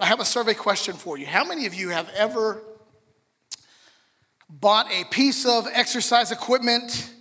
I 0.00 0.06
have 0.06 0.20
a 0.20 0.24
survey 0.24 0.54
question 0.54 0.94
for 0.94 1.18
you. 1.18 1.26
How 1.26 1.44
many 1.44 1.66
of 1.66 1.74
you 1.74 1.90
have 1.90 2.08
ever 2.16 2.62
bought 4.48 4.90
a 4.90 5.04
piece 5.04 5.44
of 5.44 5.68
exercise 5.70 6.32
equipment, 6.32 7.12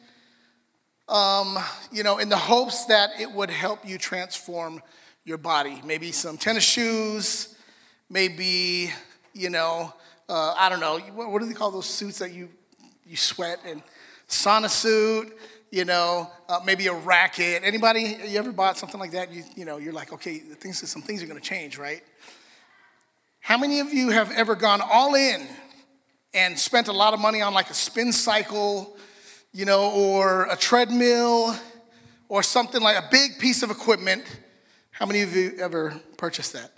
um, 1.10 1.60
you 1.92 2.04
know, 2.04 2.20
in 2.20 2.30
the 2.30 2.38
hopes 2.38 2.86
that 2.86 3.10
it 3.20 3.30
would 3.34 3.50
help 3.50 3.86
you 3.86 3.98
transform 3.98 4.82
your 5.26 5.38
body? 5.38 5.82
Maybe 5.84 6.14
some 6.14 6.38
tennis 6.38 6.64
shoes, 6.64 7.54
maybe, 8.10 8.92
you 9.34 9.50
know, 9.50 9.94
uh, 10.30 10.56
I 10.58 10.70
don't 10.70 10.80
know, 10.80 11.00
what, 11.16 11.32
what 11.32 11.42
do 11.42 11.50
they 11.50 11.54
call 11.54 11.72
those 11.72 11.86
suits 11.86 12.20
that 12.20 12.32
you, 12.32 12.48
you 13.06 13.18
sweat 13.18 13.60
and 13.66 13.84
sauna 14.30 14.70
suit? 14.70 15.38
you 15.72 15.86
know, 15.86 16.28
uh, 16.48 16.60
maybe 16.66 16.88
a 16.88 16.94
racket. 16.94 17.62
Anybody, 17.64 18.18
you 18.26 18.40
ever 18.40 18.52
bought 18.52 18.76
something 18.76 19.00
like 19.00 19.12
that? 19.12 19.32
You, 19.32 19.44
you 19.56 19.66
know, 19.66 19.78
you're 19.78 19.94
like, 19.94 20.12
okay, 20.12 20.40
things, 20.40 20.90
some 20.90 21.04
things 21.04 21.22
are 21.22 21.28
going 21.28 21.40
to 21.40 21.48
change, 21.48 21.78
right? 21.78 22.02
How 23.50 23.58
many 23.58 23.80
of 23.80 23.92
you 23.92 24.10
have 24.12 24.32
ever 24.34 24.54
gone 24.54 24.80
all 24.80 25.16
in 25.16 25.48
and 26.36 26.60
spent 26.60 26.88
a 26.88 26.94
lot 26.94 27.16
of 27.16 27.20
money 27.20 27.42
on 27.42 27.52
like 27.52 27.72
a 27.72 27.74
spin 27.74 28.14
cycle, 28.14 28.96
you 29.54 29.66
know, 29.66 29.90
or 29.90 30.44
a 30.52 30.56
treadmill 30.56 31.56
or 32.28 32.44
something 32.44 32.80
like 32.80 32.96
a 32.96 33.08
big 33.10 33.40
piece 33.40 33.64
of 33.64 33.72
equipment? 33.72 34.24
How 34.92 35.08
many 35.08 35.22
of 35.22 35.36
you 35.36 35.54
ever 35.60 36.00
purchased 36.16 36.54
that? 36.54 36.74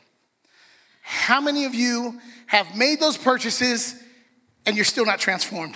How 1.01 1.41
many 1.41 1.65
of 1.65 1.75
you 1.75 2.21
have 2.45 2.73
made 2.73 3.01
those 3.01 3.17
purchases 3.17 4.01
and 4.65 4.77
you're 4.77 4.85
still 4.85 5.05
not 5.05 5.19
transformed? 5.19 5.75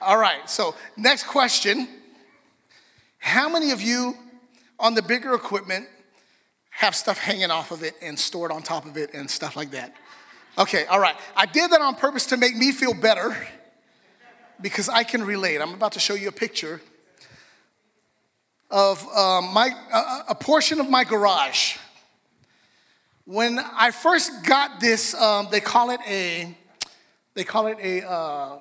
All 0.00 0.16
right, 0.16 0.48
so 0.48 0.74
next 0.96 1.24
question. 1.24 1.88
How 3.18 3.50
many 3.50 3.70
of 3.72 3.82
you 3.82 4.16
on 4.80 4.94
the 4.94 5.02
bigger 5.02 5.34
equipment 5.34 5.88
have 6.72 6.94
stuff 6.94 7.18
hanging 7.18 7.50
off 7.50 7.70
of 7.70 7.82
it 7.82 7.94
and 8.02 8.18
stored 8.18 8.50
on 8.50 8.62
top 8.62 8.84
of 8.84 8.96
it 8.96 9.14
and 9.14 9.30
stuff 9.30 9.56
like 9.56 9.70
that? 9.70 9.94
Okay, 10.58 10.84
all 10.86 11.00
right. 11.00 11.16
I 11.36 11.46
did 11.46 11.70
that 11.70 11.80
on 11.80 11.94
purpose 11.94 12.26
to 12.26 12.36
make 12.36 12.56
me 12.56 12.72
feel 12.72 12.92
better 12.92 13.36
because 14.60 14.88
I 14.88 15.02
can 15.02 15.24
relate. 15.24 15.60
I'm 15.60 15.72
about 15.74 15.92
to 15.92 16.00
show 16.00 16.14
you 16.14 16.28
a 16.28 16.32
picture 16.32 16.80
of 18.70 19.06
um, 19.08 19.52
my, 19.52 19.70
uh, 19.92 20.22
a 20.28 20.34
portion 20.34 20.80
of 20.80 20.88
my 20.88 21.04
garage. 21.04 21.76
When 23.24 23.58
I 23.58 23.90
first 23.90 24.44
got 24.44 24.80
this, 24.80 25.14
um, 25.14 25.48
they 25.50 25.60
call 25.60 25.90
it 25.90 26.00
a, 26.08 26.56
they 27.34 27.44
call 27.44 27.66
it 27.68 27.78
a, 27.80 28.08
uh, 28.08 28.58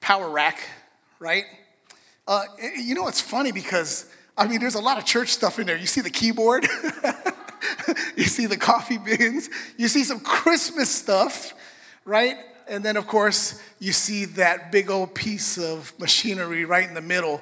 power 0.00 0.28
rack, 0.28 0.58
right? 1.18 1.44
Uh, 2.26 2.44
you 2.76 2.94
know, 2.94 3.08
it's 3.08 3.20
funny 3.20 3.52
because, 3.52 4.06
I 4.42 4.48
mean, 4.48 4.58
there's 4.58 4.74
a 4.74 4.80
lot 4.80 4.98
of 4.98 5.04
church 5.04 5.28
stuff 5.28 5.60
in 5.60 5.68
there. 5.68 5.76
You 5.76 5.86
see 5.86 6.00
the 6.00 6.10
keyboard, 6.10 6.66
you 8.16 8.24
see 8.24 8.46
the 8.46 8.56
coffee 8.56 8.98
bins, 8.98 9.48
you 9.76 9.86
see 9.86 10.02
some 10.02 10.18
Christmas 10.18 10.90
stuff, 10.90 11.54
right? 12.04 12.36
And 12.66 12.84
then, 12.84 12.96
of 12.96 13.06
course, 13.06 13.62
you 13.78 13.92
see 13.92 14.24
that 14.24 14.72
big 14.72 14.90
old 14.90 15.14
piece 15.14 15.58
of 15.58 15.92
machinery 16.00 16.64
right 16.64 16.88
in 16.88 16.94
the 16.94 17.00
middle. 17.00 17.40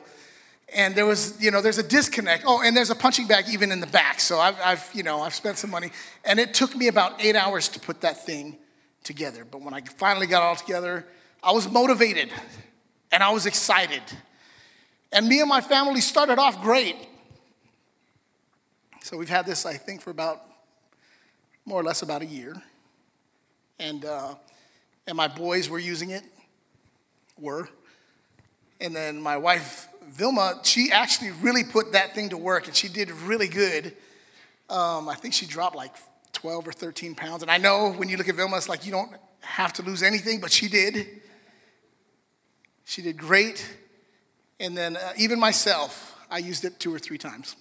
And 0.75 0.95
there 0.95 1.07
was, 1.07 1.43
you 1.43 1.51
know, 1.51 1.63
there's 1.63 1.79
a 1.79 1.83
disconnect. 1.83 2.45
Oh, 2.47 2.61
and 2.63 2.77
there's 2.77 2.91
a 2.91 2.95
punching 2.95 3.27
bag 3.27 3.47
even 3.51 3.73
in 3.73 3.81
the 3.81 3.87
back. 3.87 4.21
So 4.21 4.39
I've, 4.39 4.61
I've, 4.63 4.91
you 4.93 5.03
know, 5.03 5.23
I've 5.23 5.35
spent 5.35 5.57
some 5.57 5.71
money. 5.71 5.93
And 6.23 6.39
it 6.39 6.53
took 6.53 6.77
me 6.77 6.89
about 6.89 7.25
eight 7.25 7.35
hours 7.35 7.71
to 7.71 7.81
put 7.81 8.03
that 8.03 8.27
thing 8.27 8.59
together. 9.05 9.47
But 9.51 9.63
when 9.63 9.73
I 9.73 9.81
finally 9.81 10.27
got 10.27 10.43
it 10.43 10.45
all 10.45 10.57
together, 10.57 11.07
I 11.43 11.53
was 11.53 11.67
motivated 11.71 12.29
and 13.11 13.23
I 13.23 13.31
was 13.31 13.47
excited. 13.47 14.03
And 15.13 15.27
me 15.27 15.41
and 15.41 15.49
my 15.49 15.61
family 15.61 16.01
started 16.01 16.39
off 16.39 16.63
great. 16.63 16.97
So 19.03 19.17
we've 19.17 19.29
had 19.29 19.47
this, 19.47 19.67
I 19.67 19.75
think, 19.75 20.03
for 20.03 20.11
about 20.11 20.41
more 21.65 21.81
or 21.81 21.85
less 21.85 22.03
about 22.03 22.23
a 22.23 22.27
year. 22.27 22.55
And, 23.79 24.05
uh, 24.05 24.35
and 25.07 25.17
my 25.17 25.27
boys 25.27 25.69
were 25.69 25.79
using 25.79 26.11
it, 26.11 26.23
were. 27.39 27.69
And 28.81 28.95
then 28.95 29.21
my 29.21 29.37
wife, 29.37 29.89
Vilma, 30.09 30.61
she 30.63 30.93
actually 30.93 31.31
really 31.33 31.65
put 31.65 31.93
that 31.93 32.15
thing 32.15 32.29
to 32.31 32.37
work 32.37 32.67
and 32.67 32.77
she 32.77 32.89
did 32.89 33.11
really 33.11 33.49
good. 33.49 33.97
Um, 34.69 35.09
I 35.09 35.17
think 35.17 35.35
she 35.35 35.47
dropped 35.47 35.75
like 35.75 35.95
12 36.33 36.69
or 36.69 36.73
13 36.73 37.15
pounds. 37.15 37.43
And 37.43 37.51
I 37.51 37.59
know 37.59 37.93
when 37.93 38.09
you 38.09 38.17
look 38.17 38.29
at 38.29 38.37
Vilma, 38.37 38.57
it's 38.57 38.69
like 38.69 38.87
you 38.87 38.93
don't 38.93 39.13
have 39.41 39.73
to 39.75 39.83
lose 39.83 40.03
anything, 40.03 40.41
but 40.41 40.53
she 40.53 40.69
did. 40.69 41.07
She 42.85 43.03
did 43.03 43.17
great. 43.17 43.67
And 44.61 44.77
then 44.77 44.97
uh, 44.97 45.13
even 45.17 45.41
myself, 45.41 46.15
I 46.31 46.39
used 46.39 46.67
it 46.67 46.79
two 46.79 46.95
or 46.95 46.99
three 46.99 47.17
times. 47.17 47.57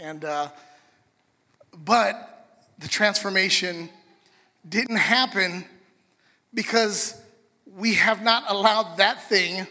And, 0.00 0.24
uh, 0.24 0.48
but 1.72 2.48
the 2.80 2.88
transformation 2.88 3.88
didn't 4.68 4.96
happen 4.96 5.64
because 6.52 7.20
we 7.76 7.94
have 7.94 8.22
not 8.22 8.44
allowed 8.48 8.96
that 8.96 9.22
thing 9.28 9.68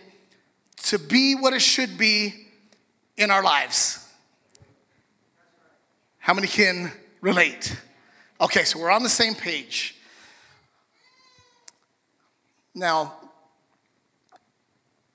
to 0.83 0.97
be 0.97 1.35
what 1.35 1.51
it 1.51 1.61
should 1.61 1.97
be 1.97 2.47
in 3.17 3.29
our 3.29 3.43
lives. 3.43 4.07
How 6.19 6.33
many 6.33 6.47
can 6.47 6.91
relate? 7.19 7.75
Okay, 8.39 8.63
so 8.63 8.79
we're 8.79 8.91
on 8.91 9.03
the 9.03 9.09
same 9.09 9.35
page. 9.35 9.95
Now, 12.73 13.16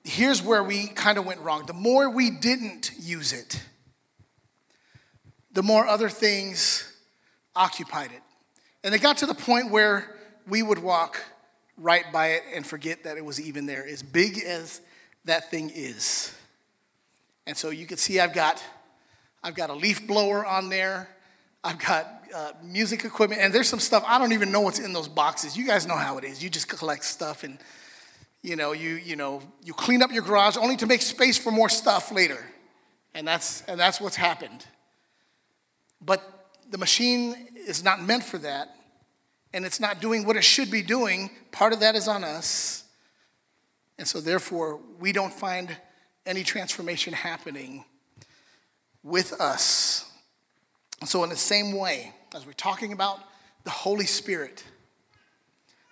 here's 0.03 0.41
where 0.41 0.63
we 0.63 0.87
kind 0.87 1.17
of 1.17 1.25
went 1.25 1.39
wrong. 1.41 1.65
The 1.65 1.73
more 1.73 2.09
we 2.09 2.29
didn't 2.29 2.91
use 2.99 3.33
it, 3.33 3.61
the 5.51 5.63
more 5.63 5.87
other 5.87 6.09
things 6.09 6.91
occupied 7.55 8.11
it. 8.11 8.21
And 8.83 8.93
it 8.93 9.01
got 9.01 9.17
to 9.17 9.25
the 9.25 9.35
point 9.35 9.71
where 9.71 10.15
we 10.47 10.61
would 10.61 10.79
walk 10.79 11.23
right 11.77 12.05
by 12.11 12.31
it 12.31 12.43
and 12.53 12.65
forget 12.65 13.03
that 13.03 13.17
it 13.17 13.23
was 13.23 13.39
even 13.39 13.65
there, 13.65 13.85
as 13.85 14.03
big 14.03 14.39
as 14.39 14.81
that 15.25 15.49
thing 15.49 15.71
is. 15.73 16.35
And 17.47 17.55
so 17.55 17.69
you 17.69 17.85
can 17.85 17.97
see 17.97 18.19
I've 18.19 18.33
got, 18.33 18.61
I've 19.41 19.55
got 19.55 19.69
a 19.69 19.73
leaf 19.73 20.05
blower 20.05 20.45
on 20.45 20.69
there. 20.69 21.09
I've 21.63 21.79
got 21.79 22.07
uh, 22.35 22.51
music 22.61 23.05
equipment, 23.05 23.39
and 23.41 23.53
there's 23.53 23.69
some 23.69 23.79
stuff 23.79 24.03
I 24.05 24.19
don't 24.19 24.33
even 24.33 24.51
know 24.51 24.61
what's 24.61 24.79
in 24.79 24.91
those 24.91 25.07
boxes. 25.07 25.55
You 25.55 25.65
guys 25.65 25.87
know 25.87 25.95
how 25.95 26.17
it 26.17 26.25
is. 26.25 26.43
You 26.43 26.49
just 26.49 26.67
collect 26.67 27.05
stuff 27.05 27.43
and 27.43 27.57
you 28.43 28.57
know, 28.57 28.73
you, 28.73 28.95
you 28.95 29.15
know, 29.15 29.41
you 29.63 29.73
clean 29.73 30.03
up 30.03 30.11
your 30.11 30.21
garage 30.21 30.57
only 30.57 30.75
to 30.77 30.85
make 30.85 31.01
space 31.01 31.37
for 31.37 31.49
more 31.49 31.69
stuff 31.69 32.11
later. 32.11 32.45
And 33.15 33.25
that's, 33.25 33.61
and 33.63 33.79
that's 33.79 34.01
what's 34.01 34.17
happened. 34.17 34.65
But 36.01 36.21
the 36.69 36.77
machine 36.77 37.47
is 37.55 37.83
not 37.83 38.01
meant 38.03 38.23
for 38.23 38.37
that, 38.39 38.75
and 39.53 39.65
it's 39.65 39.79
not 39.79 40.01
doing 40.01 40.25
what 40.25 40.35
it 40.35 40.43
should 40.43 40.69
be 40.69 40.81
doing. 40.81 41.29
Part 41.51 41.71
of 41.71 41.79
that 41.79 41.95
is 41.95 42.07
on 42.07 42.23
us. 42.23 42.83
And 43.97 44.07
so, 44.07 44.19
therefore, 44.19 44.79
we 44.99 45.11
don't 45.11 45.33
find 45.33 45.75
any 46.25 46.43
transformation 46.43 47.13
happening 47.13 47.85
with 49.03 49.39
us. 49.39 50.11
And 50.99 51.07
so, 51.07 51.23
in 51.23 51.29
the 51.29 51.37
same 51.37 51.77
way, 51.77 52.11
as 52.35 52.45
we're 52.45 52.53
talking 52.53 52.91
about 52.91 53.19
the 53.63 53.69
Holy 53.69 54.07
Spirit, 54.07 54.63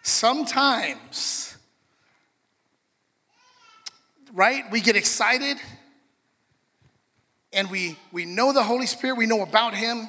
sometimes 0.02 1.51
right? 4.34 4.70
We 4.72 4.82
get 4.82 4.96
excited 4.96 5.58
and 7.54 7.70
we, 7.70 7.98
we 8.12 8.26
know 8.26 8.54
the 8.54 8.64
Holy 8.64 8.86
Spirit, 8.86 9.18
we 9.18 9.26
know 9.26 9.42
about 9.42 9.74
Him, 9.74 10.08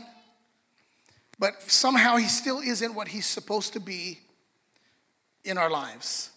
but 1.38 1.60
somehow 1.62 2.16
He 2.16 2.26
still 2.26 2.60
isn't 2.60 2.94
what 2.94 3.08
He's 3.08 3.26
supposed 3.26 3.72
to 3.72 3.80
be 3.80 4.20
in 5.44 5.58
our 5.58 5.70
lives. 5.70 6.30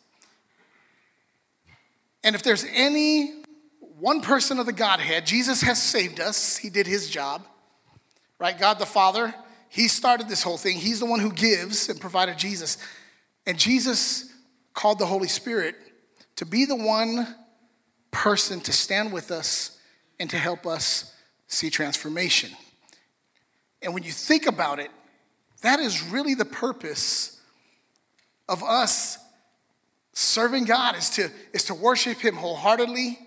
And 2.23 2.35
if 2.35 2.41
there's 2.41 2.65
any 2.73 3.43
one 3.99 4.21
person 4.21 4.59
of 4.59 4.65
the 4.65 4.73
Godhead, 4.73 5.27
Jesus 5.27 5.61
has 5.61 5.81
saved 5.81 6.19
us, 6.19 6.57
He 6.57 6.69
did 6.69 6.87
His 6.87 7.09
job, 7.09 7.45
right? 8.39 8.57
God 8.57 8.79
the 8.79 8.85
Father, 8.85 9.33
He 9.69 9.87
started 9.87 10.27
this 10.27 10.41
whole 10.41 10.57
thing, 10.57 10.77
He's 10.77 10.99
the 10.99 11.05
one 11.05 11.19
who 11.19 11.31
gives 11.31 11.87
and 11.87 12.01
provided 12.01 12.37
Jesus. 12.37 12.79
And 13.45 13.59
Jesus 13.59 14.33
called 14.73 14.97
the 14.97 15.05
Holy 15.05 15.27
Spirit 15.27 15.75
to 16.37 16.45
be 16.45 16.65
the 16.65 16.75
one 16.75 17.35
person 18.15 18.61
to 18.61 18.71
stand 18.71 19.11
with 19.11 19.29
us 19.29 19.77
and 20.21 20.29
to 20.29 20.37
help 20.37 20.65
us 20.65 21.13
see 21.47 21.69
transformation. 21.69 22.49
And 23.81 23.93
when 23.93 24.03
you 24.03 24.11
think 24.11 24.47
about 24.47 24.79
it, 24.79 24.89
that 25.61 25.81
is 25.81 26.01
really 26.01 26.33
the 26.33 26.45
purpose 26.45 27.41
of 28.47 28.63
us 28.63 29.17
serving 30.13 30.63
God 30.63 30.95
is 30.95 31.09
to, 31.11 31.29
is 31.51 31.65
to 31.65 31.73
worship 31.73 32.19
Him 32.19 32.35
wholeheartedly, 32.35 33.19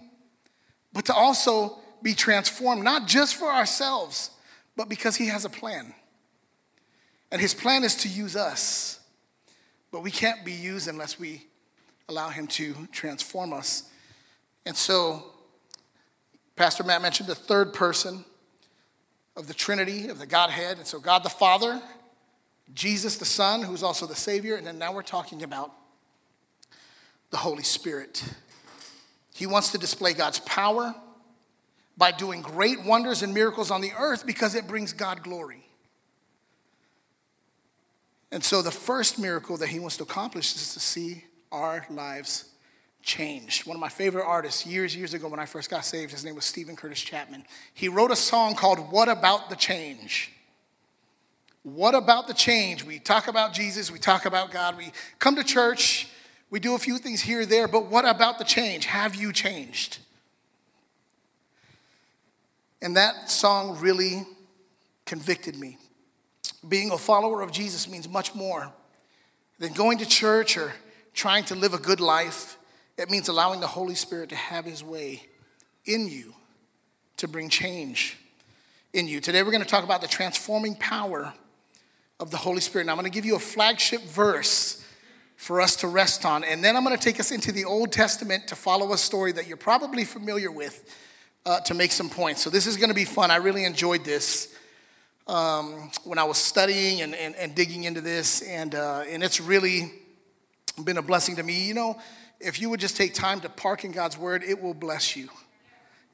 but 0.94 1.05
to 1.05 1.14
also 1.14 1.79
be 2.02 2.14
transformed, 2.14 2.82
not 2.82 3.06
just 3.06 3.37
for 3.37 3.52
ourselves, 3.52 4.31
but 4.75 4.88
because 4.88 5.17
He 5.17 5.26
has 5.26 5.44
a 5.44 5.50
plan. 5.50 5.93
And 7.31 7.43
His 7.43 7.52
plan 7.52 7.85
is 7.85 7.94
to 7.96 8.08
use 8.08 8.37
us, 8.37 9.00
but 9.93 10.02
we 10.02 10.11
can't 10.11 10.46
be 10.46 10.52
used 10.52 10.88
unless 10.88 11.20
we 11.20 11.46
allow 12.08 12.31
Him 12.31 12.46
to 12.46 12.88
transform 12.90 13.52
us 13.52 13.90
and 14.69 14.76
so, 14.76 15.23
Pastor 16.55 16.85
Matt 16.85 17.00
mentioned 17.00 17.26
the 17.26 17.35
third 17.35 17.73
person 17.73 18.23
of 19.35 19.47
the 19.47 19.55
Trinity, 19.55 20.11
of 20.11 20.19
the 20.19 20.26
Godhead. 20.26 20.76
And 20.76 20.87
so, 20.87 21.00
God 21.00 21.23
the 21.23 21.31
Father, 21.31 21.81
Jesus 22.75 23.17
the 23.17 23.25
Son, 23.25 23.62
who's 23.62 23.82
also 23.82 24.05
the 24.05 24.15
Savior, 24.15 24.56
and 24.56 24.67
then 24.67 24.79
now 24.79 24.93
we're 24.93 25.00
talking 25.00 25.43
about 25.43 25.73
the 27.31 27.38
Holy 27.38 27.62
Spirit. 27.62 28.23
He 29.35 29.47
wants 29.47 29.73
to 29.73 29.79
display 29.79 30.12
God's 30.12 30.41
power 30.41 30.94
by 31.97 32.12
doing 32.12 32.43
great 32.43 32.85
wonders 32.85 33.23
and 33.23 33.32
miracles 33.32 33.71
on 33.71 33.81
the 33.81 33.93
earth 33.99 34.26
because 34.26 34.55
it 34.55 34.69
brings 34.69 34.93
God 34.93 35.23
glory. 35.23 35.67
And 38.31 38.44
so 38.44 38.61
the 38.61 38.71
first 38.71 39.19
miracle 39.19 39.56
that 39.56 39.71
he 39.71 39.79
wants 39.79 39.97
to 39.97 40.03
accomplish 40.03 40.55
is 40.55 40.75
to 40.75 40.81
see 40.81 41.25
our 41.50 41.87
lives 41.88 42.50
changed. 43.03 43.67
One 43.67 43.77
of 43.77 43.81
my 43.81 43.89
favorite 43.89 44.25
artists 44.25 44.67
years, 44.67 44.95
years 44.95 45.15
ago 45.15 45.29
when 45.29 45.41
I 45.41 45.47
first 45.47 45.71
got 45.71 45.85
saved, 45.85 46.12
his 46.12 46.25
name 46.25 46.35
was 46.35 46.45
Steven 46.45 46.77
Curtis 46.77 47.00
Chapman. 47.00 47.45
He 47.75 47.89
wrote 47.89 48.11
a 48.11 48.17
song 48.17 48.55
called 48.55 48.93
What 48.93 49.09
About 49.09 49.50
the 49.50 49.56
Change? 49.56 50.33
What 51.62 51.95
about 51.95 52.29
the 52.29 52.35
change? 52.35 52.85
We 52.85 52.99
talk 52.99 53.29
about 53.29 53.53
Jesus, 53.53 53.91
we 53.91 53.99
talk 53.99 54.25
about 54.25 54.50
God, 54.50 54.77
we 54.77 54.93
come 55.19 55.37
to 55.37 55.45
church, 55.45 56.09
we 56.50 56.61
do 56.61 56.75
a 56.75 56.79
few 56.79 56.99
things 56.99 57.21
here 57.21 57.41
or 57.41 57.47
there, 57.47 57.69
but 57.69 57.87
what 57.87 58.06
about 58.09 58.39
the 58.39 58.45
change? 58.45 58.87
Have 58.87 59.15
you 59.15 59.33
changed? 59.33 59.99
And 62.81 62.97
that 62.97 63.31
song 63.31 63.79
really 63.81 64.25
convicted 65.05 65.56
me. 65.56 65.79
Being 66.67 66.91
a 66.91 66.99
follower 66.99 67.43
of 67.43 67.50
Jesus 67.50 67.89
means 67.89 68.09
much 68.09 68.35
more 68.35 68.73
than 69.59 69.73
going 69.73 69.99
to 69.99 70.06
church 70.06 70.56
or 70.56 70.73
trying 71.12 71.45
to 71.45 71.55
live 71.55 71.75
a 71.75 71.79
good 71.79 72.00
life. 72.00 72.58
It 72.99 73.09
means 73.09 73.29
allowing 73.29 73.61
the 73.61 73.69
Holy 73.69 73.95
Spirit 73.95 74.31
to 74.31 74.37
have 74.37 74.65
his 74.65 74.83
way 74.83 75.23
in 75.85 76.09
you 76.09 76.35
to 77.19 77.29
bring 77.29 77.49
change 77.49 78.19
in 78.93 79.06
you. 79.06 79.21
Today 79.21 79.45
we're 79.45 79.53
going 79.53 79.62
to 79.62 79.69
talk 79.69 79.85
about 79.85 80.00
the 80.00 80.09
transforming 80.09 80.75
power 80.75 81.33
of 82.19 82.33
the 82.33 82.37
Holy 82.37 82.61
Spirit. 82.61 82.83
And 82.83 82.91
I'm 82.91 82.97
going 82.97 83.11
to 83.11 83.15
give 83.15 83.25
you 83.25 83.37
a 83.37 83.41
flagship 83.41 84.03
verse 84.03 84.85
for 85.37 85.61
us 85.61 85.77
to 85.77 85.87
rest 85.87 86.27
on. 86.27 86.43
And 86.43 86.65
then 86.65 86.77
I'm 86.77 86.83
going 86.83 86.97
to 86.97 87.03
take 87.03 87.21
us 87.21 87.31
into 87.31 87.53
the 87.53 87.65
Old 87.65 87.93
Testament 87.93 88.49
to 88.49 88.56
follow 88.56 88.93
a 88.93 88.99
story 88.99 89.31
that 89.31 89.47
you're 89.47 89.56
probably 89.56 90.05
familiar 90.05 90.50
with 90.50 90.85
uh, 91.47 91.61
to 91.61 91.75
make 91.75 91.93
some 91.93 92.11
points. 92.11 92.43
So 92.43 92.50
this 92.50 92.67
is 92.67 92.77
going 92.77 92.89
to 92.89 92.97
be 92.97 93.05
fun. 93.05 93.31
I 93.31 93.37
really 93.37 93.65
enjoyed 93.65 94.05
this 94.05 94.53
um, 95.29 95.93
when 96.03 96.19
I 96.19 96.25
was 96.25 96.39
studying 96.39 97.03
and, 97.03 97.15
and, 97.15 97.37
and 97.37 97.55
digging 97.55 97.85
into 97.85 98.00
this. 98.00 98.43
And, 98.43 98.75
uh, 98.75 99.05
and 99.09 99.23
it's 99.23 99.41
really 99.41 99.93
been 100.83 100.97
a 100.97 101.03
blessing 101.03 101.37
to 101.37 101.45
me. 101.45 101.65
You 101.65 101.75
know, 101.75 102.00
if 102.40 102.61
you 102.61 102.70
would 102.70 102.81
just 102.81 102.96
take 102.96 103.14
time 103.14 103.40
to 103.40 103.49
park 103.49 103.85
in 103.85 103.93
God's 103.93 104.17
word, 104.17 104.43
it 104.44 104.62
will 104.62 104.75
bless 104.75 105.17
you. 105.17 105.29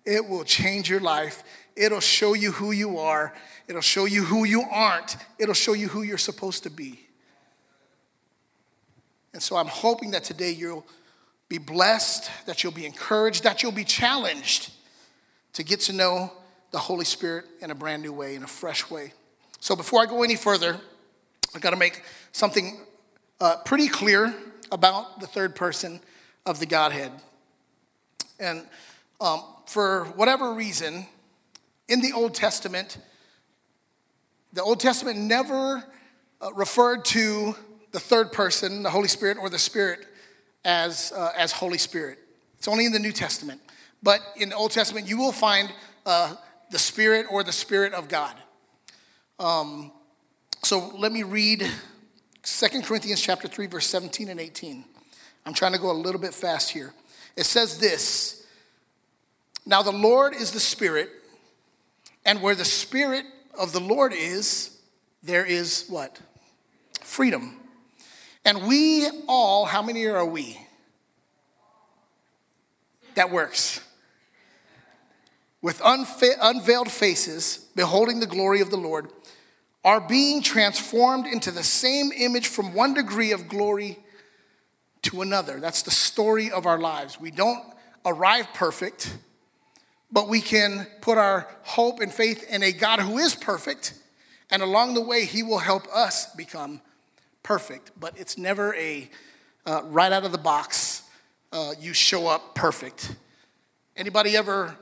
It 0.04 0.28
will 0.28 0.44
change 0.44 0.88
your 0.88 1.00
life. 1.00 1.42
It'll 1.76 2.00
show 2.00 2.34
you 2.34 2.52
who 2.52 2.72
you 2.72 2.98
are. 2.98 3.34
It'll 3.68 3.80
show 3.80 4.04
you 4.04 4.24
who 4.24 4.44
you 4.44 4.62
aren't. 4.70 5.16
It'll 5.38 5.54
show 5.54 5.72
you 5.72 5.88
who 5.88 6.02
you're 6.02 6.18
supposed 6.18 6.62
to 6.64 6.70
be. 6.70 7.00
And 9.32 9.42
so 9.42 9.56
I'm 9.56 9.66
hoping 9.66 10.12
that 10.12 10.24
today 10.24 10.50
you'll 10.50 10.86
be 11.48 11.58
blessed, 11.58 12.30
that 12.46 12.62
you'll 12.62 12.72
be 12.72 12.86
encouraged, 12.86 13.44
that 13.44 13.62
you'll 13.62 13.72
be 13.72 13.84
challenged 13.84 14.70
to 15.54 15.62
get 15.62 15.80
to 15.80 15.92
know 15.92 16.32
the 16.70 16.78
Holy 16.78 17.04
Spirit 17.04 17.44
in 17.60 17.70
a 17.70 17.74
brand 17.74 18.02
new 18.02 18.12
way, 18.12 18.34
in 18.34 18.42
a 18.42 18.46
fresh 18.46 18.90
way. 18.90 19.12
So 19.60 19.74
before 19.74 20.02
I 20.02 20.06
go 20.06 20.22
any 20.22 20.36
further, 20.36 20.78
I've 21.54 21.60
got 21.60 21.70
to 21.70 21.76
make 21.76 22.02
something 22.32 22.80
uh, 23.40 23.56
pretty 23.64 23.88
clear 23.88 24.34
about 24.70 25.20
the 25.20 25.26
third 25.26 25.54
person 25.54 26.00
of 26.46 26.60
the 26.60 26.66
Godhead. 26.66 27.12
And 28.38 28.64
um, 29.20 29.42
for 29.66 30.04
whatever 30.16 30.52
reason, 30.52 31.06
in 31.88 32.00
the 32.00 32.12
Old 32.12 32.34
Testament, 32.34 32.98
the 34.52 34.62
Old 34.62 34.80
Testament 34.80 35.18
never 35.18 35.84
uh, 36.40 36.52
referred 36.54 37.04
to 37.06 37.54
the 37.92 38.00
third 38.00 38.32
person, 38.32 38.82
the 38.82 38.90
Holy 38.90 39.08
Spirit, 39.08 39.38
or 39.38 39.48
the 39.48 39.58
Spirit 39.58 40.06
as, 40.64 41.12
uh, 41.12 41.32
as 41.36 41.52
Holy 41.52 41.78
Spirit. 41.78 42.18
It's 42.58 42.68
only 42.68 42.86
in 42.86 42.92
the 42.92 42.98
New 42.98 43.12
Testament. 43.12 43.60
But 44.02 44.20
in 44.36 44.50
the 44.50 44.56
Old 44.56 44.70
Testament, 44.70 45.08
you 45.08 45.18
will 45.18 45.32
find 45.32 45.72
uh, 46.04 46.34
the 46.70 46.78
Spirit 46.78 47.26
or 47.30 47.42
the 47.42 47.52
Spirit 47.52 47.94
of 47.94 48.08
God. 48.08 48.34
Um, 49.38 49.92
so 50.62 50.92
let 50.96 51.12
me 51.12 51.22
read 51.22 51.66
2 52.42 52.82
Corinthians 52.82 53.20
chapter 53.20 53.48
3, 53.48 53.66
verse 53.66 53.86
17 53.86 54.28
and 54.28 54.40
18. 54.40 54.84
I'm 55.46 55.54
trying 55.54 55.72
to 55.72 55.78
go 55.78 55.90
a 55.90 55.92
little 55.92 56.20
bit 56.20 56.34
fast 56.34 56.70
here. 56.70 56.92
It 57.36 57.44
says 57.44 57.78
this 57.78 58.46
Now 59.66 59.82
the 59.82 59.92
Lord 59.92 60.34
is 60.34 60.52
the 60.52 60.60
Spirit, 60.60 61.10
and 62.24 62.40
where 62.40 62.54
the 62.54 62.64
Spirit 62.64 63.26
of 63.58 63.72
the 63.72 63.80
Lord 63.80 64.12
is, 64.12 64.78
there 65.22 65.44
is 65.44 65.86
what? 65.88 66.18
Freedom. 67.02 67.56
And 68.44 68.66
we 68.66 69.08
all, 69.26 69.64
how 69.64 69.82
many 69.82 70.06
are 70.06 70.26
we? 70.26 70.58
That 73.14 73.30
works 73.30 73.80
with 75.64 75.80
unfa- 75.80 76.36
unveiled 76.42 76.90
faces, 76.90 77.56
beholding 77.74 78.20
the 78.20 78.26
glory 78.26 78.60
of 78.60 78.68
the 78.68 78.76
Lord, 78.76 79.10
are 79.82 79.98
being 79.98 80.42
transformed 80.42 81.26
into 81.26 81.50
the 81.50 81.62
same 81.62 82.10
image 82.14 82.48
from 82.48 82.74
one 82.74 82.92
degree 82.92 83.32
of 83.32 83.48
glory 83.48 84.03
to 85.04 85.22
another. 85.22 85.60
That's 85.60 85.82
the 85.82 85.90
story 85.90 86.50
of 86.50 86.66
our 86.66 86.78
lives. 86.78 87.20
We 87.20 87.30
don't 87.30 87.62
arrive 88.04 88.48
perfect, 88.54 89.16
but 90.10 90.28
we 90.28 90.40
can 90.40 90.86
put 91.00 91.18
our 91.18 91.48
hope 91.62 92.00
and 92.00 92.12
faith 92.12 92.44
in 92.50 92.62
a 92.62 92.72
God 92.72 93.00
who 93.00 93.18
is 93.18 93.34
perfect, 93.34 93.94
and 94.50 94.62
along 94.62 94.94
the 94.94 95.00
way, 95.00 95.24
He 95.24 95.42
will 95.42 95.58
help 95.58 95.86
us 95.94 96.34
become 96.34 96.80
perfect. 97.42 97.92
But 97.98 98.18
it's 98.18 98.36
never 98.36 98.74
a 98.74 99.08
uh, 99.66 99.82
right 99.84 100.12
out 100.12 100.24
of 100.24 100.32
the 100.32 100.38
box, 100.38 101.02
uh, 101.52 101.74
you 101.80 101.94
show 101.94 102.26
up 102.26 102.54
perfect. 102.54 103.14
Anybody 103.96 104.36
ever 104.36 104.76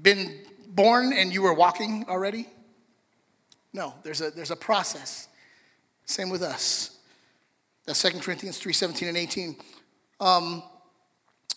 been 0.00 0.40
born 0.68 1.12
and 1.12 1.32
you 1.32 1.42
were 1.42 1.54
walking 1.54 2.04
already? 2.08 2.48
No, 3.72 3.94
there's 4.02 4.20
a, 4.20 4.30
there's 4.30 4.50
a 4.50 4.56
process. 4.56 5.28
Same 6.04 6.30
with 6.30 6.42
us. 6.42 6.95
That's 7.86 8.02
2 8.02 8.18
Corinthians 8.18 8.58
3 8.58 8.72
17 8.72 9.08
and 9.08 9.16
18. 9.16 9.56
Um, 10.20 10.62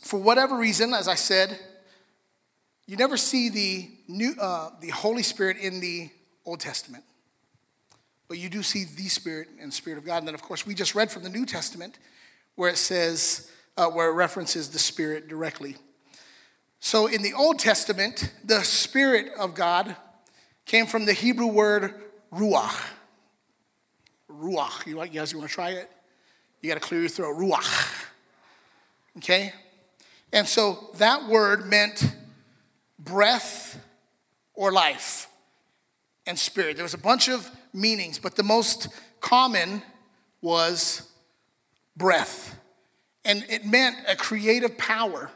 for 0.02 0.20
whatever 0.20 0.58
reason, 0.58 0.94
as 0.94 1.08
I 1.08 1.16
said, 1.16 1.58
you 2.86 2.98
never 2.98 3.18
see 3.18 3.50
the, 3.50 3.90
new, 4.08 4.34
uh, 4.40 4.70
the 4.80 4.90
Holy 4.90 5.24
Spirit 5.24 5.58
in 5.58 5.80
the 5.80 6.10
Old 6.46 6.60
Testament. 6.60 7.04
But 8.28 8.38
you 8.38 8.50
do 8.50 8.64
see 8.64 8.86
the 8.86 9.08
Spirit 9.10 9.48
and 9.60 9.74
Spirit 9.74 9.98
of 9.98 10.06
God. 10.06 10.18
And 10.20 10.28
then, 10.28 10.36
of 10.36 10.42
course, 10.42 10.66
we 10.66 10.74
just 10.74 10.96
read 10.96 11.12
from 11.12 11.24
the 11.24 11.30
New 11.30 11.46
Testament 11.46 11.98
where 12.56 12.70
it 12.70 12.78
says, 12.78 13.52
uh, 13.78 13.88
where 13.88 14.10
it 14.10 14.14
references 14.14 14.70
the 14.70 14.80
Spirit 14.80 15.28
directly. 15.28 15.76
So 16.80 17.08
in 17.08 17.22
the 17.22 17.34
Old 17.34 17.60
Testament, 17.60 18.32
the 18.44 18.64
Spirit 18.64 19.32
of 19.38 19.56
God 19.56 19.96
came 20.66 20.86
from 20.86 21.06
the 21.06 21.14
Hebrew 21.14 21.48
word 21.48 21.94
ruach. 22.32 22.80
Ruach. 24.32 24.86
You, 24.86 24.96
guys 25.08 25.32
you 25.32 25.40
want 25.40 25.50
to 25.50 25.54
try 25.54 25.72
it? 25.72 25.90
You 26.62 26.70
got 26.70 26.82
to 26.82 26.88
clear 26.88 27.02
your 27.02 27.10
throat. 27.10 27.38
Ruach. 27.38 28.06
Okay? 29.18 29.54
And 30.32 30.48
so 30.48 30.90
that 30.98 31.28
word 31.28 31.66
meant 31.66 32.16
breath 32.98 33.80
or 34.54 34.72
life 34.72 35.28
and 36.28 36.38
spirit. 36.38 36.76
There 36.76 36.84
was 36.84 36.94
a 36.94 37.00
bunch 37.00 37.30
of 37.30 37.50
meanings, 37.74 38.20
but 38.20 38.36
the 38.36 38.44
most 38.44 38.90
common 39.22 39.82
was 40.42 41.10
breath. 41.98 42.56
And 43.26 43.46
it 43.50 43.66
meant 43.66 43.96
a 44.08 44.16
creative 44.16 44.78
power 44.78 45.32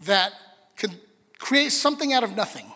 that 0.00 0.32
could 0.76 0.98
create 1.38 1.72
something 1.72 2.12
out 2.12 2.24
of 2.24 2.36
nothing. 2.36 2.66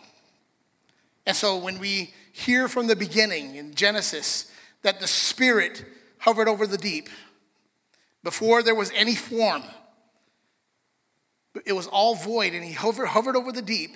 And 1.27 1.37
so 1.37 1.57
when 1.57 1.79
we 1.79 2.15
hear 2.33 2.69
from 2.69 2.87
the 2.87 2.97
beginning 2.97 3.57
in 3.57 3.75
Genesis 3.75 4.51
that 4.83 5.01
the 5.01 5.09
Spirit 5.09 5.85
hovered 6.19 6.49
over 6.49 6.67
the 6.67 6.79
deep, 6.79 7.09
before 8.27 8.61
there 8.61 8.75
was 8.75 8.91
any 8.93 9.15
form, 9.15 9.63
it 11.65 11.75
was 11.75 11.87
all 11.87 12.17
void, 12.17 12.55
and 12.55 12.65
He 12.65 12.73
hovered, 12.73 13.37
over 13.37 13.53
the 13.53 13.63
deep. 13.63 13.95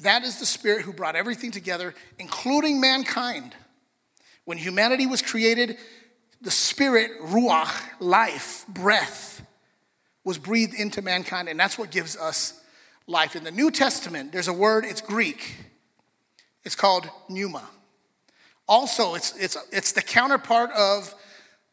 That 0.00 0.24
is 0.24 0.40
the 0.40 0.46
Spirit 0.46 0.82
who 0.82 0.92
brought 0.92 1.14
everything 1.14 1.52
together, 1.52 1.94
including 2.18 2.80
mankind. 2.80 3.54
When 4.44 4.58
humanity 4.58 5.06
was 5.06 5.22
created, 5.22 5.76
the 6.40 6.50
Spirit, 6.50 7.12
Ruach, 7.22 7.70
life, 8.00 8.64
breath, 8.66 9.46
was 10.24 10.38
breathed 10.38 10.74
into 10.74 11.00
mankind, 11.00 11.48
and 11.48 11.60
that's 11.60 11.78
what 11.78 11.92
gives 11.92 12.16
us 12.16 12.60
life. 13.06 13.36
In 13.36 13.44
the 13.44 13.52
New 13.52 13.70
Testament, 13.70 14.32
there's 14.32 14.48
a 14.48 14.52
word, 14.52 14.86
it's 14.86 15.00
Greek. 15.00 15.54
It's 16.64 16.74
called 16.74 17.08
pneuma. 17.28 17.62
Also, 18.66 19.14
it's, 19.14 19.36
it's, 19.36 19.56
it's 19.70 19.92
the 19.92 20.02
counterpart 20.02 20.72
of, 20.72 21.14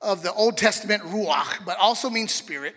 of 0.05 0.21
the 0.21 0.31
Old 0.33 0.55
Testament 0.55 1.01
ruach, 1.03 1.65
but 1.65 1.77
also 1.79 2.09
means 2.09 2.31
spirit, 2.31 2.75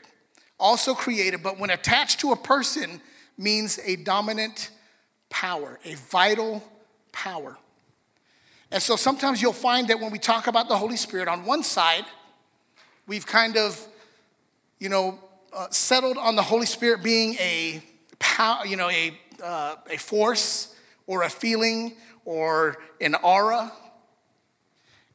also 0.58 0.94
created, 0.94 1.42
but 1.42 1.58
when 1.58 1.70
attached 1.70 2.20
to 2.20 2.32
a 2.32 2.36
person, 2.36 3.00
means 3.36 3.78
a 3.84 3.96
dominant 3.96 4.70
power, 5.28 5.78
a 5.84 5.94
vital 5.94 6.64
power. 7.12 7.58
And 8.70 8.82
so 8.82 8.96
sometimes 8.96 9.40
you'll 9.40 9.52
find 9.52 9.88
that 9.88 10.00
when 10.00 10.10
we 10.10 10.18
talk 10.18 10.46
about 10.46 10.68
the 10.68 10.76
Holy 10.76 10.96
Spirit, 10.96 11.28
on 11.28 11.44
one 11.44 11.62
side, 11.62 12.04
we've 13.06 13.26
kind 13.26 13.56
of, 13.56 13.86
you 14.78 14.88
know, 14.88 15.18
uh, 15.52 15.68
settled 15.70 16.16
on 16.16 16.34
the 16.34 16.42
Holy 16.42 16.66
Spirit 16.66 17.02
being 17.02 17.34
a 17.34 17.82
power, 18.18 18.66
you 18.66 18.76
know, 18.76 18.88
a, 18.90 19.16
uh, 19.42 19.76
a 19.90 19.98
force 19.98 20.74
or 21.06 21.22
a 21.22 21.30
feeling 21.30 21.92
or 22.24 22.76
an 23.00 23.14
aura. 23.16 23.70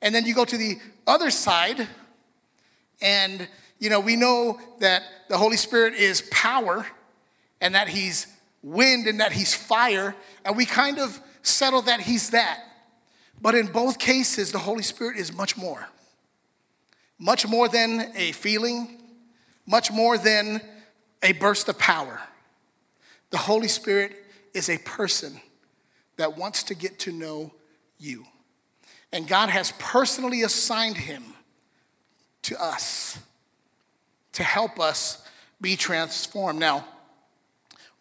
And 0.01 0.13
then 0.13 0.25
you 0.25 0.33
go 0.33 0.45
to 0.45 0.57
the 0.57 0.77
other 1.07 1.29
side, 1.29 1.87
and, 3.03 3.47
you 3.77 3.89
know, 3.89 3.99
we 3.99 4.15
know 4.15 4.59
that 4.79 5.03
the 5.29 5.37
Holy 5.37 5.57
Spirit 5.57 5.93
is 5.93 6.21
power 6.31 6.87
and 7.61 7.75
that 7.75 7.89
He's 7.89 8.25
wind 8.63 9.05
and 9.07 9.19
that 9.19 9.33
He's 9.33 9.53
fire, 9.53 10.15
and 10.43 10.57
we 10.57 10.65
kind 10.65 10.97
of 10.97 11.19
settle 11.43 11.83
that 11.83 11.99
He's 11.99 12.31
that. 12.31 12.59
But 13.41 13.55
in 13.55 13.67
both 13.67 13.99
cases, 13.99 14.53
the 14.53 14.59
Holy 14.59 14.83
Spirit 14.83 15.17
is 15.17 15.33
much 15.33 15.57
more. 15.57 15.87
Much 17.19 17.45
more 17.45 17.67
than 17.67 18.11
a 18.15 18.31
feeling, 18.31 19.01
much 19.65 19.91
more 19.91 20.17
than 20.17 20.61
a 21.21 21.33
burst 21.33 21.67
of 21.67 21.77
power. 21.77 22.21
The 23.31 23.37
Holy 23.37 23.67
Spirit 23.67 24.13
is 24.53 24.69
a 24.69 24.77
person 24.79 25.39
that 26.17 26.37
wants 26.37 26.63
to 26.63 26.75
get 26.75 26.99
to 26.99 27.11
know 27.11 27.53
you. 27.97 28.25
And 29.11 29.27
God 29.27 29.49
has 29.49 29.73
personally 29.77 30.43
assigned 30.43 30.97
him 30.97 31.23
to 32.43 32.61
us 32.61 33.19
to 34.33 34.43
help 34.43 34.79
us 34.79 35.25
be 35.61 35.75
transformed. 35.75 36.59
Now, 36.59 36.85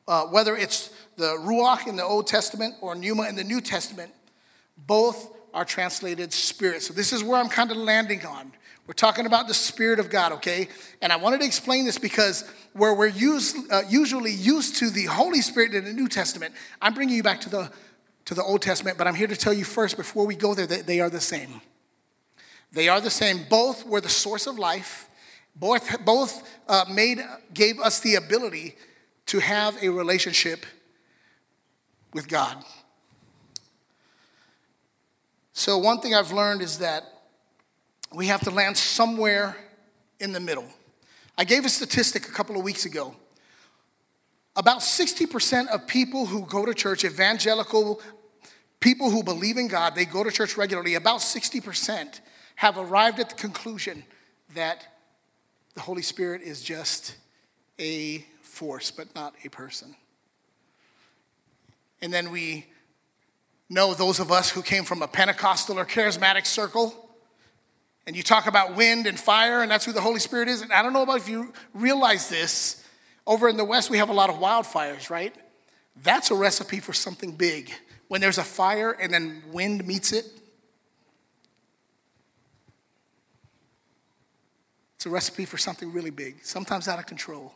uh, 0.08 0.26
whether 0.26 0.56
it's 0.56 0.90
the 1.16 1.36
Ruach 1.38 1.86
in 1.86 1.96
the 1.96 2.04
Old 2.04 2.26
Testament 2.26 2.74
or 2.80 2.94
Pneuma 2.94 3.28
in 3.28 3.36
the 3.36 3.44
New 3.44 3.60
Testament, 3.60 4.12
both 4.76 5.30
are 5.54 5.64
translated 5.64 6.32
spirit. 6.32 6.82
So 6.82 6.94
this 6.94 7.12
is 7.12 7.22
where 7.22 7.38
I'm 7.38 7.48
kind 7.48 7.70
of 7.70 7.76
landing 7.76 8.24
on. 8.24 8.52
We're 8.86 8.94
talking 8.94 9.26
about 9.26 9.46
the 9.46 9.54
Spirit 9.54 10.00
of 10.00 10.10
God, 10.10 10.32
okay? 10.32 10.68
And 11.00 11.12
I 11.12 11.16
wanted 11.16 11.40
to 11.40 11.46
explain 11.46 11.84
this 11.84 11.98
because 11.98 12.44
where 12.72 12.92
we're 12.92 13.06
used, 13.06 13.56
uh, 13.70 13.82
usually 13.88 14.32
used 14.32 14.76
to 14.76 14.90
the 14.90 15.04
Holy 15.04 15.40
Spirit 15.40 15.74
in 15.74 15.84
the 15.84 15.92
New 15.92 16.08
Testament, 16.08 16.52
I'm 16.80 16.92
bringing 16.92 17.14
you 17.14 17.22
back 17.22 17.40
to 17.42 17.48
the, 17.48 17.70
to 18.24 18.34
the 18.34 18.42
Old 18.42 18.60
Testament, 18.60 18.98
but 18.98 19.06
I'm 19.06 19.14
here 19.14 19.28
to 19.28 19.36
tell 19.36 19.52
you 19.52 19.64
first, 19.64 19.96
before 19.96 20.26
we 20.26 20.34
go 20.34 20.54
there, 20.54 20.66
that 20.66 20.86
they 20.86 20.98
are 20.98 21.10
the 21.10 21.20
same. 21.20 21.60
They 22.72 22.88
are 22.88 23.00
the 23.00 23.10
same. 23.10 23.44
Both 23.48 23.86
were 23.86 24.00
the 24.00 24.08
source 24.08 24.46
of 24.46 24.58
life. 24.58 25.08
Both, 25.54 26.04
both 26.04 26.48
uh, 26.68 26.86
made, 26.90 27.24
gave 27.52 27.78
us 27.78 28.00
the 28.00 28.14
ability 28.14 28.76
to 29.26 29.38
have 29.38 29.82
a 29.82 29.90
relationship 29.90 30.64
with 32.14 32.28
God. 32.28 32.64
So, 35.52 35.78
one 35.78 36.00
thing 36.00 36.14
I've 36.14 36.32
learned 36.32 36.62
is 36.62 36.78
that 36.78 37.04
we 38.14 38.26
have 38.28 38.40
to 38.42 38.50
land 38.50 38.76
somewhere 38.76 39.56
in 40.18 40.32
the 40.32 40.40
middle. 40.40 40.66
I 41.36 41.44
gave 41.44 41.64
a 41.64 41.68
statistic 41.68 42.28
a 42.28 42.32
couple 42.32 42.56
of 42.56 42.62
weeks 42.62 42.84
ago. 42.84 43.14
About 44.54 44.80
60% 44.80 45.68
of 45.68 45.86
people 45.86 46.26
who 46.26 46.44
go 46.46 46.66
to 46.66 46.74
church, 46.74 47.04
evangelical 47.04 48.00
people 48.80 49.10
who 49.10 49.22
believe 49.22 49.56
in 49.56 49.68
God, 49.68 49.94
they 49.94 50.04
go 50.04 50.24
to 50.24 50.30
church 50.30 50.56
regularly, 50.56 50.94
about 50.94 51.20
60% 51.20 52.20
have 52.62 52.78
arrived 52.78 53.18
at 53.18 53.28
the 53.28 53.34
conclusion 53.34 54.04
that 54.54 54.86
the 55.74 55.80
Holy 55.80 56.00
Spirit 56.00 56.42
is 56.42 56.62
just 56.62 57.16
a 57.80 58.24
force, 58.40 58.92
but 58.92 59.12
not 59.16 59.34
a 59.42 59.48
person. 59.48 59.96
And 62.00 62.12
then 62.12 62.30
we 62.30 62.66
know 63.68 63.94
those 63.94 64.20
of 64.20 64.30
us 64.30 64.48
who 64.48 64.62
came 64.62 64.84
from 64.84 65.02
a 65.02 65.08
Pentecostal 65.08 65.76
or 65.76 65.84
charismatic 65.84 66.46
circle, 66.46 66.94
and 68.06 68.14
you 68.14 68.22
talk 68.22 68.46
about 68.46 68.76
wind 68.76 69.08
and 69.08 69.18
fire, 69.18 69.62
and 69.62 69.68
that's 69.68 69.84
who 69.84 69.92
the 69.92 70.00
Holy 70.00 70.20
Spirit 70.20 70.46
is. 70.46 70.62
And 70.62 70.72
I 70.72 70.84
don't 70.84 70.92
know 70.92 71.02
about 71.02 71.16
if 71.16 71.28
you 71.28 71.52
realize 71.74 72.28
this. 72.28 72.86
Over 73.26 73.48
in 73.48 73.56
the 73.56 73.64
West, 73.64 73.90
we 73.90 73.98
have 73.98 74.08
a 74.08 74.12
lot 74.12 74.30
of 74.30 74.36
wildfires, 74.36 75.10
right? 75.10 75.34
That's 76.04 76.30
a 76.30 76.36
recipe 76.36 76.78
for 76.78 76.92
something 76.92 77.32
big. 77.32 77.72
When 78.06 78.20
there's 78.20 78.38
a 78.38 78.44
fire 78.44 78.92
and 78.92 79.12
then 79.12 79.42
wind 79.50 79.84
meets 79.84 80.12
it, 80.12 80.26
it's 85.02 85.06
a 85.08 85.10
recipe 85.10 85.44
for 85.46 85.58
something 85.58 85.92
really 85.92 86.10
big, 86.10 86.44
sometimes 86.44 86.86
out 86.86 87.00
of 87.00 87.06
control. 87.06 87.52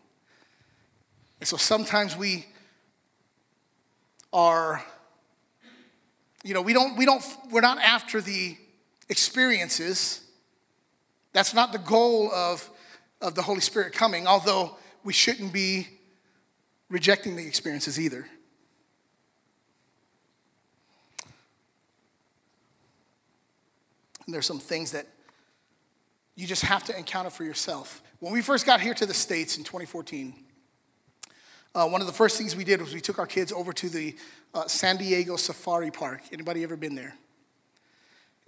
And 1.39 1.47
so 1.47 1.57
sometimes 1.57 2.17
we 2.17 2.45
are 4.33 4.85
you 6.43 6.55
know, 6.55 6.61
we 6.61 6.73
don't, 6.73 6.97
we 6.97 7.05
don't, 7.05 7.25
we're 7.53 7.61
not 7.61 7.79
after 7.79 8.21
the 8.21 8.57
experiences. 9.09 10.23
That's 11.33 11.55
not 11.55 11.71
the 11.71 11.79
goal 11.79 12.33
of, 12.33 12.69
of 13.23 13.37
the 13.37 13.43
Holy 13.43 13.61
Spirit 13.61 13.93
coming, 13.93 14.27
although 14.27 14.77
we 15.05 15.13
shouldn't 15.13 15.53
be 15.53 15.87
rejecting 16.91 17.37
the 17.37 17.47
experiences 17.47 18.01
either. 18.01 18.27
And 24.25 24.35
there's 24.35 24.47
some 24.47 24.59
things 24.59 24.91
that 24.91 25.07
you 26.37 26.47
just 26.47 26.63
have 26.63 26.85
to 26.85 26.97
encounter 26.97 27.31
for 27.31 27.45
yourself. 27.45 28.03
When 28.21 28.33
we 28.33 28.43
first 28.43 28.67
got 28.67 28.81
here 28.81 28.95
to 28.95 29.07
the 29.07 29.15
States 29.15 29.57
in 29.57 29.65
2014, 29.65 30.35
uh, 31.75 31.89
one 31.89 32.01
of 32.01 32.07
the 32.07 32.13
first 32.13 32.39
things 32.39 32.55
we 32.55 32.65
did 32.65 32.81
was 32.81 32.95
we 32.95 33.01
took 33.01 33.19
our 33.19 33.27
kids 33.27 33.53
over 33.53 33.73
to 33.73 33.89
the 33.89 34.15
uh, 34.55 34.67
San 34.67 34.97
Diego 34.97 35.37
Safari 35.37 35.91
Park. 35.91 36.21
Anybody 36.33 36.63
ever 36.63 36.77
been 36.77 36.95
there? 36.95 37.15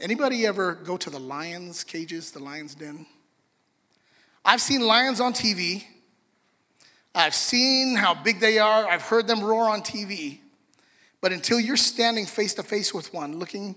Anybody 0.00 0.46
ever 0.46 0.74
go 0.74 0.96
to 0.96 1.10
the 1.10 1.18
lions 1.18 1.82
cages, 1.82 2.30
the 2.30 2.38
lion's 2.38 2.74
den? 2.74 3.06
I've 4.44 4.60
seen 4.60 4.80
lions 4.80 5.20
on 5.20 5.32
TV. 5.32 5.84
I've 7.14 7.34
seen 7.34 7.96
how 7.96 8.14
big 8.14 8.38
they 8.40 8.58
are. 8.58 8.86
I've 8.86 9.02
heard 9.02 9.26
them 9.26 9.42
roar 9.42 9.68
on 9.68 9.82
TV. 9.82 10.38
But 11.20 11.32
until 11.32 11.58
you're 11.58 11.76
standing 11.76 12.26
face 12.26 12.54
to 12.54 12.62
face 12.62 12.94
with 12.94 13.12
one, 13.12 13.38
looking 13.38 13.74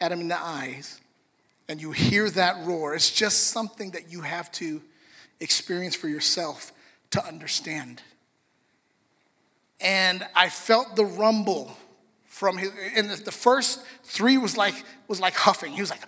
at 0.00 0.10
him 0.10 0.20
in 0.20 0.28
the 0.28 0.40
eyes, 0.40 1.00
and 1.68 1.80
you 1.80 1.92
hear 1.92 2.30
that 2.30 2.64
roar, 2.66 2.94
it's 2.94 3.10
just 3.10 3.48
something 3.48 3.90
that 3.92 4.10
you 4.10 4.22
have 4.22 4.50
to 4.52 4.80
experience 5.40 5.94
for 5.94 6.08
yourself 6.08 6.72
to 7.10 7.24
understand 7.24 8.02
and 9.80 10.26
I 10.34 10.48
felt 10.48 10.96
the 10.96 11.04
rumble 11.04 11.76
from 12.26 12.56
his. 12.56 12.72
And 12.96 13.10
the 13.10 13.32
first 13.32 13.80
three 14.04 14.38
was 14.38 14.56
like 14.56 14.74
was 15.06 15.20
like 15.20 15.34
huffing. 15.34 15.72
He 15.72 15.80
was 15.80 15.90
like, 15.90 16.00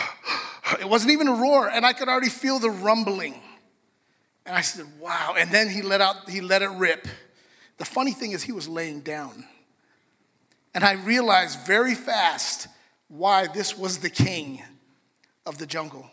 it 0.80 0.88
wasn't 0.88 1.12
even 1.12 1.28
a 1.28 1.34
roar, 1.34 1.68
and 1.68 1.84
I 1.84 1.92
could 1.92 2.08
already 2.08 2.30
feel 2.30 2.58
the 2.58 2.70
rumbling. 2.70 3.40
And 4.46 4.54
I 4.54 4.60
said, 4.60 4.86
wow. 5.00 5.34
And 5.38 5.50
then 5.50 5.70
he 5.70 5.80
let 5.80 6.00
out, 6.00 6.28
he 6.28 6.42
let 6.42 6.60
it 6.60 6.68
rip. 6.68 7.08
The 7.78 7.84
funny 7.84 8.12
thing 8.12 8.32
is, 8.32 8.42
he 8.42 8.52
was 8.52 8.68
laying 8.68 9.00
down. 9.00 9.46
And 10.74 10.84
I 10.84 10.92
realized 10.92 11.60
very 11.66 11.94
fast 11.94 12.68
why 13.08 13.46
this 13.46 13.76
was 13.78 13.98
the 13.98 14.10
king 14.10 14.62
of 15.46 15.58
the 15.58 15.66
jungle. 15.66 16.10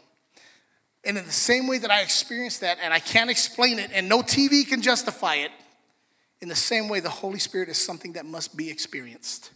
And 1.04 1.18
in 1.18 1.26
the 1.26 1.32
same 1.32 1.68
way 1.68 1.80
that 1.80 1.90
I 1.90 2.02
experienced 2.02 2.62
that, 2.62 2.78
and 2.82 2.94
I 2.94 3.00
can't 3.00 3.30
explain 3.30 3.80
it, 3.80 3.90
and 3.94 4.08
no 4.08 4.22
TV 4.22 4.68
can 4.68 4.82
justify 4.82 5.36
it, 5.36 5.52
in 6.42 6.50
the 6.50 6.56
same 6.56 6.90
way, 6.90 7.00
the 7.00 7.10
Holy 7.10 7.40
Spirit 7.40 7.70
is 7.70 7.78
something 7.78 8.14
that 8.14 8.26
must 8.26 8.58
be 8.58 8.70
experienced. 8.70 9.52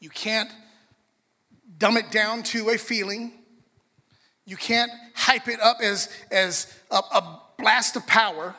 You 0.00 0.10
can't 0.10 0.50
dumb 1.78 1.96
it 1.96 2.10
down 2.10 2.42
to 2.44 2.70
a 2.70 2.78
feeling. 2.78 3.32
You 4.46 4.56
can't 4.56 4.90
hype 5.14 5.48
it 5.48 5.60
up 5.60 5.78
as, 5.82 6.08
as 6.30 6.74
a, 6.90 6.96
a 6.96 7.40
blast 7.58 7.96
of 7.96 8.06
power. 8.06 8.54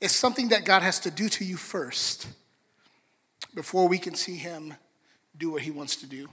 It's 0.00 0.14
something 0.14 0.48
that 0.48 0.64
God 0.64 0.82
has 0.82 0.98
to 1.00 1.10
do 1.10 1.28
to 1.30 1.44
you 1.44 1.56
first 1.56 2.26
before 3.54 3.88
we 3.88 3.98
can 3.98 4.14
see 4.14 4.36
Him 4.36 4.74
do 5.36 5.50
what 5.52 5.62
He 5.62 5.70
wants 5.70 5.96
to 5.96 6.06
do 6.06 6.28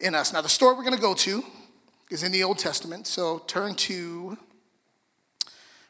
in 0.00 0.14
us. 0.14 0.32
Now, 0.32 0.40
the 0.40 0.48
story 0.48 0.76
we're 0.76 0.84
going 0.84 0.94
to 0.94 1.00
go 1.00 1.14
to 1.14 1.44
is 2.10 2.22
in 2.22 2.32
the 2.32 2.44
Old 2.44 2.58
Testament. 2.58 3.06
So 3.06 3.38
turn 3.46 3.74
to 3.74 4.38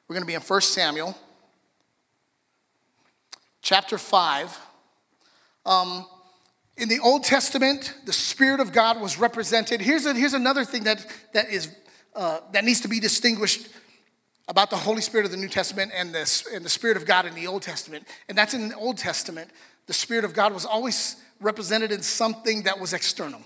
we're 0.09 0.15
going 0.15 0.23
to 0.23 0.27
be 0.27 0.35
in 0.35 0.41
1 0.41 0.61
Samuel, 0.62 1.15
chapter 3.61 3.99
5. 3.99 4.59
Um, 5.67 6.07
in 6.79 6.88
the 6.88 6.99
Old 7.00 7.25
Testament, 7.25 7.95
the 8.07 8.12
Spirit 8.15 8.61
of 8.61 8.73
God 8.73 9.03
was 9.03 9.19
represented. 9.19 9.83
Here's, 9.83 10.07
a, 10.07 10.15
here's 10.15 10.33
another 10.33 10.65
thing 10.65 10.85
that, 10.85 11.05
that, 11.35 11.50
is, 11.50 11.77
uh, 12.15 12.41
that 12.53 12.65
needs 12.65 12.81
to 12.81 12.88
be 12.88 13.00
distinguished 13.00 13.69
about 14.49 14.71
the 14.71 14.77
Holy 14.77 15.03
Spirit 15.03 15.27
of 15.27 15.31
the 15.31 15.37
New 15.37 15.49
Testament 15.49 15.93
and 15.95 16.15
the, 16.15 16.49
and 16.55 16.65
the 16.65 16.71
Spirit 16.71 16.97
of 16.97 17.05
God 17.05 17.27
in 17.27 17.35
the 17.35 17.47
Old 17.47 17.61
Testament. 17.61 18.09
And 18.31 18.38
that's 18.38 18.55
in 18.55 18.71
the 18.71 18.77
Old 18.77 18.97
Testament. 18.97 19.50
The 19.88 19.93
Spirit 19.93 20.25
of 20.25 20.33
God 20.33 20.55
was 20.55 20.65
always 20.65 21.17
represented 21.38 21.93
in 21.93 22.00
something 22.00 22.62
that 22.62 22.81
was 22.81 22.95
external. 22.95 23.43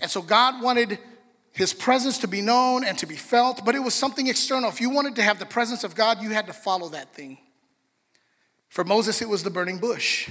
And 0.00 0.10
so 0.10 0.22
God 0.22 0.62
wanted 0.62 0.98
his 1.52 1.72
presence 1.72 2.18
to 2.18 2.28
be 2.28 2.40
known 2.40 2.84
and 2.84 2.96
to 2.98 3.06
be 3.06 3.16
felt, 3.16 3.64
but 3.64 3.74
it 3.74 3.80
was 3.80 3.94
something 3.94 4.28
external. 4.28 4.70
If 4.70 4.80
you 4.80 4.90
wanted 4.90 5.16
to 5.16 5.22
have 5.22 5.38
the 5.38 5.46
presence 5.46 5.84
of 5.84 5.94
God, 5.94 6.22
you 6.22 6.30
had 6.30 6.46
to 6.46 6.52
follow 6.52 6.88
that 6.90 7.14
thing. 7.14 7.38
For 8.68 8.84
Moses, 8.84 9.20
it 9.20 9.28
was 9.28 9.42
the 9.42 9.50
burning 9.50 9.78
bush. 9.78 10.30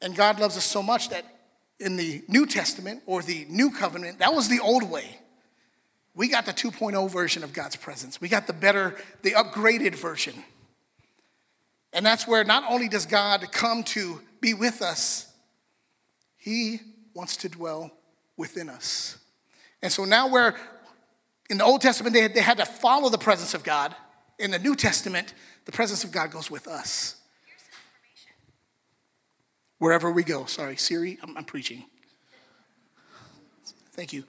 And 0.00 0.16
God 0.16 0.40
loves 0.40 0.56
us 0.56 0.64
so 0.64 0.82
much 0.82 1.10
that 1.10 1.24
in 1.78 1.96
the 1.96 2.22
New 2.26 2.46
Testament 2.46 3.02
or 3.06 3.22
the 3.22 3.46
New 3.48 3.70
Covenant, 3.70 4.20
that 4.20 4.32
was 4.32 4.48
the 4.48 4.60
old 4.60 4.88
way. 4.88 5.18
We 6.14 6.28
got 6.28 6.46
the 6.46 6.52
2.0 6.52 7.10
version 7.10 7.44
of 7.44 7.52
God's 7.52 7.76
presence. 7.76 8.20
We 8.20 8.28
got 8.28 8.46
the 8.46 8.52
better, 8.52 8.96
the 9.22 9.32
upgraded 9.32 9.94
version. 9.94 10.34
And 11.92 12.04
that's 12.04 12.26
where 12.26 12.44
not 12.44 12.64
only 12.68 12.88
does 12.88 13.06
God 13.06 13.52
come 13.52 13.84
to 13.84 14.20
be 14.40 14.54
with 14.54 14.82
us, 14.82 15.27
He 16.38 16.80
wants 17.14 17.36
to 17.38 17.48
dwell 17.48 17.90
within 18.36 18.68
us. 18.68 19.18
And 19.82 19.92
so 19.92 20.04
now, 20.04 20.28
where 20.28 20.56
in 21.50 21.58
the 21.58 21.64
Old 21.64 21.80
Testament 21.80 22.14
they 22.14 22.22
had, 22.22 22.34
they 22.34 22.40
had 22.40 22.58
to 22.58 22.64
follow 22.64 23.10
the 23.10 23.18
presence 23.18 23.54
of 23.54 23.62
God, 23.62 23.94
in 24.38 24.50
the 24.52 24.58
New 24.58 24.76
Testament, 24.76 25.34
the 25.64 25.72
presence 25.72 26.04
of 26.04 26.12
God 26.12 26.30
goes 26.30 26.50
with 26.50 26.68
us. 26.68 27.16
Wherever 29.78 30.10
we 30.10 30.22
go. 30.22 30.44
Sorry, 30.46 30.76
Siri, 30.76 31.18
I'm, 31.22 31.36
I'm 31.36 31.44
preaching. 31.44 31.84
Thank 33.92 34.12
you. 34.12 34.24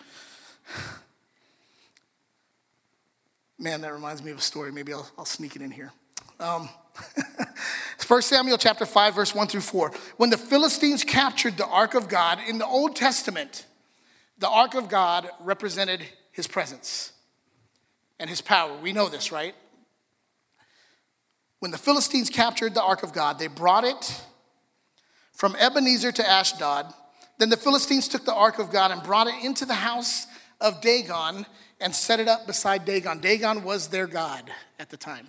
Man, 3.57 3.81
that 3.81 3.93
reminds 3.93 4.23
me 4.23 4.31
of 4.31 4.37
a 4.37 4.41
story. 4.41 4.71
Maybe 4.71 4.93
I'll, 4.93 5.09
I'll 5.17 5.25
sneak 5.25 5.55
it 5.55 5.61
in 5.61 5.69
here. 5.69 5.91
Um, 6.39 6.69
1 8.07 8.21
Samuel 8.23 8.57
chapter 8.57 8.85
5, 8.85 9.15
verse 9.15 9.35
1 9.35 9.47
through 9.47 9.61
4. 9.61 9.91
When 10.17 10.29
the 10.29 10.37
Philistines 10.37 11.03
captured 11.03 11.57
the 11.57 11.67
ark 11.67 11.93
of 11.93 12.07
God 12.07 12.39
in 12.47 12.57
the 12.57 12.65
Old 12.65 12.95
Testament, 12.95 13.65
the 14.39 14.49
ark 14.49 14.73
of 14.73 14.89
God 14.89 15.29
represented 15.41 16.01
his 16.31 16.47
presence 16.47 17.11
and 18.19 18.29
his 18.29 18.41
power. 18.41 18.75
We 18.81 18.93
know 18.93 19.09
this, 19.09 19.31
right? 19.31 19.53
When 21.59 21.71
the 21.71 21.77
Philistines 21.77 22.29
captured 22.29 22.73
the 22.73 22.81
ark 22.81 23.03
of 23.03 23.13
God, 23.13 23.37
they 23.37 23.47
brought 23.47 23.83
it 23.83 24.23
from 25.33 25.55
Ebenezer 25.57 26.11
to 26.13 26.27
Ashdod. 26.27 26.93
Then 27.37 27.49
the 27.49 27.57
Philistines 27.57 28.07
took 28.07 28.25
the 28.25 28.33
ark 28.33 28.59
of 28.59 28.71
God 28.71 28.91
and 28.91 29.03
brought 29.03 29.27
it 29.27 29.43
into 29.43 29.65
the 29.65 29.73
house 29.73 30.25
of 30.61 30.81
Dagon 30.81 31.45
and 31.81 31.93
set 31.93 32.19
it 32.19 32.27
up 32.27 32.47
beside 32.47 32.85
Dagon. 32.85 33.19
Dagon 33.19 33.63
was 33.63 33.89
their 33.89 34.07
god 34.07 34.49
at 34.79 34.89
the 34.89 34.97
time. 34.97 35.27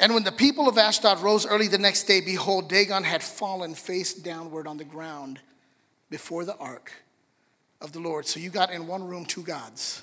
And 0.00 0.14
when 0.14 0.24
the 0.24 0.32
people 0.32 0.66
of 0.66 0.78
Ashdod 0.78 1.20
rose 1.20 1.46
early 1.46 1.68
the 1.68 1.76
next 1.76 2.04
day, 2.04 2.22
behold, 2.22 2.70
Dagon 2.70 3.04
had 3.04 3.22
fallen 3.22 3.74
face 3.74 4.14
downward 4.14 4.66
on 4.66 4.78
the 4.78 4.84
ground 4.84 5.40
before 6.08 6.46
the 6.46 6.56
ark 6.56 6.90
of 7.82 7.92
the 7.92 8.00
Lord. 8.00 8.26
So 8.26 8.40
you 8.40 8.48
got 8.48 8.72
in 8.72 8.86
one 8.86 9.06
room 9.06 9.26
two 9.26 9.42
gods. 9.42 10.02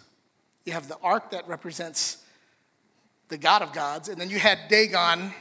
You 0.65 0.73
have 0.73 0.87
the 0.87 0.99
ark 1.01 1.31
that 1.31 1.47
represents 1.47 2.23
the 3.29 3.39
God 3.39 3.63
of 3.63 3.73
gods, 3.73 4.07
and 4.07 4.21
then 4.21 4.29
you 4.29 4.37
had 4.37 4.59
Dagon 4.69 5.33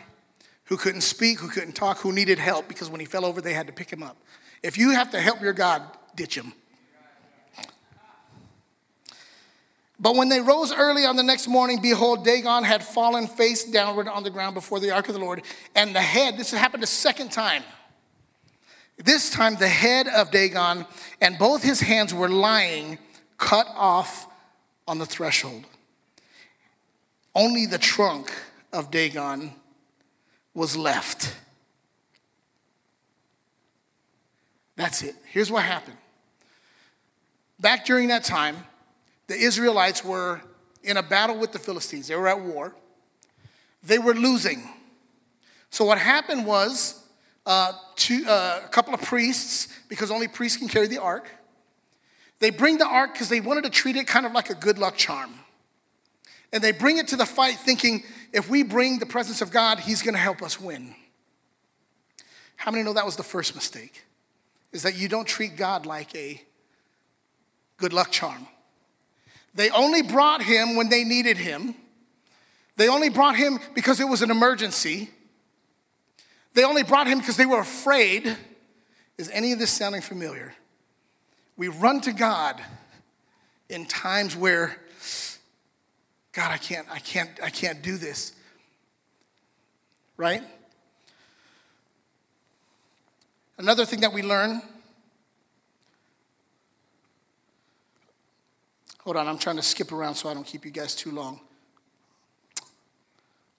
who 0.65 0.79
couldn't 0.79 1.03
speak, 1.03 1.39
who 1.39 1.49
couldn't 1.49 1.75
talk, 1.75 1.99
who 1.99 2.11
needed 2.11 2.39
help 2.39 2.67
because 2.67 2.89
when 2.89 2.99
he 2.99 3.07
fell 3.07 3.27
over, 3.27 3.43
they 3.43 3.53
had 3.53 3.67
to 3.67 3.73
pick 3.75 3.93
him 3.93 4.03
up. 4.03 4.17
If 4.63 4.79
you 4.79 4.91
have 4.93 5.11
to 5.11 5.21
help 5.21 5.43
your 5.43 5.53
God, 5.53 5.83
ditch 6.17 6.37
him. 6.37 6.55
But 9.99 10.15
when 10.15 10.29
they 10.29 10.41
rose 10.41 10.73
early 10.73 11.07
on 11.07 11.17
the 11.17 11.23
next 11.23 11.49
morning, 11.49 11.81
behold, 11.81 12.25
Dagon 12.25 12.65
had 12.65 12.85
fallen 12.85 13.27
face 13.27 13.65
downward 13.65 14.09
on 14.09 14.23
the 14.23 14.31
ground 14.31 14.55
before 14.55 14.79
the 14.79 14.91
ark 14.91 15.09
of 15.09 15.15
the 15.15 15.21
Lord, 15.21 15.43
and 15.75 15.95
the 15.95 16.03
head, 16.03 16.37
this 16.37 16.51
happened 16.51 16.83
a 16.83 16.87
second 16.87 17.33
time. 17.33 17.63
This 18.99 19.31
time, 19.31 19.57
the 19.57 19.69
head 19.69 20.07
of 20.09 20.31
Dagon 20.31 20.87
and 21.21 21.39
both 21.39 21.63
his 21.63 21.81
hands 21.81 22.15
were 22.15 22.29
lying 22.29 22.99
cut 23.37 23.67
off 23.75 24.27
on 24.89 24.99
the 24.99 25.07
threshold. 25.07 25.65
Only 27.35 27.67
the 27.67 27.79
trunk 27.79 28.33
of 28.73 28.91
Dagon 28.91 29.53
was 30.55 30.77
left. 30.77 31.35
That's 34.77 35.03
it. 35.03 35.15
Here's 35.31 35.51
what 35.51 35.63
happened. 35.63 35.97
Back 37.61 37.85
during 37.85 38.09
that 38.09 38.25
time, 38.25 38.57
the 39.27 39.35
Israelites 39.35 40.05
were 40.05 40.41
in 40.83 40.97
a 40.97 41.03
battle 41.03 41.37
with 41.37 41.53
the 41.53 41.59
Philistines. 41.59 42.09
They 42.09 42.17
were 42.17 42.29
at 42.29 42.41
war. 42.41 42.75
They 43.83 43.99
were 43.99 44.15
losing. 44.15 44.69
So 45.71 45.85
what 45.85 45.99
happened 45.99 46.47
was 46.47 47.05
uh, 47.45 47.73
two, 47.97 48.25
uh, 48.27 48.63
a 48.65 48.69
couple 48.69 48.95
of 48.95 49.03
priests, 49.03 49.69
because 49.89 50.11
only 50.11 50.29
priests 50.29 50.59
can 50.59 50.69
carry 50.69 50.87
the 50.87 50.99
ark, 50.99 51.29
they 52.39 52.51
bring 52.51 52.79
the 52.79 52.87
ark 52.87 53.13
because 53.15 53.29
they 53.29 53.41
wanted 53.41 53.65
to 53.65 53.71
treat 53.71 53.97
it 53.97 54.07
kind 54.07 54.27
of 54.27 54.33
like 54.33 54.51
a 54.51 54.55
good 54.55 54.79
luck 54.79 54.97
charm. 54.97 55.35
And 56.53 56.63
they 56.63 56.73
bring 56.73 56.99
it 56.99 57.09
to 57.09 57.17
the 57.17 57.27
fight 57.27 57.57
thinking, 57.57 58.05
if 58.33 58.49
we 58.49 58.63
bring 58.63 58.99
the 58.99 59.07
presence 59.07 59.41
of 59.41 59.51
God, 59.51 59.81
He's 59.81 60.03
going 60.03 60.15
to 60.15 60.21
help 60.21 60.43
us 60.43 60.61
win. 60.61 60.95
How 62.57 62.71
many 62.71 62.85
know 62.85 62.93
that 62.93 63.05
was 63.05 63.17
the 63.17 63.23
first 63.23 63.55
mistake? 63.55 64.05
Is 64.73 64.83
that 64.83 64.97
you 64.97 65.09
don't 65.09 65.27
treat 65.27 65.57
God 65.57 65.87
like 65.87 66.15
a 66.15 66.43
good 67.77 67.93
luck 67.93 68.11
charm. 68.11 68.47
They 69.57 69.71
only 69.71 70.03
brought 70.03 70.43
him 70.43 70.77
when 70.77 70.91
they 70.91 71.03
needed 71.03 71.39
him. 71.39 71.75
They 72.77 72.89
only 72.89 73.09
brought 73.09 73.37
him 73.37 73.59
because 73.75 74.01
it 74.01 74.05
was 74.05 74.21
an 74.21 74.31
emergency. 74.31 75.11
They 76.53 76.63
only 76.63 76.83
brought 76.83 77.07
him 77.07 77.19
because 77.19 77.39
they 77.39 77.47
were 77.47 77.61
afraid. 77.61 78.37
Is 79.17 79.31
any 79.31 79.53
of 79.53 79.59
this 79.59 79.71
sounding 79.71 80.03
familiar? 80.03 80.55
We 81.57 81.69
run 81.69 82.03
to 82.03 82.13
God 82.13 82.63
in 83.71 83.87
times 83.87 84.37
where, 84.37 84.77
God, 86.33 86.51
I 86.51 86.59
can't, 86.59 86.87
I 86.91 86.99
can't, 86.99 87.31
I 87.43 87.49
can't 87.49 87.81
do 87.83 87.97
this. 87.97 88.33
Right? 90.19 90.43
Another 93.57 93.87
thing 93.87 94.01
that 94.01 94.13
we 94.13 94.21
learn 94.21 94.61
Hold 99.07 99.19
on, 99.19 99.29
I'm 99.29 99.39
trying 99.39 99.55
to 99.55 99.63
skip 99.63 99.93
around 99.93 100.17
so 100.17 100.29
I 100.29 100.35
don't 100.35 100.45
keep 100.45 100.65
you 100.65 100.73
guys 100.73 100.93
too 100.97 101.13
long. 101.13 101.39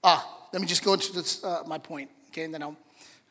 Ah, 0.03 0.49
let 0.51 0.61
me 0.61 0.67
just 0.67 0.83
go 0.83 0.91
into 0.91 1.13
this, 1.13 1.41
uh, 1.41 1.63
my 1.65 1.77
point, 1.77 2.09
okay, 2.27 2.43
and 2.43 2.53
then 2.53 2.61
I'll 2.61 2.75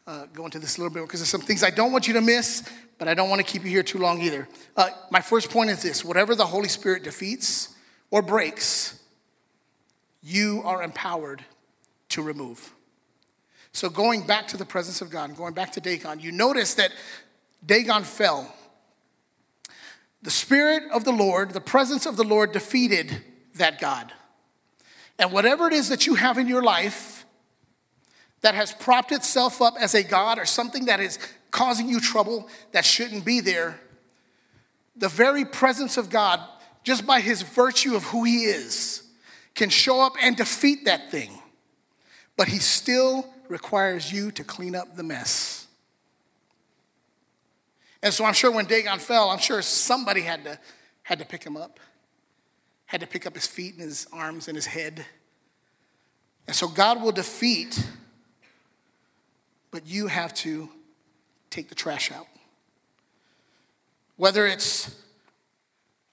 uh, 0.07 0.25
go 0.33 0.47
into 0.47 0.59
this 0.59 0.79
a 0.79 0.81
little 0.81 0.95
bit 0.95 1.03
because 1.03 1.21
there's 1.21 1.29
some 1.29 1.43
things 1.43 1.63
I 1.63 1.69
don't 1.69 1.93
want 1.93 2.09
you 2.09 2.15
to 2.15 2.23
miss, 2.23 2.67
but 2.97 3.07
I 3.07 3.13
don't 3.13 3.29
want 3.29 3.41
to 3.41 3.47
keep 3.47 3.65
you 3.65 3.69
here 3.69 3.83
too 3.83 3.99
long 3.99 4.23
either. 4.23 4.49
Uh, 4.79 4.89
my 5.11 5.21
first 5.21 5.51
point 5.51 5.69
is 5.69 5.83
this 5.83 6.07
whatever 6.07 6.35
the 6.35 6.47
Holy 6.47 6.69
Spirit 6.69 7.03
defeats 7.03 7.75
or 8.11 8.23
breaks, 8.23 8.99
you 10.23 10.63
are 10.65 10.83
empowered 10.83 11.45
to 12.09 12.23
remove. 12.23 12.73
So, 13.73 13.91
going 13.91 14.27
back 14.27 14.49
to 14.49 14.57
the 14.57 14.65
presence 14.65 15.03
of 15.03 15.11
God, 15.11 15.37
going 15.37 15.53
back 15.53 15.73
to 15.73 15.83
Dagon, 15.83 16.21
you 16.21 16.33
notice 16.33 16.77
that 16.77 16.93
Dagon 17.67 18.05
fell 18.05 18.51
the 20.27 20.33
Spirit 20.33 20.83
of 20.91 21.05
the 21.05 21.13
Lord, 21.13 21.53
the 21.53 21.61
presence 21.61 22.05
of 22.05 22.17
the 22.17 22.25
Lord 22.25 22.51
defeated 22.51 23.23
that 23.55 23.81
God. 23.81 24.13
And 25.21 25.31
whatever 25.31 25.69
it 25.69 25.73
is 25.73 25.89
that 25.91 26.05
you 26.09 26.17
have 26.17 26.37
in 26.37 26.49
your 26.49 26.65
life 26.65 27.25
that 28.41 28.57
has 28.57 28.73
propped 28.73 29.13
itself 29.13 29.63
up 29.63 29.75
as 29.79 29.95
a 29.95 30.03
God 30.03 30.41
or 30.41 30.45
something 30.45 30.87
that 30.87 30.99
is 30.99 31.21
causing 31.53 31.89
you 31.89 32.01
trouble 32.01 32.49
that 32.73 32.85
shouldn't 32.85 33.25
be 33.25 33.39
there, 33.39 33.79
the 34.97 35.09
very 35.09 35.45
presence 35.45 35.97
of 35.97 36.11
God, 36.11 36.41
just 36.83 37.07
by 37.07 37.21
his 37.21 37.43
virtue 37.43 37.95
of 37.95 38.03
who 38.03 38.25
he 38.25 38.47
is, 38.47 39.05
can 39.55 39.69
show 39.69 40.01
up 40.01 40.15
and 40.21 40.37
defeat 40.37 40.87
that 40.87 41.09
thing. 41.13 41.39
But 42.37 42.49
he 42.49 42.59
still 42.59 43.33
requires 43.47 44.13
you 44.13 44.33
to 44.33 44.43
clean 44.43 44.75
up 44.75 44.97
the 44.97 45.05
mess. 45.05 45.66
And 48.03 48.13
so 48.13 48.25
I'm 48.25 48.35
sure 48.35 48.51
when 48.51 48.67
Dagon 48.67 48.99
fell, 48.99 49.31
I'm 49.31 49.39
sure 49.39 49.63
somebody 49.63 50.21
had 50.21 50.45
to, 50.45 50.59
had 51.03 51.19
to 51.19 51.25
pick 51.25 51.45
him 51.45 51.57
up, 51.57 51.81
had 52.87 53.01
to 53.01 53.07
pick 53.07 53.27
up 53.27 53.35
his 53.35 53.47
feet 53.47 53.75
and 53.75 53.83
his 53.83 54.07
arms 54.13 54.49
and 54.49 54.57
his 54.57 54.67
head. 54.67 55.05
And 56.47 56.55
so 56.55 56.69
God 56.69 57.03
will 57.03 57.13
defeat, 57.13 57.85
but 59.71 59.87
you 59.87 60.07
have 60.07 60.33
to 60.35 60.69
take 61.51 61.69
the 61.69 61.75
trash 61.75 62.13
out. 62.13 62.27
Whether 64.17 64.47
it's, 64.47 65.03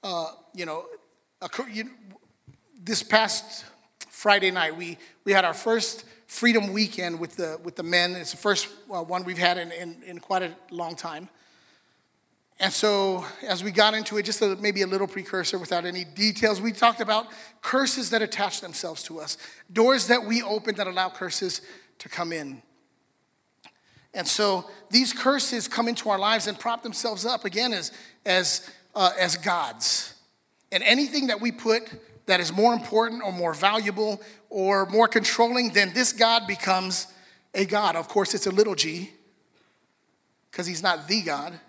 uh, 0.03 0.31
you 0.53 0.65
know, 0.65 0.85
a, 1.41 1.49
you, 1.71 1.89
this 2.81 3.03
past 3.03 3.65
Friday 4.09 4.51
night, 4.51 4.75
we, 4.75 4.97
we 5.25 5.31
had 5.31 5.45
our 5.45 5.53
first 5.53 6.05
Freedom 6.27 6.73
Weekend 6.73 7.19
with 7.19 7.35
the, 7.35 7.59
with 7.63 7.75
the 7.75 7.83
men. 7.83 8.15
It's 8.15 8.31
the 8.31 8.37
first 8.37 8.67
uh, 8.91 9.03
one 9.03 9.23
we've 9.23 9.37
had 9.37 9.57
in, 9.57 9.71
in, 9.71 10.01
in 10.03 10.19
quite 10.19 10.41
a 10.41 10.55
long 10.71 10.95
time. 10.95 11.29
And 12.59 12.71
so, 12.71 13.25
as 13.47 13.63
we 13.63 13.71
got 13.71 13.93
into 13.93 14.17
it, 14.17 14.23
just 14.23 14.41
a, 14.41 14.55
maybe 14.57 14.83
a 14.83 14.87
little 14.87 15.07
precursor 15.07 15.57
without 15.57 15.85
any 15.85 16.05
details, 16.05 16.61
we 16.61 16.71
talked 16.71 17.01
about 17.01 17.27
curses 17.61 18.11
that 18.11 18.21
attach 18.21 18.61
themselves 18.61 19.03
to 19.03 19.19
us, 19.19 19.37
doors 19.71 20.07
that 20.07 20.23
we 20.23 20.41
open 20.43 20.75
that 20.75 20.87
allow 20.87 21.09
curses 21.09 21.61
to 21.99 22.09
come 22.09 22.31
in. 22.31 22.61
And 24.13 24.27
so, 24.27 24.69
these 24.91 25.11
curses 25.11 25.67
come 25.67 25.87
into 25.87 26.09
our 26.09 26.19
lives 26.19 26.47
and 26.47 26.57
prop 26.57 26.83
themselves 26.83 27.25
up 27.25 27.43
again 27.43 27.73
as, 27.73 27.91
as, 28.25 28.69
uh, 28.93 29.11
as 29.19 29.35
gods. 29.35 30.13
And 30.71 30.83
anything 30.83 31.27
that 31.27 31.41
we 31.41 31.51
put 31.51 31.83
that 32.27 32.39
is 32.39 32.53
more 32.53 32.73
important 32.73 33.23
or 33.23 33.31
more 33.31 33.53
valuable 33.53 34.21
or 34.49 34.85
more 34.85 35.07
controlling, 35.07 35.73
then 35.73 35.91
this 35.93 36.13
God 36.13 36.47
becomes 36.47 37.07
a 37.53 37.65
God. 37.65 37.95
Of 37.95 38.07
course, 38.07 38.33
it's 38.33 38.47
a 38.47 38.51
little 38.51 38.75
g, 38.75 39.11
because 40.49 40.67
he's 40.67 40.83
not 40.83 41.07
the 41.07 41.21
God. 41.23 41.59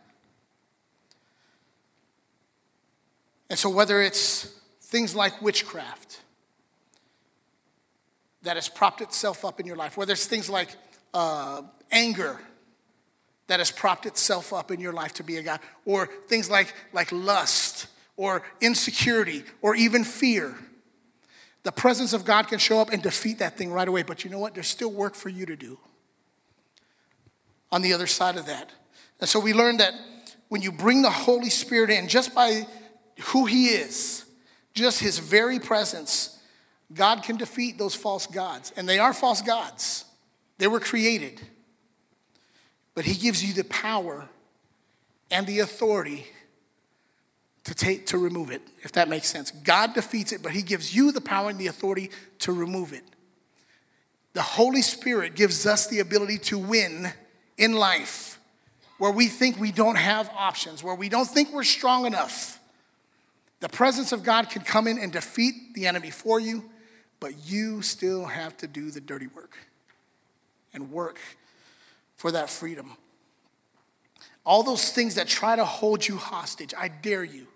And 3.50 3.58
so, 3.58 3.68
whether 3.68 4.00
it's 4.00 4.44
things 4.80 5.14
like 5.14 5.40
witchcraft 5.42 6.20
that 8.42 8.56
has 8.56 8.68
propped 8.68 9.00
itself 9.00 9.44
up 9.44 9.60
in 9.60 9.66
your 9.66 9.76
life, 9.76 9.96
whether 9.96 10.12
it's 10.12 10.26
things 10.26 10.48
like 10.48 10.68
uh, 11.12 11.62
anger 11.90 12.40
that 13.46 13.60
has 13.60 13.70
propped 13.70 14.06
itself 14.06 14.52
up 14.52 14.70
in 14.70 14.80
your 14.80 14.92
life 14.92 15.14
to 15.14 15.22
be 15.22 15.36
a 15.36 15.42
God, 15.42 15.60
or 15.84 16.06
things 16.28 16.50
like, 16.50 16.72
like 16.92 17.12
lust, 17.12 17.86
or 18.16 18.42
insecurity, 18.60 19.44
or 19.60 19.74
even 19.74 20.04
fear, 20.04 20.56
the 21.62 21.72
presence 21.72 22.12
of 22.12 22.24
God 22.24 22.48
can 22.48 22.58
show 22.58 22.78
up 22.80 22.92
and 22.92 23.02
defeat 23.02 23.38
that 23.38 23.56
thing 23.56 23.72
right 23.72 23.88
away. 23.88 24.02
But 24.02 24.24
you 24.24 24.30
know 24.30 24.38
what? 24.38 24.54
There's 24.54 24.68
still 24.68 24.90
work 24.90 25.14
for 25.14 25.28
you 25.28 25.46
to 25.46 25.56
do 25.56 25.78
on 27.72 27.82
the 27.82 27.92
other 27.92 28.06
side 28.06 28.36
of 28.36 28.46
that. 28.46 28.70
And 29.20 29.28
so 29.28 29.40
we 29.40 29.52
learned 29.52 29.80
that 29.80 29.94
when 30.48 30.62
you 30.62 30.70
bring 30.70 31.02
the 31.02 31.10
Holy 31.10 31.50
Spirit 31.50 31.90
in, 31.90 32.08
just 32.08 32.34
by 32.34 32.66
who 33.20 33.46
He 33.46 33.68
is, 33.68 34.24
just 34.74 35.00
His 35.00 35.18
very 35.18 35.58
presence, 35.58 36.38
God 36.92 37.22
can 37.22 37.36
defeat 37.36 37.78
those 37.78 37.94
false 37.94 38.26
gods. 38.26 38.72
And 38.76 38.88
they 38.88 38.98
are 38.98 39.12
false 39.12 39.42
gods, 39.42 40.04
they 40.58 40.66
were 40.68 40.80
created. 40.80 41.40
But 42.94 43.04
He 43.04 43.14
gives 43.14 43.44
you 43.44 43.54
the 43.54 43.64
power 43.64 44.28
and 45.30 45.46
the 45.46 45.60
authority 45.60 46.26
to 47.64 47.74
take 47.74 48.06
to 48.06 48.18
remove 48.18 48.50
it 48.50 48.62
if 48.82 48.92
that 48.92 49.08
makes 49.08 49.26
sense 49.26 49.50
god 49.50 49.94
defeats 49.94 50.32
it 50.32 50.42
but 50.42 50.52
he 50.52 50.62
gives 50.62 50.94
you 50.94 51.12
the 51.12 51.20
power 51.20 51.50
and 51.50 51.58
the 51.58 51.66
authority 51.66 52.10
to 52.38 52.52
remove 52.52 52.92
it 52.92 53.04
the 54.34 54.42
holy 54.42 54.82
spirit 54.82 55.34
gives 55.34 55.66
us 55.66 55.86
the 55.86 56.00
ability 56.00 56.38
to 56.38 56.58
win 56.58 57.10
in 57.56 57.72
life 57.72 58.38
where 58.98 59.10
we 59.10 59.26
think 59.26 59.58
we 59.58 59.72
don't 59.72 59.96
have 59.96 60.30
options 60.36 60.82
where 60.82 60.94
we 60.94 61.08
don't 61.08 61.28
think 61.28 61.52
we're 61.52 61.64
strong 61.64 62.06
enough 62.06 62.60
the 63.64 63.68
presence 63.70 64.12
of 64.12 64.22
god 64.22 64.50
can 64.50 64.60
come 64.60 64.86
in 64.86 64.98
and 64.98 65.10
defeat 65.10 65.54
the 65.74 65.86
enemy 65.86 66.10
for 66.10 66.38
you 66.38 66.70
but 67.18 67.32
you 67.46 67.80
still 67.80 68.26
have 68.26 68.54
to 68.56 68.66
do 68.66 68.90
the 68.90 69.00
dirty 69.00 69.26
work 69.28 69.56
and 70.74 70.92
work 70.92 71.18
for 72.16 72.30
that 72.30 72.50
freedom 72.50 72.96
all 74.46 74.62
those 74.62 74.90
things 74.90 75.14
that 75.14 75.26
try 75.26 75.56
to 75.56 75.64
hold 75.64 76.06
you 76.06 76.16
hostage, 76.16 76.74
I 76.76 76.88
dare 76.88 77.24
you 77.24 77.46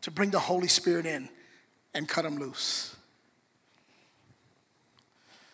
to 0.00 0.10
bring 0.10 0.30
the 0.30 0.38
Holy 0.38 0.68
Spirit 0.68 1.06
in 1.06 1.28
and 1.92 2.08
cut 2.08 2.22
them 2.22 2.38
loose. 2.38 2.96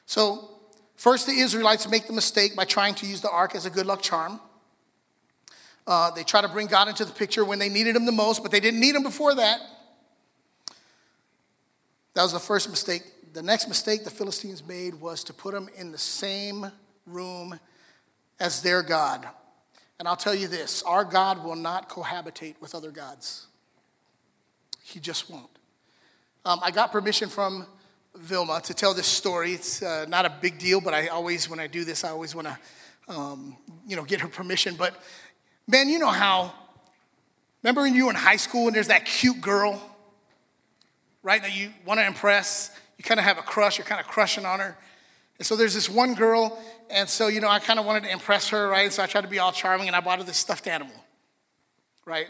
So, 0.06 0.50
first, 0.96 1.26
the 1.26 1.32
Israelites 1.32 1.88
make 1.88 2.06
the 2.06 2.12
mistake 2.12 2.56
by 2.56 2.64
trying 2.64 2.94
to 2.96 3.06
use 3.06 3.20
the 3.20 3.30
ark 3.30 3.54
as 3.54 3.66
a 3.66 3.70
good 3.70 3.86
luck 3.86 4.02
charm. 4.02 4.40
Uh, 5.86 6.10
they 6.10 6.22
try 6.22 6.40
to 6.40 6.48
bring 6.48 6.66
God 6.66 6.88
into 6.88 7.04
the 7.04 7.12
picture 7.12 7.44
when 7.44 7.58
they 7.58 7.68
needed 7.68 7.96
him 7.96 8.06
the 8.06 8.12
most, 8.12 8.42
but 8.42 8.52
they 8.52 8.60
didn't 8.60 8.80
need 8.80 8.94
him 8.94 9.02
before 9.02 9.34
that. 9.34 9.60
That 12.14 12.22
was 12.22 12.32
the 12.32 12.38
first 12.38 12.68
mistake. 12.70 13.02
The 13.32 13.42
next 13.42 13.68
mistake 13.68 14.04
the 14.04 14.10
Philistines 14.10 14.66
made 14.66 14.94
was 14.94 15.24
to 15.24 15.32
put 15.32 15.54
him 15.54 15.68
in 15.76 15.92
the 15.92 15.98
same 15.98 16.70
room 17.06 17.58
as 18.38 18.62
their 18.62 18.82
God. 18.82 19.26
And 19.98 20.08
I'll 20.08 20.16
tell 20.16 20.34
you 20.34 20.48
this 20.48 20.82
our 20.82 21.04
God 21.04 21.44
will 21.44 21.56
not 21.56 21.88
cohabitate 21.88 22.54
with 22.60 22.74
other 22.74 22.90
gods. 22.90 23.46
He 24.82 24.98
just 24.98 25.30
won't. 25.30 25.50
Um, 26.44 26.58
I 26.62 26.70
got 26.70 26.90
permission 26.90 27.28
from 27.28 27.66
Vilma 28.16 28.60
to 28.64 28.74
tell 28.74 28.94
this 28.94 29.06
story. 29.06 29.52
It's 29.52 29.82
uh, 29.82 30.06
not 30.08 30.24
a 30.24 30.32
big 30.40 30.58
deal, 30.58 30.80
but 30.80 30.94
I 30.94 31.08
always, 31.08 31.48
when 31.48 31.60
I 31.60 31.66
do 31.66 31.84
this, 31.84 32.02
I 32.02 32.10
always 32.10 32.34
want 32.34 32.48
to, 32.48 32.58
um, 33.14 33.56
you 33.86 33.94
know, 33.94 34.04
get 34.04 34.20
her 34.20 34.28
permission. 34.28 34.74
But 34.74 34.94
man, 35.70 35.88
you 35.88 35.98
know 35.98 36.08
how, 36.08 36.52
remember 37.62 37.82
when 37.82 37.94
you 37.94 38.06
were 38.06 38.10
in 38.10 38.16
high 38.16 38.36
school 38.36 38.66
and 38.66 38.74
there's 38.74 38.88
that 38.88 39.06
cute 39.06 39.40
girl, 39.40 39.80
right, 41.22 41.40
that 41.42 41.56
you 41.56 41.70
want 41.86 42.00
to 42.00 42.06
impress? 42.06 42.70
You 42.98 43.04
kind 43.04 43.20
of 43.20 43.24
have 43.24 43.38
a 43.38 43.42
crush, 43.42 43.78
you're 43.78 43.86
kind 43.86 44.00
of 44.00 44.06
crushing 44.06 44.44
on 44.44 44.58
her. 44.60 44.76
And 45.38 45.46
so 45.46 45.56
there's 45.56 45.74
this 45.74 45.88
one 45.88 46.14
girl, 46.14 46.60
and 46.90 47.08
so, 47.08 47.28
you 47.28 47.40
know, 47.40 47.48
I 47.48 47.60
kind 47.60 47.78
of 47.78 47.86
wanted 47.86 48.04
to 48.04 48.10
impress 48.10 48.48
her, 48.48 48.68
right? 48.68 48.92
So 48.92 49.02
I 49.02 49.06
tried 49.06 49.22
to 49.22 49.28
be 49.28 49.38
all 49.38 49.52
charming, 49.52 49.86
and 49.86 49.96
I 49.96 50.00
bought 50.00 50.18
her 50.18 50.24
this 50.24 50.36
stuffed 50.36 50.66
animal, 50.66 50.94
right? 52.04 52.26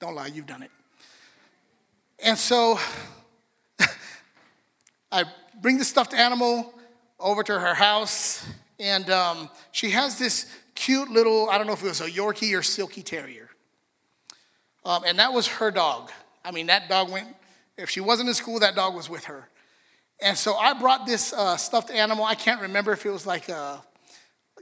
Don't 0.00 0.14
lie, 0.14 0.28
you've 0.28 0.46
done 0.46 0.62
it. 0.62 0.70
And 2.18 2.38
so 2.38 2.78
I 5.12 5.24
bring 5.60 5.78
the 5.78 5.84
stuffed 5.84 6.14
animal 6.14 6.72
over 7.18 7.42
to 7.42 7.58
her 7.58 7.74
house, 7.74 8.46
and 8.78 9.10
um, 9.10 9.50
she 9.72 9.90
has 9.90 10.18
this 10.18 10.46
cute 10.76 11.10
little, 11.10 11.50
I 11.50 11.58
don't 11.58 11.66
know 11.66 11.72
if 11.72 11.82
it 11.82 11.88
was 11.88 12.00
a 12.00 12.10
Yorkie 12.10 12.56
or 12.56 12.62
Silky 12.62 13.02
Terrier. 13.02 13.50
Um, 14.84 15.02
and 15.04 15.18
that 15.18 15.32
was 15.32 15.48
her 15.48 15.72
dog. 15.72 16.12
I 16.44 16.52
mean, 16.52 16.66
that 16.68 16.88
dog 16.88 17.10
went, 17.10 17.26
if 17.76 17.90
she 17.90 18.00
wasn't 18.00 18.28
in 18.28 18.34
school, 18.34 18.60
that 18.60 18.76
dog 18.76 18.94
was 18.94 19.10
with 19.10 19.24
her. 19.24 19.48
And 20.20 20.38
so 20.38 20.54
I 20.54 20.72
brought 20.74 21.06
this 21.06 21.32
uh, 21.32 21.56
stuffed 21.56 21.90
animal. 21.90 22.24
I 22.24 22.36
can't 22.36 22.60
remember 22.60 22.92
if 22.92 23.04
it 23.04 23.10
was 23.10 23.26
like 23.26 23.48
a, 23.48 23.82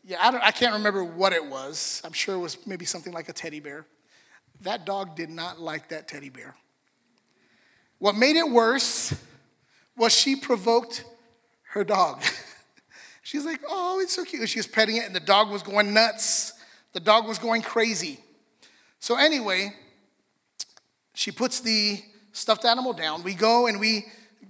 yeah, 0.02 0.16
I, 0.20 0.30
don't, 0.30 0.42
I 0.42 0.50
can't 0.50 0.74
remember 0.74 1.04
what 1.04 1.32
it 1.32 1.44
was. 1.44 2.00
I'm 2.04 2.12
sure 2.12 2.34
it 2.34 2.38
was 2.38 2.56
maybe 2.66 2.84
something 2.84 3.12
like 3.12 3.28
a 3.28 3.32
teddy 3.32 3.60
bear. 3.60 3.86
That 4.62 4.86
dog 4.86 5.14
did 5.14 5.30
not 5.30 5.60
like 5.60 5.90
that 5.90 6.08
teddy 6.08 6.30
bear. 6.30 6.56
What 7.98 8.16
made 8.16 8.36
it 8.36 8.48
worse 8.48 9.14
was 9.96 10.12
she 10.12 10.36
provoked 10.36 11.04
her 11.72 11.84
dog. 11.84 12.22
She's 13.24 13.46
like, 13.46 13.62
oh, 13.66 14.00
it's 14.00 14.12
so 14.12 14.22
cute. 14.22 14.46
She 14.50 14.58
was 14.58 14.66
petting 14.66 14.98
it, 14.98 15.06
and 15.06 15.16
the 15.16 15.20
dog 15.20 15.50
was 15.50 15.62
going 15.62 15.94
nuts. 15.94 16.52
The 16.92 17.00
dog 17.00 17.26
was 17.26 17.38
going 17.38 17.62
crazy. 17.62 18.20
So, 19.00 19.16
anyway, 19.16 19.74
she 21.14 21.32
puts 21.32 21.60
the 21.60 22.02
stuffed 22.32 22.66
animal 22.66 22.92
down. 22.92 23.22
We 23.22 23.32
go 23.32 23.66
and 23.66 23.80
we 23.80 24.04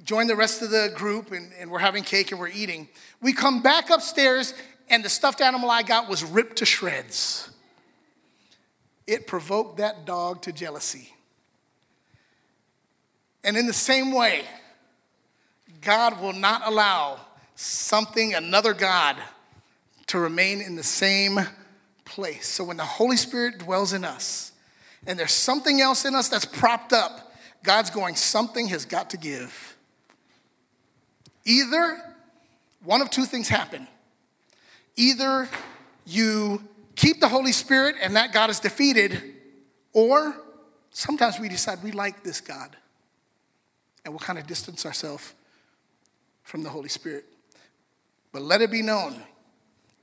join 0.05 0.27
the 0.27 0.35
rest 0.35 0.61
of 0.61 0.71
the 0.71 0.93
group, 0.97 1.31
and, 1.31 1.53
and 1.57 1.71
we're 1.71 1.79
having 1.79 2.03
cake 2.03 2.33
and 2.33 2.41
we're 2.41 2.49
eating. 2.49 2.89
We 3.23 3.33
come 3.33 3.63
back 3.63 3.91
upstairs, 3.91 4.55
and 4.91 5.05
the 5.05 5.09
stuffed 5.09 5.41
animal 5.41 5.71
I 5.71 5.85
got 5.85 6.09
was 6.09 6.25
ripped 6.25 6.57
to 6.57 6.67
shreds. 6.67 7.49
It 9.07 9.29
provoked 9.29 9.77
that 9.77 10.05
dog 10.05 10.43
to 10.43 10.53
jealousy. 10.53 11.15
And 13.45 13.57
in 13.57 13.69
the 13.69 13.73
same 13.73 14.13
way, 14.13 14.43
God 15.81 16.21
will 16.21 16.33
not 16.33 16.63
allow 16.67 17.21
something, 17.55 18.35
another 18.35 18.75
God, 18.75 19.17
to 20.09 20.19
remain 20.19 20.61
in 20.61 20.77
the 20.77 20.83
same 20.83 21.40
place. 22.05 22.49
So 22.49 22.64
when 22.64 22.77
the 22.77 22.85
Holy 22.85 23.17
Spirit 23.17 23.59
dwells 23.59 23.93
in 23.93 24.05
us 24.05 24.53
and 25.07 25.19
there's 25.19 25.33
something 25.33 25.81
else 25.81 26.05
in 26.05 26.14
us 26.14 26.29
that's 26.29 26.45
propped 26.45 26.93
up, 26.93 27.33
God's 27.62 27.90
going, 27.90 28.17
something 28.17 28.69
has 28.69 28.85
got 28.85 29.11
to 29.11 29.17
give. 29.17 29.77
Either 31.45 31.99
one 32.83 33.01
of 33.01 33.11
two 33.11 33.25
things 33.25 33.49
happen. 33.49 33.88
Either 34.97 35.49
you 36.07 36.62
keep 36.97 37.21
the 37.21 37.29
Holy 37.29 37.53
Spirit 37.53 37.97
and 38.03 38.17
that 38.17 38.33
God 38.33 38.51
is 38.51 38.61
defeated, 38.61 39.21
or 39.93 40.37
sometimes 40.90 41.38
we 41.40 41.49
decide 41.49 41.83
we 41.83 41.93
like 41.93 42.23
this 42.23 42.40
God 42.40 42.77
and 44.05 44.12
we'll 44.12 44.21
kind 44.21 44.38
of 44.38 44.47
distance 44.47 44.85
ourselves 44.85 45.33
from 46.43 46.62
the 46.62 46.69
Holy 46.69 46.88
Spirit. 46.88 47.25
But 48.35 48.42
let 48.42 48.62
it 48.62 48.70
be 48.73 48.83
known 48.83 49.14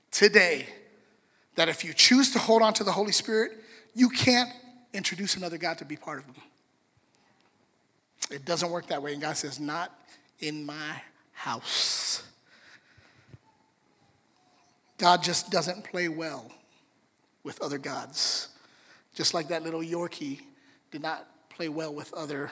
today 0.10 0.66
that 1.56 1.68
if 1.68 1.84
you 1.84 1.94
choose 1.94 2.32
to 2.32 2.40
hold 2.40 2.62
on 2.62 2.74
to 2.76 2.84
the 2.86 2.94
Holy 2.94 3.12
Spirit, 3.12 3.52
you 3.94 4.08
can't 4.08 4.50
introduce 4.94 5.36
another 5.36 5.58
God 5.58 5.78
to 5.80 5.86
be 5.86 5.98
part 5.98 6.20
of 6.20 6.28
them. 6.28 6.36
It 8.32 8.46
doesn't 8.46 8.72
work 8.72 8.88
that 8.88 9.04
way. 9.04 9.12
And 9.12 9.22
God 9.22 9.36
says, 9.36 9.60
Not 9.60 9.94
in 10.40 10.66
my 10.66 11.02
house. 11.34 12.24
God 14.98 15.22
just 15.22 15.52
doesn't 15.52 15.84
play 15.84 16.08
well 16.08 16.50
with 17.44 17.62
other 17.62 17.78
gods. 17.78 18.48
Just 19.14 19.34
like 19.34 19.50
that 19.50 19.62
little 19.62 19.82
Yorkie 19.82 20.40
did 20.90 21.02
not 21.02 21.28
play 21.50 21.68
well 21.68 21.94
with 21.94 22.14
other 22.14 22.50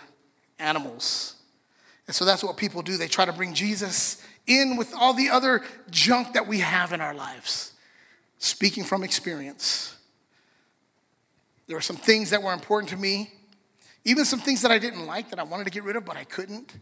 animals. 0.60 1.39
And 2.10 2.16
so 2.16 2.26
that's 2.26 2.44
what 2.44 2.58
people 2.58 2.82
do. 2.82 2.98
They 2.98 3.08
try 3.08 3.26
to 3.26 3.32
bring 3.32 3.54
Jesus 3.54 4.20
in 4.48 4.78
with 4.78 4.96
all 4.96 5.14
the 5.14 5.30
other 5.30 5.62
junk 5.92 6.34
that 6.34 6.48
we 6.48 6.58
have 6.62 6.92
in 6.92 7.02
our 7.02 7.14
lives. 7.14 7.74
Speaking 8.40 8.84
from 8.84 9.04
experience, 9.04 9.96
there 11.68 11.78
were 11.78 11.82
some 11.82 11.98
things 11.98 12.32
that 12.32 12.42
were 12.42 12.52
important 12.52 12.90
to 12.90 12.98
me, 12.98 13.32
even 14.06 14.26
some 14.26 14.40
things 14.40 14.64
that 14.64 14.72
I 14.72 14.80
didn't 14.80 15.06
like 15.06 15.30
that 15.30 15.38
I 15.38 15.44
wanted 15.44 15.66
to 15.66 15.70
get 15.70 15.84
rid 15.84 15.96
of, 15.96 16.04
but 16.04 16.18
I 16.18 16.24
couldn't. 16.24 16.74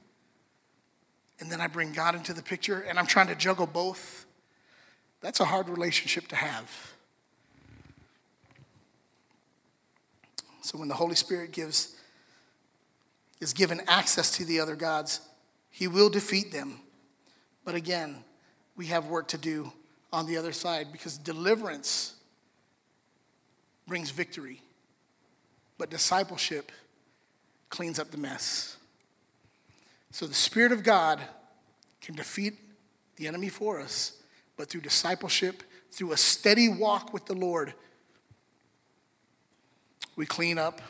And 1.42 1.52
then 1.52 1.60
I 1.60 1.68
bring 1.68 1.92
God 1.92 2.16
into 2.16 2.32
the 2.32 2.42
picture, 2.42 2.80
and 2.88 2.98
I'm 2.98 3.06
trying 3.06 3.28
to 3.28 3.36
juggle 3.36 3.68
both. 3.68 4.26
That's 5.20 5.42
a 5.42 5.46
hard 5.46 5.68
relationship 5.68 6.30
to 6.30 6.38
have. 6.38 6.94
So 10.62 10.78
when 10.78 10.88
the 10.88 10.96
Holy 10.96 11.16
Spirit 11.16 11.52
gives 11.52 11.97
is 13.40 13.54
given 13.54 13.82
access 13.88 14.36
to 14.38 14.46
the 14.46 14.60
other 14.60 14.76
gods, 14.76 15.22
he 15.70 15.88
will 15.88 16.10
defeat 16.10 16.52
them. 16.52 16.80
But 17.64 17.76
again, 17.76 18.24
we 18.76 18.88
have 18.88 19.08
work 19.08 19.28
to 19.30 19.38
do 19.38 19.72
on 20.12 20.26
the 20.26 20.38
other 20.38 20.54
side 20.54 20.88
because 20.92 21.18
deliverance 21.18 22.16
brings 23.88 24.10
victory, 24.10 24.62
but 25.78 25.90
discipleship 25.90 26.72
cleans 27.70 28.00
up 28.00 28.12
the 28.12 28.18
mess. 28.18 28.78
So 30.12 30.26
the 30.26 30.34
Spirit 30.34 30.72
of 30.72 30.84
God 30.84 31.22
can 32.02 32.16
defeat 32.16 32.56
the 33.18 33.28
enemy 33.28 33.50
for 33.50 33.80
us, 33.80 34.14
but 34.56 34.70
through 34.70 34.82
discipleship, 34.82 35.64
through 35.92 36.12
a 36.12 36.18
steady 36.18 36.70
walk 36.70 37.14
with 37.14 37.26
the 37.26 37.34
Lord, 37.34 37.74
we 40.16 40.26
clean 40.26 40.58
up 40.58 40.82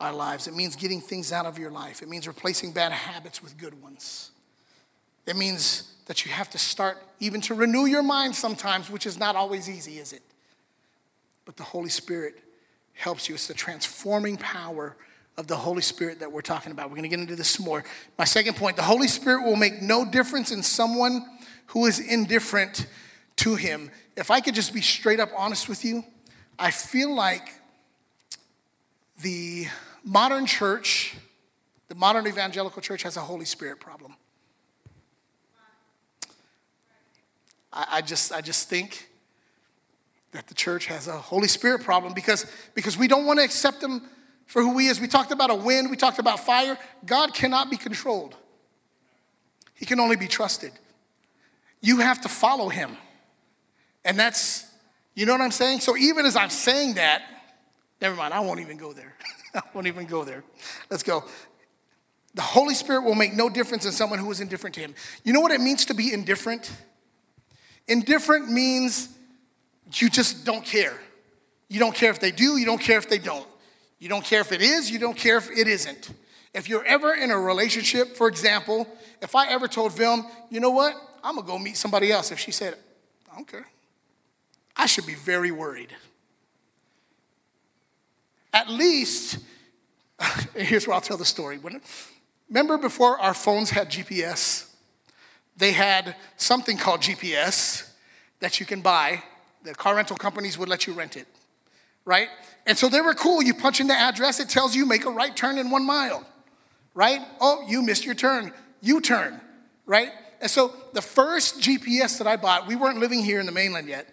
our 0.00 0.12
lives. 0.12 0.46
It 0.46 0.54
means 0.54 0.76
getting 0.76 1.00
things 1.00 1.32
out 1.32 1.46
of 1.46 1.58
your 1.58 1.70
life, 1.70 2.02
it 2.02 2.08
means 2.08 2.26
replacing 2.26 2.72
bad 2.72 2.92
habits 2.92 3.42
with 3.42 3.56
good 3.58 3.80
ones. 3.82 4.30
It 5.26 5.36
means 5.36 5.92
that 6.06 6.24
you 6.24 6.30
have 6.30 6.48
to 6.50 6.58
start 6.58 7.02
even 7.18 7.40
to 7.42 7.54
renew 7.54 7.86
your 7.86 8.02
mind 8.02 8.36
sometimes, 8.36 8.88
which 8.88 9.06
is 9.06 9.18
not 9.18 9.34
always 9.34 9.68
easy, 9.68 9.98
is 9.98 10.12
it? 10.12 10.22
But 11.44 11.56
the 11.56 11.64
Holy 11.64 11.88
Spirit 11.88 12.38
helps 12.92 13.28
you. 13.28 13.34
It's 13.34 13.48
the 13.48 13.54
transforming 13.54 14.36
power 14.36 14.96
of 15.36 15.48
the 15.48 15.56
Holy 15.56 15.82
Spirit 15.82 16.20
that 16.20 16.30
we're 16.30 16.42
talking 16.42 16.72
about. 16.72 16.90
We're 16.90 16.96
going 16.96 17.10
to 17.10 17.16
get 17.16 17.20
into 17.20 17.36
this 17.36 17.58
more. 17.58 17.84
My 18.18 18.24
second 18.24 18.56
point 18.56 18.76
the 18.76 18.82
Holy 18.82 19.08
Spirit 19.08 19.44
will 19.44 19.56
make 19.56 19.82
no 19.82 20.04
difference 20.04 20.50
in 20.50 20.62
someone 20.62 21.24
who 21.66 21.86
is 21.86 21.98
indifferent 21.98 22.86
to 23.36 23.56
Him. 23.56 23.90
If 24.16 24.30
I 24.30 24.40
could 24.40 24.54
just 24.54 24.72
be 24.72 24.80
straight 24.80 25.20
up 25.20 25.30
honest 25.36 25.68
with 25.68 25.84
you, 25.84 26.04
I 26.58 26.70
feel 26.70 27.14
like 27.14 27.52
the 29.22 29.66
modern 30.04 30.46
church, 30.46 31.14
the 31.88 31.94
modern 31.94 32.26
evangelical 32.26 32.82
church, 32.82 33.02
has 33.02 33.16
a 33.16 33.20
Holy 33.20 33.44
Spirit 33.44 33.80
problem. 33.80 34.14
I, 37.72 37.86
I 37.92 38.02
just, 38.02 38.32
I 38.32 38.40
just 38.40 38.68
think 38.68 39.08
that 40.32 40.46
the 40.48 40.54
church 40.54 40.86
has 40.86 41.08
a 41.08 41.12
Holy 41.12 41.48
Spirit 41.48 41.82
problem 41.82 42.12
because, 42.12 42.46
because 42.74 42.98
we 42.98 43.08
don't 43.08 43.26
want 43.26 43.38
to 43.38 43.44
accept 43.44 43.82
Him 43.82 44.02
for 44.46 44.62
who 44.62 44.76
He 44.78 44.88
is. 44.88 45.00
We 45.00 45.08
talked 45.08 45.32
about 45.32 45.50
a 45.50 45.54
wind, 45.54 45.90
we 45.90 45.96
talked 45.96 46.18
about 46.18 46.40
fire. 46.40 46.78
God 47.04 47.34
cannot 47.34 47.70
be 47.70 47.76
controlled, 47.76 48.34
He 49.74 49.86
can 49.86 50.00
only 50.00 50.16
be 50.16 50.28
trusted. 50.28 50.72
You 51.80 51.98
have 51.98 52.20
to 52.22 52.28
follow 52.28 52.68
Him. 52.68 52.96
And 54.04 54.18
that's, 54.18 54.64
you 55.14 55.26
know 55.26 55.32
what 55.32 55.40
I'm 55.40 55.50
saying? 55.50 55.80
So 55.80 55.96
even 55.96 56.26
as 56.26 56.36
I'm 56.36 56.50
saying 56.50 56.94
that, 56.94 57.22
Never 58.00 58.14
mind, 58.14 58.34
I 58.34 58.40
won't 58.40 58.60
even 58.60 58.76
go 58.76 58.92
there. 58.92 59.14
I 59.54 59.62
won't 59.72 59.86
even 59.86 60.06
go 60.06 60.24
there. 60.24 60.44
Let's 60.90 61.02
go. 61.02 61.24
The 62.34 62.42
Holy 62.42 62.74
Spirit 62.74 63.04
will 63.04 63.14
make 63.14 63.32
no 63.32 63.48
difference 63.48 63.86
in 63.86 63.92
someone 63.92 64.18
who 64.18 64.30
is 64.30 64.40
indifferent 64.40 64.74
to 64.74 64.80
Him. 64.80 64.94
You 65.24 65.32
know 65.32 65.40
what 65.40 65.52
it 65.52 65.60
means 65.60 65.86
to 65.86 65.94
be 65.94 66.12
indifferent? 66.12 66.70
Indifferent 67.88 68.50
means 68.50 69.08
you 69.94 70.10
just 70.10 70.44
don't 70.44 70.64
care. 70.64 70.98
You 71.68 71.78
don't 71.78 71.94
care 71.94 72.10
if 72.10 72.20
they 72.20 72.30
do, 72.30 72.58
you 72.58 72.66
don't 72.66 72.80
care 72.80 72.98
if 72.98 73.08
they 73.08 73.18
don't. 73.18 73.46
You 73.98 74.10
don't 74.10 74.24
care 74.24 74.40
if 74.40 74.52
it 74.52 74.60
is, 74.60 74.90
you 74.90 74.98
don't 74.98 75.16
care 75.16 75.38
if 75.38 75.50
it 75.50 75.66
isn't. 75.66 76.10
If 76.52 76.68
you're 76.68 76.84
ever 76.84 77.14
in 77.14 77.30
a 77.30 77.38
relationship, 77.38 78.16
for 78.16 78.28
example, 78.28 78.86
if 79.22 79.34
I 79.34 79.48
ever 79.48 79.66
told 79.68 79.92
Vilm, 79.92 80.28
you 80.50 80.60
know 80.60 80.70
what, 80.70 80.94
I'm 81.24 81.36
gonna 81.36 81.46
go 81.46 81.58
meet 81.58 81.76
somebody 81.76 82.12
else, 82.12 82.30
if 82.30 82.38
she 82.38 82.50
said, 82.50 82.74
I 83.32 83.36
don't 83.36 83.48
care, 83.48 83.66
I 84.76 84.86
should 84.86 85.06
be 85.06 85.14
very 85.14 85.50
worried 85.50 85.94
at 88.52 88.70
least, 88.70 89.38
here's 90.54 90.86
where 90.86 90.94
I'll 90.94 91.00
tell 91.00 91.16
the 91.16 91.24
story. 91.24 91.58
Remember 92.48 92.78
before 92.78 93.18
our 93.18 93.34
phones 93.34 93.70
had 93.70 93.90
GPS? 93.90 94.70
They 95.56 95.72
had 95.72 96.16
something 96.36 96.76
called 96.76 97.00
GPS 97.00 97.90
that 98.40 98.60
you 98.60 98.66
can 98.66 98.80
buy. 98.82 99.22
The 99.64 99.74
car 99.74 99.96
rental 99.96 100.16
companies 100.16 100.58
would 100.58 100.68
let 100.68 100.86
you 100.86 100.92
rent 100.92 101.16
it, 101.16 101.26
right? 102.04 102.28
And 102.66 102.76
so 102.76 102.88
they 102.88 103.00
were 103.00 103.14
cool. 103.14 103.42
You 103.42 103.54
punch 103.54 103.80
in 103.80 103.86
the 103.86 103.94
address, 103.94 104.38
it 104.38 104.48
tells 104.48 104.76
you 104.76 104.86
make 104.86 105.06
a 105.06 105.10
right 105.10 105.34
turn 105.34 105.58
in 105.58 105.70
one 105.70 105.84
mile, 105.86 106.26
right? 106.94 107.20
Oh, 107.40 107.64
you 107.66 107.82
missed 107.82 108.04
your 108.04 108.14
turn. 108.14 108.52
U 108.82 109.00
turn, 109.00 109.40
right? 109.86 110.10
And 110.40 110.50
so 110.50 110.74
the 110.92 111.02
first 111.02 111.60
GPS 111.60 112.18
that 112.18 112.26
I 112.26 112.36
bought, 112.36 112.66
we 112.66 112.76
weren't 112.76 112.98
living 112.98 113.22
here 113.22 113.40
in 113.40 113.46
the 113.46 113.52
mainland 113.52 113.88
yet. 113.88 114.06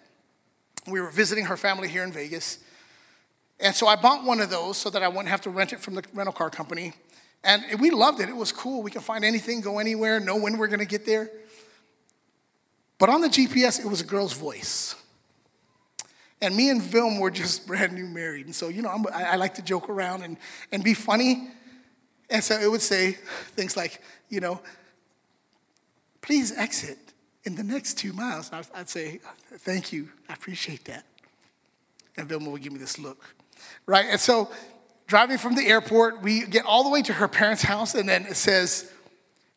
We 0.86 1.00
were 1.00 1.10
visiting 1.10 1.46
her 1.46 1.56
family 1.56 1.88
here 1.88 2.02
in 2.02 2.12
Vegas. 2.12 2.58
And 3.60 3.74
so 3.74 3.86
I 3.86 3.96
bought 3.96 4.24
one 4.24 4.40
of 4.40 4.50
those 4.50 4.76
so 4.76 4.90
that 4.90 5.02
I 5.02 5.08
wouldn't 5.08 5.28
have 5.28 5.42
to 5.42 5.50
rent 5.50 5.72
it 5.72 5.80
from 5.80 5.94
the 5.94 6.04
rental 6.12 6.32
car 6.32 6.50
company. 6.50 6.92
And 7.44 7.62
we 7.78 7.90
loved 7.90 8.20
it. 8.20 8.28
It 8.28 8.36
was 8.36 8.52
cool. 8.52 8.82
We 8.82 8.90
could 8.90 9.02
find 9.02 9.24
anything, 9.24 9.60
go 9.60 9.78
anywhere, 9.78 10.18
know 10.18 10.36
when 10.36 10.56
we're 10.56 10.66
going 10.66 10.80
to 10.80 10.86
get 10.86 11.04
there. 11.04 11.30
But 12.98 13.10
on 13.10 13.20
the 13.20 13.28
GPS, 13.28 13.78
it 13.78 13.86
was 13.86 14.00
a 14.00 14.04
girl's 14.04 14.32
voice. 14.32 14.96
And 16.40 16.56
me 16.56 16.70
and 16.70 16.80
Vilm 16.80 17.20
were 17.20 17.30
just 17.30 17.66
brand 17.66 17.92
new 17.92 18.06
married. 18.06 18.46
And 18.46 18.54
so, 18.54 18.68
you 18.68 18.82
know, 18.82 19.04
i 19.12 19.22
I 19.22 19.36
like 19.36 19.54
to 19.54 19.62
joke 19.62 19.88
around 19.88 20.22
and, 20.22 20.38
and 20.72 20.82
be 20.82 20.94
funny. 20.94 21.48
And 22.30 22.42
so 22.42 22.58
it 22.58 22.70
would 22.70 22.82
say 22.82 23.12
things 23.56 23.76
like, 23.76 24.00
you 24.30 24.40
know, 24.40 24.60
please 26.22 26.50
exit 26.56 26.98
in 27.44 27.56
the 27.56 27.62
next 27.62 27.98
two 27.98 28.14
miles. 28.14 28.50
I'd 28.74 28.88
say, 28.88 29.20
thank 29.58 29.92
you. 29.92 30.08
I 30.30 30.32
appreciate 30.32 30.86
that. 30.86 31.04
And 32.16 32.26
Vilma 32.26 32.48
would 32.48 32.62
give 32.62 32.72
me 32.72 32.78
this 32.78 32.98
look 32.98 33.33
right? 33.86 34.06
And 34.08 34.20
so 34.20 34.50
driving 35.06 35.38
from 35.38 35.54
the 35.54 35.66
airport, 35.66 36.22
we 36.22 36.46
get 36.46 36.64
all 36.64 36.84
the 36.84 36.90
way 36.90 37.02
to 37.02 37.12
her 37.12 37.28
parents' 37.28 37.62
house, 37.62 37.94
and 37.94 38.08
then 38.08 38.26
it 38.26 38.36
says, 38.36 38.90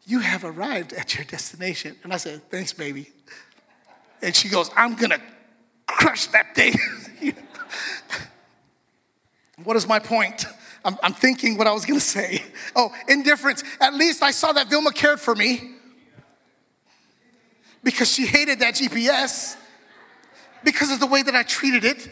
You 0.05 0.19
have 0.19 0.43
arrived 0.43 0.93
at 0.93 1.15
your 1.15 1.25
destination. 1.25 1.95
And 2.03 2.13
I 2.13 2.17
said, 2.17 2.49
Thanks, 2.49 2.73
baby. 2.73 3.09
And 4.21 4.35
she 4.35 4.49
goes, 4.49 4.69
I'm 4.75 4.95
gonna 4.95 5.19
crush 5.85 6.27
that 6.27 6.55
thing. 6.55 6.73
what 9.63 9.75
is 9.75 9.87
my 9.87 9.99
point? 9.99 10.45
I'm, 10.83 10.97
I'm, 11.03 11.13
thinking 11.13 11.57
what 11.57 11.67
I 11.67 11.71
was 11.71 11.85
gonna 11.85 11.99
say. 11.99 12.43
Oh, 12.75 12.93
indifference. 13.07 13.63
At 13.79 13.93
least 13.93 14.23
I 14.23 14.31
saw 14.31 14.53
that 14.53 14.69
Vilma 14.69 14.91
cared 14.91 15.19
for 15.19 15.35
me 15.35 15.75
because 17.83 18.11
she 18.11 18.25
hated 18.25 18.59
that 18.59 18.75
GPS 18.75 19.57
because 20.63 20.91
of 20.91 20.99
the 20.99 21.07
way 21.07 21.21
that 21.23 21.35
I 21.35 21.43
treated 21.43 21.85
it 21.85 22.09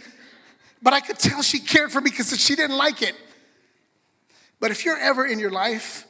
but 0.81 0.93
I 0.93 0.99
could 0.99 1.17
tell 1.17 1.41
she 1.41 1.59
cared 1.59 1.91
for 1.91 2.01
me 2.01 2.09
because 2.09 2.39
she 2.39 2.55
didn't 2.55 2.77
like 2.77 3.01
it. 3.01 3.15
But 4.59 4.71
if 4.71 4.85
you're 4.85 4.97
ever 4.97 5.25
in 5.25 5.39
your 5.39 5.51
life 5.51 6.05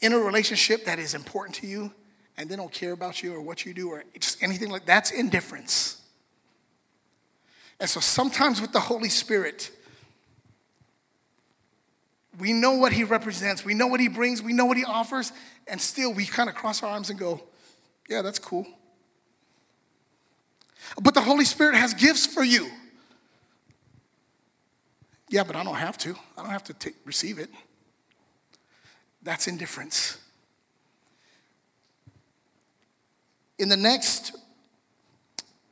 in 0.00 0.12
a 0.12 0.18
relationship 0.18 0.84
that 0.84 0.98
is 0.98 1.14
important 1.14 1.56
to 1.56 1.66
you 1.66 1.92
and 2.36 2.48
they 2.48 2.56
don't 2.56 2.72
care 2.72 2.92
about 2.92 3.22
you 3.22 3.34
or 3.34 3.40
what 3.40 3.64
you 3.64 3.74
do 3.74 3.90
or 3.90 4.04
just 4.18 4.42
anything 4.42 4.70
like 4.70 4.86
that's 4.86 5.10
indifference. 5.10 6.00
And 7.80 7.88
so 7.88 8.00
sometimes 8.00 8.60
with 8.60 8.72
the 8.72 8.80
Holy 8.80 9.08
Spirit, 9.08 9.70
we 12.38 12.52
know 12.52 12.74
what 12.74 12.92
he 12.92 13.04
represents, 13.04 13.64
we 13.64 13.74
know 13.74 13.86
what 13.86 14.00
he 14.00 14.08
brings, 14.08 14.42
we 14.42 14.52
know 14.52 14.64
what 14.64 14.76
he 14.76 14.84
offers, 14.84 15.32
and 15.66 15.80
still 15.80 16.12
we 16.12 16.24
kind 16.24 16.48
of 16.48 16.54
cross 16.54 16.82
our 16.82 16.90
arms 16.90 17.10
and 17.10 17.18
go, 17.18 17.42
yeah, 18.08 18.22
that's 18.22 18.38
cool. 18.38 18.66
But 21.00 21.14
the 21.14 21.20
Holy 21.20 21.44
Spirit 21.44 21.74
has 21.74 21.94
gifts 21.94 22.26
for 22.26 22.42
you. 22.42 22.70
Yeah, 25.30 25.44
but 25.44 25.56
I 25.56 25.62
don't 25.62 25.74
have 25.74 25.98
to. 25.98 26.14
I 26.36 26.42
don't 26.42 26.50
have 26.50 26.64
to 26.64 26.92
receive 27.04 27.38
it. 27.38 27.50
That's 29.22 29.46
indifference. 29.46 30.18
In 33.58 33.68
the 33.68 33.76
next 33.76 34.36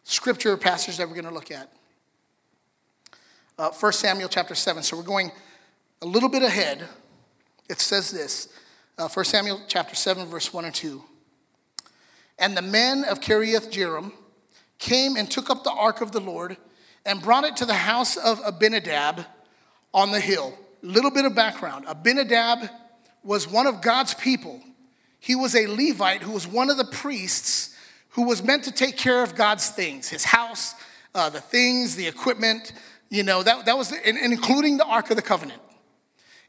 scripture 0.05 0.57
passage 0.57 0.97
that 0.99 1.09
we're 1.09 1.15
going 1.15 1.27
to 1.27 1.35
look 1.35 1.51
at, 1.51 1.71
uh, 3.59 3.71
1 3.71 3.93
Samuel 3.93 4.29
chapter 4.29 4.55
7. 4.55 4.83
So 4.83 4.97
we're 4.97 5.03
going 5.03 5.31
a 6.03 6.07
little 6.07 6.29
bit 6.29 6.43
ahead. 6.43 6.87
It 7.69 7.81
says 7.81 8.11
this 8.11 8.49
uh, 8.99 9.09
1 9.09 9.25
Samuel 9.25 9.61
chapter 9.69 9.95
7, 9.95 10.27
verse 10.27 10.53
1 10.53 10.65
and 10.67 10.75
2. 10.75 11.03
And 12.39 12.57
the 12.57 12.63
men 12.63 13.05
of 13.05 13.21
Kiriath 13.21 13.71
Jearim 13.71 14.13
came 14.79 15.17
and 15.17 15.31
took 15.31 15.49
up 15.49 15.65
the 15.65 15.71
ark 15.71 16.01
of 16.01 16.13
the 16.13 16.21
Lord 16.21 16.57
and 17.07 17.23
brought 17.23 17.45
it 17.45 17.57
to 17.57 17.65
the 17.65 17.75
house 17.75 18.17
of 18.17 18.41
Abinadab 18.45 19.25
on 19.93 20.11
the 20.11 20.21
hill. 20.21 20.57
Little 20.83 21.11
bit 21.11 21.25
of 21.25 21.35
background 21.35 21.85
Abinadab 21.89 22.69
was 23.23 23.51
one 23.51 23.67
of 23.67 23.83
God's 23.83 24.15
people. 24.15 24.61
He 25.19 25.35
was 25.35 25.55
a 25.57 25.67
Levite 25.67 26.23
who 26.23 26.33
was 26.33 26.47
one 26.47 26.71
of 26.71 26.77
the 26.77 26.85
priests 26.85 27.75
who 28.11 28.23
was 28.23 28.43
meant 28.43 28.65
to 28.65 28.73
take 28.73 28.97
care 28.97 29.23
of 29.23 29.35
God's 29.35 29.69
things 29.69 30.09
his 30.09 30.25
house, 30.25 30.75
uh, 31.15 31.29
the 31.31 31.41
things, 31.41 31.97
the 31.97 32.07
equipment, 32.07 32.73
you 33.11 33.23
know, 33.23 33.43
that, 33.43 33.67
that 33.67 33.77
was, 33.77 33.93
and, 33.93 34.17
and 34.19 34.33
including 34.33 34.77
the 34.77 34.85
Ark 34.85 35.11
of 35.11 35.17
the 35.17 35.23
Covenant. 35.23 35.61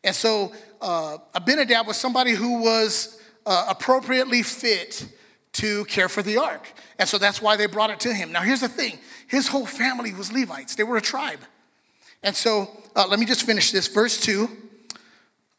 And 0.04 0.16
so 0.16 0.54
uh, 0.82 1.18
Abinadab 1.34 1.88
was 1.88 1.98
somebody 1.98 2.32
who 2.32 2.62
was 2.62 3.20
uh, 3.46 3.66
appropriately 3.70 4.44
fit 4.44 5.08
to 5.54 5.86
care 5.86 6.08
for 6.08 6.22
the 6.22 6.38
ark. 6.38 6.72
And 7.00 7.10
so 7.10 7.18
that's 7.18 7.42
why 7.42 7.58
they 7.58 7.66
brought 7.66 7.90
it 7.90 8.00
to 8.02 8.14
him. 8.14 8.32
Now, 8.32 8.42
here's 8.42 8.62
the 8.62 8.70
thing 8.70 9.00
his 9.28 9.48
whole 9.48 9.66
family 9.66 10.14
was 10.14 10.32
Levites, 10.32 10.76
they 10.76 10.84
were 10.84 10.98
a 10.98 11.02
tribe. 11.02 11.40
And 12.24 12.36
so 12.36 12.70
uh, 12.96 13.06
let 13.08 13.20
me 13.20 13.26
just 13.26 13.44
finish 13.44 13.72
this. 13.72 13.88
Verse 13.88 14.20
2. 14.20 14.50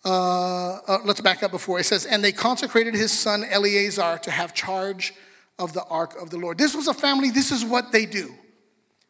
Uh, 0.04 0.78
uh, 0.86 0.98
let's 1.04 1.20
back 1.20 1.42
up 1.42 1.50
before. 1.50 1.78
It 1.78 1.84
says, 1.84 2.06
And 2.06 2.22
they 2.22 2.32
consecrated 2.32 2.94
his 2.94 3.12
son 3.12 3.44
Eleazar 3.44 4.18
to 4.18 4.30
have 4.30 4.54
charge 4.54 5.14
of 5.58 5.72
the 5.72 5.84
ark 5.84 6.14
of 6.20 6.30
the 6.30 6.38
Lord. 6.38 6.58
This 6.58 6.74
was 6.74 6.88
a 6.88 6.94
family, 6.94 7.30
this 7.30 7.50
is 7.50 7.64
what 7.64 7.92
they 7.92 8.06
do. 8.06 8.34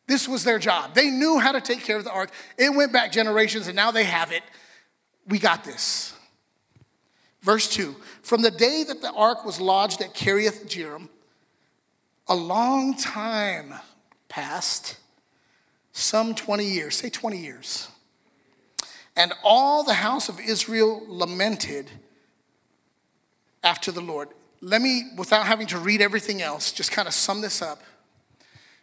This 0.06 0.26
was 0.26 0.42
their 0.42 0.58
job. 0.58 0.94
They 0.94 1.11
knew 1.11 1.38
how 1.38 1.52
to 1.52 1.61
take 1.61 1.84
care 1.84 1.98
of 1.98 2.04
the 2.04 2.11
ark. 2.11 2.30
It 2.56 2.74
went 2.74 2.92
back 2.92 3.12
generations 3.12 3.66
and 3.66 3.76
now 3.76 3.90
they 3.90 4.04
have 4.04 4.32
it. 4.32 4.42
We 5.26 5.38
got 5.38 5.64
this. 5.64 6.14
Verse 7.42 7.68
2 7.68 7.94
From 8.22 8.42
the 8.42 8.50
day 8.50 8.84
that 8.84 9.02
the 9.02 9.12
ark 9.12 9.44
was 9.44 9.61
lodged 9.61 10.00
at 10.00 10.14
Kiriath 10.14 10.66
Jearim, 10.66 11.08
a 12.26 12.34
long 12.34 12.96
time 12.96 13.74
passed, 14.28 14.96
some 15.98 16.34
20 16.34 16.64
years, 16.64 16.96
say 16.96 17.11
20 17.11 17.38
years. 17.38 17.88
And 19.16 19.32
all 19.42 19.82
the 19.82 19.94
house 19.94 20.28
of 20.28 20.38
Israel 20.38 21.02
lamented 21.08 21.90
after 23.64 23.90
the 23.90 24.00
Lord. 24.00 24.28
Let 24.61 24.80
me, 24.80 25.11
without 25.16 25.46
having 25.46 25.66
to 25.68 25.78
read 25.78 26.00
everything 26.00 26.40
else, 26.40 26.72
just 26.72 26.92
kind 26.92 27.08
of 27.08 27.14
sum 27.14 27.40
this 27.40 27.61
up. 27.61 27.82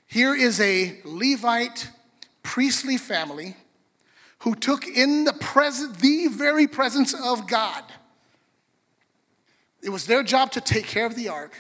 Here 0.08 0.36
is 0.36 0.60
a 0.60 1.00
Levite 1.06 1.90
priestly 2.44 2.98
family 2.98 3.56
who 4.40 4.54
took 4.56 4.86
in 4.86 5.24
the 5.24 5.34
present, 5.34 5.98
the 6.00 6.28
very 6.28 6.68
presence 6.68 7.14
of 7.14 7.48
God. 7.48 7.84
It 9.82 9.90
was 9.90 10.06
their 10.06 10.24
job 10.24 10.52
to 10.52 10.62
take 10.62 10.86
care 10.86 11.06
of 11.06 11.16
the 11.16 11.30
ark. 11.30 11.54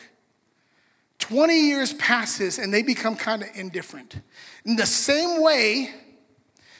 20 1.29 1.59
years 1.59 1.91
passes 1.93 2.59
and 2.59 2.71
they 2.71 2.83
become 2.83 3.15
kind 3.15 3.41
of 3.41 3.49
indifferent. 3.55 4.21
In 4.63 4.75
the 4.75 4.85
same 4.85 5.41
way 5.41 5.89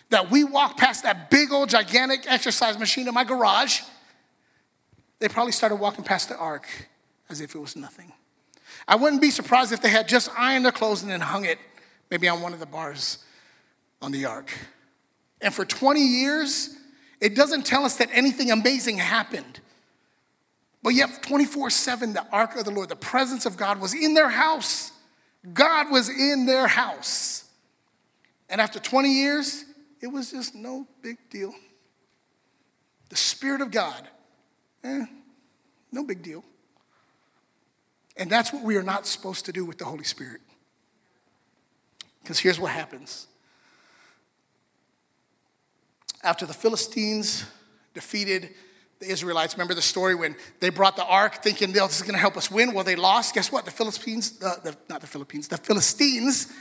that 0.10 0.29
we 0.29 0.43
walk 0.43 0.77
past 0.77 1.01
that 1.01 1.31
big 1.31 1.51
old 1.51 1.69
gigantic 1.69 2.25
exercise 2.27 2.77
machine 2.77 3.08
in 3.08 3.13
my 3.15 3.23
garage, 3.23 3.81
they 5.17 5.27
probably 5.27 5.51
started 5.51 5.77
walking 5.77 6.03
past 6.03 6.29
the 6.29 6.38
ark 6.38 6.67
as 7.27 7.41
if 7.41 7.55
it 7.55 7.58
was 7.58 7.75
nothing. 7.75 8.13
I 8.88 8.95
wouldn't 8.97 9.19
be 9.19 9.31
surprised 9.31 9.71
if 9.71 9.81
they 9.81 9.89
had 9.89 10.08
just 10.08 10.29
ironed 10.38 10.63
their 10.63 10.71
clothes 10.71 11.01
and 11.01 11.10
then 11.10 11.21
hung 11.21 11.45
it 11.45 11.58
maybe 12.12 12.27
on 12.27 12.39
one 12.39 12.53
of 12.53 12.60
the 12.60 12.67
bars 12.67 13.17
on 13.99 14.12
the 14.12 14.25
ark. 14.25 14.55
And 15.41 15.51
for 15.51 15.65
20 15.65 15.99
years, 15.99 16.77
it 17.19 17.36
doesn't 17.36 17.65
tell 17.65 17.84
us 17.84 17.97
that 17.97 18.10
anything 18.12 18.51
amazing 18.51 18.99
happened. 18.99 19.60
But 20.86 20.93
yet, 20.93 21.24
24 21.24 21.71
7, 21.71 22.13
the 22.13 22.28
ark 22.32 22.56
of 22.56 22.63
the 22.63 22.69
Lord, 22.69 22.89
the 22.89 22.95
presence 22.95 23.48
of 23.48 23.58
God 23.58 23.82
was 23.82 23.95
in 23.95 24.13
their 24.13 24.30
house. 24.30 24.91
God 25.52 25.89
was 25.89 26.10
in 26.10 26.45
their 26.45 26.67
house. 26.67 27.45
And 28.52 28.62
after 28.62 28.80
20 28.80 29.10
years, 29.10 29.65
it 30.00 30.06
was 30.06 30.30
just 30.30 30.54
no 30.54 30.86
big 31.02 31.17
deal. 31.32 31.56
The 33.10 33.15
Spirit 33.15 33.62
of 33.62 33.71
God, 33.71 34.08
eh, 34.84 35.06
no 35.91 36.04
big 36.04 36.21
deal. 36.21 36.43
And 38.15 38.30
that's 38.30 38.54
what 38.54 38.62
we 38.62 38.78
are 38.78 38.84
not 38.84 39.08
supposed 39.08 39.45
to 39.45 39.52
do 39.52 39.65
with 39.65 39.80
the 39.80 39.86
Holy 39.86 40.04
Spirit. 40.04 40.41
Because 42.21 42.38
here's 42.38 42.60
what 42.60 42.69
happens 42.69 43.26
after 46.24 46.45
the 46.45 46.54
Philistines 46.54 47.43
defeated 47.95 48.54
the 49.05 49.11
Israelites, 49.11 49.53
remember 49.55 49.73
the 49.73 49.81
story 49.81 50.15
when 50.15 50.35
they 50.59 50.69
brought 50.69 50.95
the 50.95 51.05
ark 51.05 51.43
thinking 51.43 51.71
this 51.71 51.97
is 51.97 52.01
going 52.01 52.13
to 52.13 52.19
help 52.19 52.37
us 52.37 52.49
win? 52.49 52.73
Well, 52.73 52.83
they 52.83 52.95
lost. 52.95 53.35
Guess 53.35 53.51
what? 53.51 53.65
The 53.65 53.71
Philippines, 53.71 54.31
the, 54.31 54.59
the, 54.63 54.77
not 54.89 55.01
the 55.01 55.07
Philippines, 55.07 55.47
the 55.47 55.57
Philistines 55.57 56.51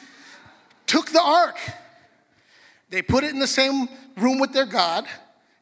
took 0.87 1.11
the 1.11 1.23
ark. 1.23 1.59
They 2.91 3.03
put 3.03 3.25
it 3.25 3.31
in 3.31 3.39
the 3.39 3.47
same 3.47 3.89
room 4.17 4.39
with 4.39 4.53
their 4.53 4.67
God. 4.67 5.07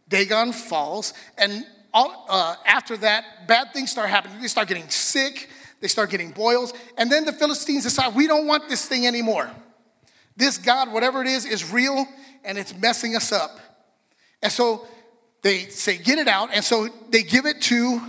Dagon 0.08 0.52
falls. 0.52 1.14
And 1.38 1.64
all, 1.94 2.26
uh, 2.28 2.56
after 2.66 2.96
that, 2.98 3.46
bad 3.46 3.72
things 3.72 3.90
start 3.90 4.10
happening. 4.10 4.40
They 4.40 4.48
start 4.48 4.68
getting 4.68 4.88
sick. 4.88 5.48
They 5.80 5.88
start 5.88 6.10
getting 6.10 6.32
boils. 6.32 6.74
And 6.98 7.10
then 7.10 7.24
the 7.24 7.32
Philistines 7.32 7.84
decide, 7.84 8.14
we 8.14 8.26
don't 8.26 8.46
want 8.46 8.68
this 8.68 8.86
thing 8.86 9.06
anymore. 9.06 9.50
This 10.36 10.58
God, 10.58 10.92
whatever 10.92 11.22
it 11.22 11.28
is, 11.28 11.44
is 11.44 11.70
real 11.72 12.06
and 12.44 12.58
it's 12.58 12.74
messing 12.76 13.14
us 13.14 13.32
up. 13.32 13.58
And 14.42 14.50
so 14.50 14.86
they 15.42 15.66
say, 15.66 15.98
get 15.98 16.18
it 16.18 16.28
out. 16.28 16.50
And 16.52 16.64
so 16.64 16.88
they 17.11 17.22
give 17.22 17.46
it 17.46 17.61
to 17.62 18.00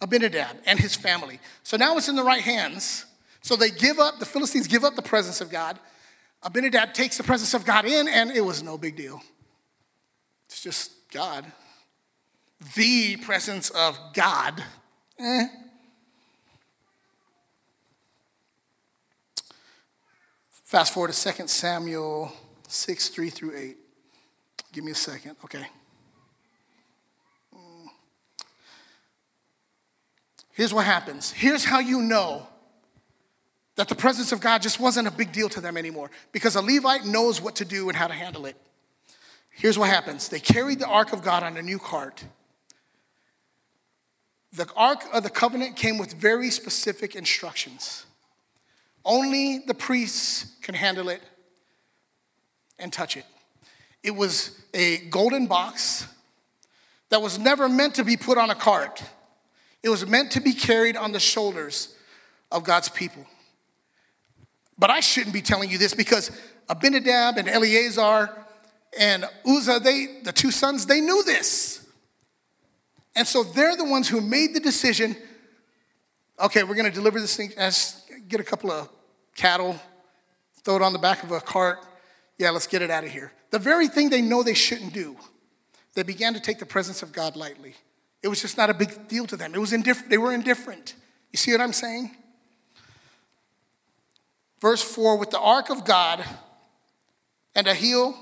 Abinadab 0.00 0.56
and 0.66 0.78
his 0.78 0.96
family. 0.96 1.40
So 1.62 1.76
now 1.76 1.96
it's 1.96 2.08
in 2.08 2.16
the 2.16 2.24
right 2.24 2.42
hands. 2.42 3.04
So 3.42 3.56
they 3.56 3.70
give 3.70 3.98
up, 3.98 4.18
the 4.18 4.26
Philistines 4.26 4.66
give 4.66 4.84
up 4.84 4.96
the 4.96 5.02
presence 5.02 5.40
of 5.40 5.50
God. 5.50 5.78
Abinadab 6.42 6.94
takes 6.94 7.16
the 7.16 7.24
presence 7.24 7.54
of 7.54 7.64
God 7.64 7.84
in, 7.84 8.08
and 8.08 8.30
it 8.30 8.40
was 8.40 8.62
no 8.62 8.78
big 8.78 8.96
deal. 8.96 9.20
It's 10.46 10.62
just 10.62 10.92
God. 11.10 11.44
The 12.74 13.16
presence 13.16 13.70
of 13.70 13.98
God. 14.14 14.62
Eh, 15.18 15.46
Fast 20.68 20.92
forward 20.92 21.12
to 21.12 21.32
2 21.32 21.48
Samuel 21.48 22.30
6, 22.68 23.08
3 23.08 23.30
through 23.30 23.56
8. 23.56 23.76
Give 24.70 24.84
me 24.84 24.92
a 24.92 24.94
second. 24.94 25.36
Okay. 25.42 25.66
Here's 30.58 30.74
what 30.74 30.86
happens. 30.86 31.30
Here's 31.30 31.64
how 31.64 31.78
you 31.78 32.02
know 32.02 32.44
that 33.76 33.88
the 33.88 33.94
presence 33.94 34.32
of 34.32 34.40
God 34.40 34.60
just 34.60 34.80
wasn't 34.80 35.06
a 35.06 35.10
big 35.12 35.30
deal 35.30 35.48
to 35.50 35.60
them 35.60 35.76
anymore 35.76 36.10
because 36.32 36.56
a 36.56 36.60
Levite 36.60 37.06
knows 37.06 37.40
what 37.40 37.54
to 37.56 37.64
do 37.64 37.88
and 37.88 37.96
how 37.96 38.08
to 38.08 38.12
handle 38.12 38.44
it. 38.44 38.56
Here's 39.50 39.78
what 39.78 39.88
happens 39.88 40.28
they 40.28 40.40
carried 40.40 40.80
the 40.80 40.88
ark 40.88 41.12
of 41.12 41.22
God 41.22 41.44
on 41.44 41.56
a 41.56 41.62
new 41.62 41.78
cart. 41.78 42.24
The 44.52 44.68
ark 44.74 45.04
of 45.12 45.22
the 45.22 45.30
covenant 45.30 45.76
came 45.76 45.96
with 45.96 46.14
very 46.14 46.50
specific 46.50 47.14
instructions. 47.14 48.04
Only 49.04 49.60
the 49.64 49.74
priests 49.74 50.56
can 50.60 50.74
handle 50.74 51.08
it 51.08 51.22
and 52.80 52.92
touch 52.92 53.16
it. 53.16 53.26
It 54.02 54.16
was 54.16 54.60
a 54.74 54.96
golden 55.08 55.46
box 55.46 56.08
that 57.10 57.22
was 57.22 57.38
never 57.38 57.68
meant 57.68 57.94
to 57.94 58.02
be 58.02 58.16
put 58.16 58.38
on 58.38 58.50
a 58.50 58.56
cart. 58.56 59.04
It 59.82 59.88
was 59.88 60.06
meant 60.06 60.32
to 60.32 60.40
be 60.40 60.52
carried 60.52 60.96
on 60.96 61.12
the 61.12 61.20
shoulders 61.20 61.94
of 62.50 62.64
God's 62.64 62.88
people. 62.88 63.24
But 64.78 64.90
I 64.90 65.00
shouldn't 65.00 65.32
be 65.32 65.42
telling 65.42 65.70
you 65.70 65.78
this 65.78 65.94
because 65.94 66.30
Abinadab 66.68 67.36
and 67.36 67.48
Eleazar 67.48 68.30
and 68.98 69.24
Uzzah, 69.46 69.80
they, 69.80 70.20
the 70.22 70.32
two 70.32 70.50
sons, 70.50 70.86
they 70.86 71.00
knew 71.00 71.22
this. 71.24 71.86
And 73.16 73.26
so 73.26 73.42
they're 73.42 73.76
the 73.76 73.84
ones 73.84 74.08
who 74.08 74.20
made 74.20 74.54
the 74.54 74.60
decision 74.60 75.16
okay, 76.40 76.62
we're 76.62 76.74
going 76.74 76.86
to 76.86 76.94
deliver 76.94 77.20
this 77.20 77.36
thing, 77.36 77.52
as, 77.56 78.02
get 78.28 78.40
a 78.40 78.44
couple 78.44 78.70
of 78.70 78.88
cattle, 79.34 79.78
throw 80.64 80.76
it 80.76 80.82
on 80.82 80.92
the 80.92 80.98
back 80.98 81.22
of 81.22 81.32
a 81.32 81.40
cart. 81.40 81.80
Yeah, 82.38 82.50
let's 82.50 82.66
get 82.66 82.82
it 82.82 82.90
out 82.90 83.04
of 83.04 83.10
here. 83.10 83.32
The 83.50 83.58
very 83.58 83.88
thing 83.88 84.10
they 84.10 84.22
know 84.22 84.42
they 84.42 84.54
shouldn't 84.54 84.92
do, 84.92 85.16
they 85.94 86.02
began 86.02 86.34
to 86.34 86.40
take 86.40 86.58
the 86.58 86.66
presence 86.66 87.02
of 87.02 87.12
God 87.12 87.34
lightly. 87.34 87.74
It 88.22 88.28
was 88.28 88.40
just 88.40 88.56
not 88.56 88.70
a 88.70 88.74
big 88.74 89.08
deal 89.08 89.26
to 89.26 89.36
them. 89.36 89.54
It 89.54 89.58
was 89.58 89.72
indifferent. 89.72 90.10
They 90.10 90.18
were 90.18 90.32
indifferent. 90.32 90.94
You 91.32 91.36
see 91.36 91.52
what 91.52 91.60
I'm 91.60 91.72
saying? 91.72 92.16
Verse 94.60 94.82
4 94.82 95.18
with 95.18 95.30
the 95.30 95.38
ark 95.38 95.70
of 95.70 95.84
God 95.84 96.24
and 97.54 97.66
Ahio 97.66 98.14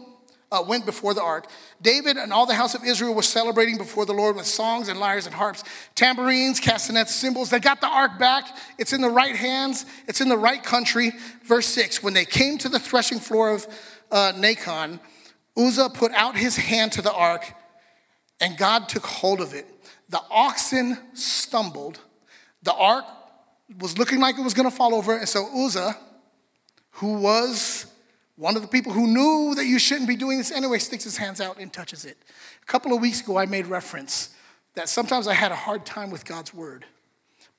uh, 0.52 0.62
went 0.66 0.86
before 0.86 1.14
the 1.14 1.22
ark. 1.22 1.46
David 1.82 2.16
and 2.16 2.32
all 2.32 2.46
the 2.46 2.54
house 2.54 2.74
of 2.74 2.84
Israel 2.84 3.14
were 3.14 3.22
celebrating 3.22 3.76
before 3.76 4.06
the 4.06 4.12
Lord 4.12 4.36
with 4.36 4.46
songs 4.46 4.88
and 4.88 5.00
lyres 5.00 5.26
and 5.26 5.34
harps, 5.34 5.64
tambourines, 5.94 6.60
castanets, 6.60 7.14
cymbals. 7.14 7.50
They 7.50 7.58
got 7.58 7.80
the 7.80 7.88
ark 7.88 8.18
back. 8.18 8.56
It's 8.78 8.92
in 8.92 9.00
the 9.00 9.10
right 9.10 9.34
hands, 9.34 9.86
it's 10.06 10.20
in 10.20 10.28
the 10.28 10.38
right 10.38 10.62
country. 10.62 11.12
Verse 11.44 11.66
6 11.66 12.02
When 12.02 12.14
they 12.14 12.24
came 12.24 12.58
to 12.58 12.68
the 12.68 12.78
threshing 12.78 13.18
floor 13.18 13.50
of 13.50 13.66
uh, 14.10 14.32
Nacon, 14.36 15.00
Uzzah 15.56 15.90
put 15.90 16.12
out 16.12 16.36
his 16.36 16.56
hand 16.56 16.92
to 16.92 17.02
the 17.02 17.12
ark, 17.12 17.52
and 18.40 18.56
God 18.56 18.88
took 18.88 19.04
hold 19.04 19.40
of 19.40 19.54
it. 19.54 19.66
The 20.08 20.20
oxen 20.30 20.98
stumbled. 21.14 21.98
The 22.62 22.74
ark 22.74 23.04
was 23.78 23.98
looking 23.98 24.20
like 24.20 24.38
it 24.38 24.42
was 24.42 24.54
going 24.54 24.68
to 24.68 24.74
fall 24.74 24.94
over, 24.94 25.16
and 25.16 25.28
so 25.28 25.48
Uzzah, 25.64 25.96
who 26.92 27.14
was 27.14 27.86
one 28.36 28.54
of 28.54 28.62
the 28.62 28.68
people 28.68 28.92
who 28.92 29.06
knew 29.06 29.54
that 29.54 29.64
you 29.64 29.78
shouldn't 29.78 30.08
be 30.08 30.16
doing 30.16 30.38
this 30.38 30.52
anyway 30.52 30.78
sticks 30.78 31.04
his 31.04 31.16
hands 31.16 31.40
out 31.40 31.58
and 31.58 31.72
touches 31.72 32.04
it. 32.04 32.18
A 32.62 32.66
couple 32.66 32.92
of 32.92 33.00
weeks 33.00 33.22
ago, 33.22 33.38
I 33.38 33.46
made 33.46 33.66
reference 33.66 34.34
that 34.74 34.88
sometimes 34.88 35.26
I 35.26 35.34
had 35.34 35.52
a 35.52 35.56
hard 35.56 35.86
time 35.86 36.10
with 36.10 36.24
God's 36.24 36.52
word. 36.52 36.84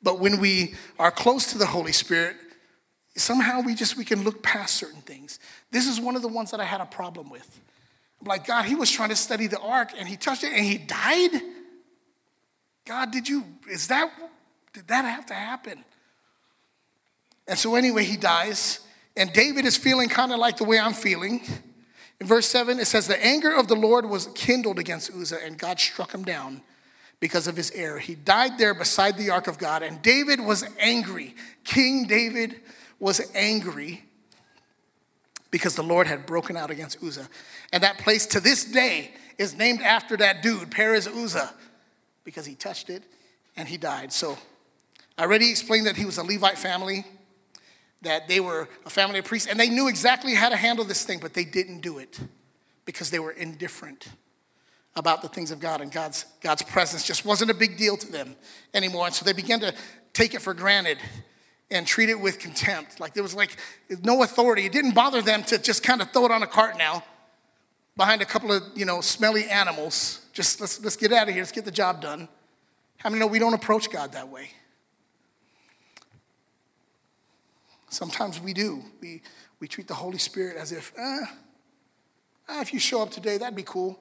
But 0.01 0.19
when 0.19 0.39
we 0.39 0.75
are 0.99 1.09
close 1.09 1.51
to 1.51 1.57
the 1.57 1.65
Holy 1.65 1.91
Spirit, 1.91 2.35
somehow 3.15 3.61
we 3.61 3.73
just 3.73 3.97
we 3.97 4.05
can 4.05 4.23
look 4.23 4.43
past 4.43 4.75
certain 4.75 5.01
things. 5.01 5.39
This 5.71 5.87
is 5.87 5.99
one 5.99 6.15
of 6.15 6.21
the 6.21 6.27
ones 6.27 6.51
that 6.51 6.59
I 6.59 6.65
had 6.65 6.79
a 6.79 6.85
problem 6.85 7.29
with. 7.29 7.59
I'm 8.21 8.27
like, 8.27 8.45
God, 8.45 8.65
he 8.65 8.75
was 8.75 8.91
trying 8.91 9.09
to 9.09 9.15
study 9.15 9.47
the 9.47 9.59
ark 9.59 9.91
and 9.97 10.07
he 10.07 10.15
touched 10.15 10.43
it 10.43 10.53
and 10.53 10.63
he 10.63 10.77
died. 10.77 11.41
God, 12.87 13.11
did 13.11 13.27
you, 13.27 13.43
is 13.69 13.87
that, 13.87 14.11
did 14.73 14.87
that 14.87 15.03
have 15.03 15.25
to 15.27 15.33
happen? 15.33 15.83
And 17.47 17.59
so, 17.59 17.75
anyway, 17.75 18.03
he 18.03 18.17
dies. 18.17 18.79
And 19.15 19.31
David 19.33 19.65
is 19.65 19.75
feeling 19.75 20.09
kind 20.09 20.31
of 20.31 20.39
like 20.39 20.57
the 20.57 20.63
way 20.63 20.79
I'm 20.79 20.93
feeling. 20.93 21.41
In 22.19 22.27
verse 22.27 22.47
7, 22.47 22.79
it 22.79 22.85
says, 22.85 23.07
The 23.07 23.23
anger 23.23 23.53
of 23.53 23.67
the 23.67 23.75
Lord 23.75 24.09
was 24.09 24.27
kindled 24.35 24.79
against 24.79 25.11
Uzzah, 25.11 25.43
and 25.43 25.57
God 25.57 25.79
struck 25.79 26.13
him 26.13 26.23
down 26.23 26.61
because 27.19 27.47
of 27.47 27.57
his 27.57 27.71
error. 27.71 27.99
He 27.99 28.15
died 28.15 28.57
there 28.57 28.73
beside 28.73 29.17
the 29.17 29.31
ark 29.31 29.47
of 29.47 29.57
God, 29.57 29.83
and 29.83 30.01
David 30.01 30.39
was 30.39 30.63
angry. 30.79 31.35
King 31.63 32.05
David 32.05 32.61
was 32.99 33.21
angry 33.35 34.03
because 35.51 35.75
the 35.75 35.83
Lord 35.83 36.07
had 36.07 36.25
broken 36.25 36.55
out 36.55 36.71
against 36.71 37.03
Uzzah. 37.03 37.27
And 37.73 37.83
that 37.83 37.97
place 37.97 38.25
to 38.27 38.39
this 38.39 38.65
day 38.65 39.11
is 39.37 39.55
named 39.55 39.81
after 39.81 40.17
that 40.17 40.41
dude, 40.41 40.71
Perez 40.71 41.07
Uzzah, 41.07 41.53
because 42.27 42.45
he 42.45 42.55
touched 42.55 42.89
it 42.89 43.03
and 43.55 43.69
he 43.69 43.77
died. 43.77 44.11
So 44.11 44.37
I 45.17 45.23
already 45.23 45.49
explained 45.49 45.87
that 45.87 45.95
he 45.95 46.03
was 46.03 46.17
a 46.17 46.23
Levite 46.23 46.57
family, 46.57 47.05
that 48.01 48.27
they 48.27 48.41
were 48.41 48.67
a 48.85 48.89
family 48.89 49.19
of 49.19 49.25
priests, 49.25 49.47
and 49.47 49.57
they 49.57 49.69
knew 49.69 49.87
exactly 49.87 50.35
how 50.35 50.49
to 50.49 50.57
handle 50.57 50.83
this 50.83 51.05
thing, 51.05 51.19
but 51.21 51.33
they 51.33 51.45
didn't 51.45 51.79
do 51.79 51.99
it 51.99 52.19
because 52.83 53.11
they 53.11 53.19
were 53.19 53.31
indifferent 53.31 54.09
about 54.97 55.21
the 55.21 55.29
things 55.29 55.51
of 55.51 55.61
God, 55.61 55.79
and 55.79 55.89
God's, 55.89 56.25
God's 56.41 56.63
presence 56.63 57.05
just 57.05 57.23
wasn't 57.23 57.49
a 57.49 57.53
big 57.53 57.77
deal 57.77 57.95
to 57.95 58.11
them 58.11 58.35
anymore. 58.73 59.05
And 59.05 59.15
so 59.15 59.23
they 59.23 59.31
began 59.31 59.61
to 59.61 59.73
take 60.11 60.33
it 60.33 60.41
for 60.41 60.53
granted 60.53 60.97
and 61.71 61.87
treat 61.87 62.09
it 62.09 62.19
with 62.19 62.39
contempt. 62.39 62.99
Like 62.99 63.13
there 63.13 63.23
was 63.23 63.35
like 63.35 63.55
no 64.03 64.21
authority. 64.21 64.65
It 64.65 64.73
didn't 64.73 64.95
bother 64.95 65.21
them 65.21 65.43
to 65.43 65.57
just 65.57 65.81
kind 65.81 66.01
of 66.01 66.11
throw 66.11 66.25
it 66.25 66.31
on 66.31 66.43
a 66.43 66.47
cart 66.47 66.77
now 66.77 67.05
behind 67.97 68.21
a 68.21 68.25
couple 68.25 68.51
of, 68.51 68.63
you 68.75 68.85
know, 68.85 69.01
smelly 69.01 69.49
animals. 69.49 70.25
Just 70.31 70.61
let's, 70.61 70.81
let's 70.83 70.95
get 70.95 71.11
out 71.11 71.27
of 71.27 71.33
here. 71.33 71.41
Let's 71.41 71.51
get 71.51 71.65
the 71.65 71.71
job 71.71 72.01
done. 72.01 72.29
How 72.97 73.09
many 73.09 73.19
know 73.19 73.27
we 73.27 73.39
don't 73.39 73.53
approach 73.53 73.89
God 73.91 74.13
that 74.13 74.29
way? 74.29 74.51
Sometimes 77.89 78.39
we 78.39 78.53
do. 78.53 78.83
We, 79.01 79.21
we 79.59 79.67
treat 79.67 79.87
the 79.87 79.95
Holy 79.95 80.17
Spirit 80.19 80.57
as 80.57 80.71
if, 80.71 80.93
eh, 80.97 81.25
if 82.61 82.73
you 82.73 82.79
show 82.79 83.01
up 83.01 83.09
today, 83.09 83.37
that'd 83.37 83.55
be 83.55 83.63
cool. 83.63 83.99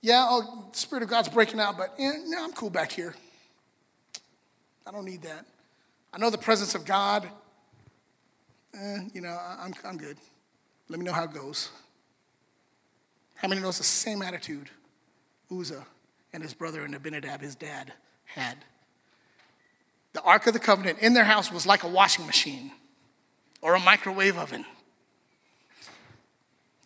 Yeah, 0.00 0.26
oh, 0.28 0.68
the 0.70 0.78
Spirit 0.78 1.02
of 1.02 1.08
God's 1.08 1.28
breaking 1.28 1.60
out, 1.60 1.76
but 1.76 1.94
eh, 1.98 2.12
no, 2.26 2.44
I'm 2.44 2.52
cool 2.52 2.70
back 2.70 2.92
here. 2.92 3.14
I 4.86 4.92
don't 4.92 5.04
need 5.04 5.22
that. 5.22 5.46
I 6.12 6.18
know 6.18 6.30
the 6.30 6.38
presence 6.38 6.74
of 6.74 6.84
God. 6.84 7.28
Eh, 8.74 8.98
you 9.14 9.20
know, 9.20 9.36
I'm, 9.58 9.72
I'm 9.84 9.96
good. 9.96 10.18
Let 10.88 10.98
me 10.98 11.06
know 11.06 11.12
how 11.12 11.24
it 11.24 11.32
goes. 11.32 11.70
How 13.44 13.48
many 13.48 13.60
knows 13.60 13.76
the 13.76 13.84
same 13.84 14.22
attitude 14.22 14.70
Uzzah 15.54 15.84
and 16.32 16.42
his 16.42 16.54
brother 16.54 16.82
and 16.82 16.94
Abinadab, 16.94 17.42
his 17.42 17.54
dad, 17.54 17.92
had? 18.24 18.56
The 20.14 20.22
Ark 20.22 20.46
of 20.46 20.54
the 20.54 20.58
Covenant 20.58 21.00
in 21.00 21.12
their 21.12 21.24
house 21.24 21.52
was 21.52 21.66
like 21.66 21.82
a 21.82 21.88
washing 21.88 22.24
machine 22.24 22.72
or 23.60 23.74
a 23.74 23.80
microwave 23.80 24.38
oven. 24.38 24.64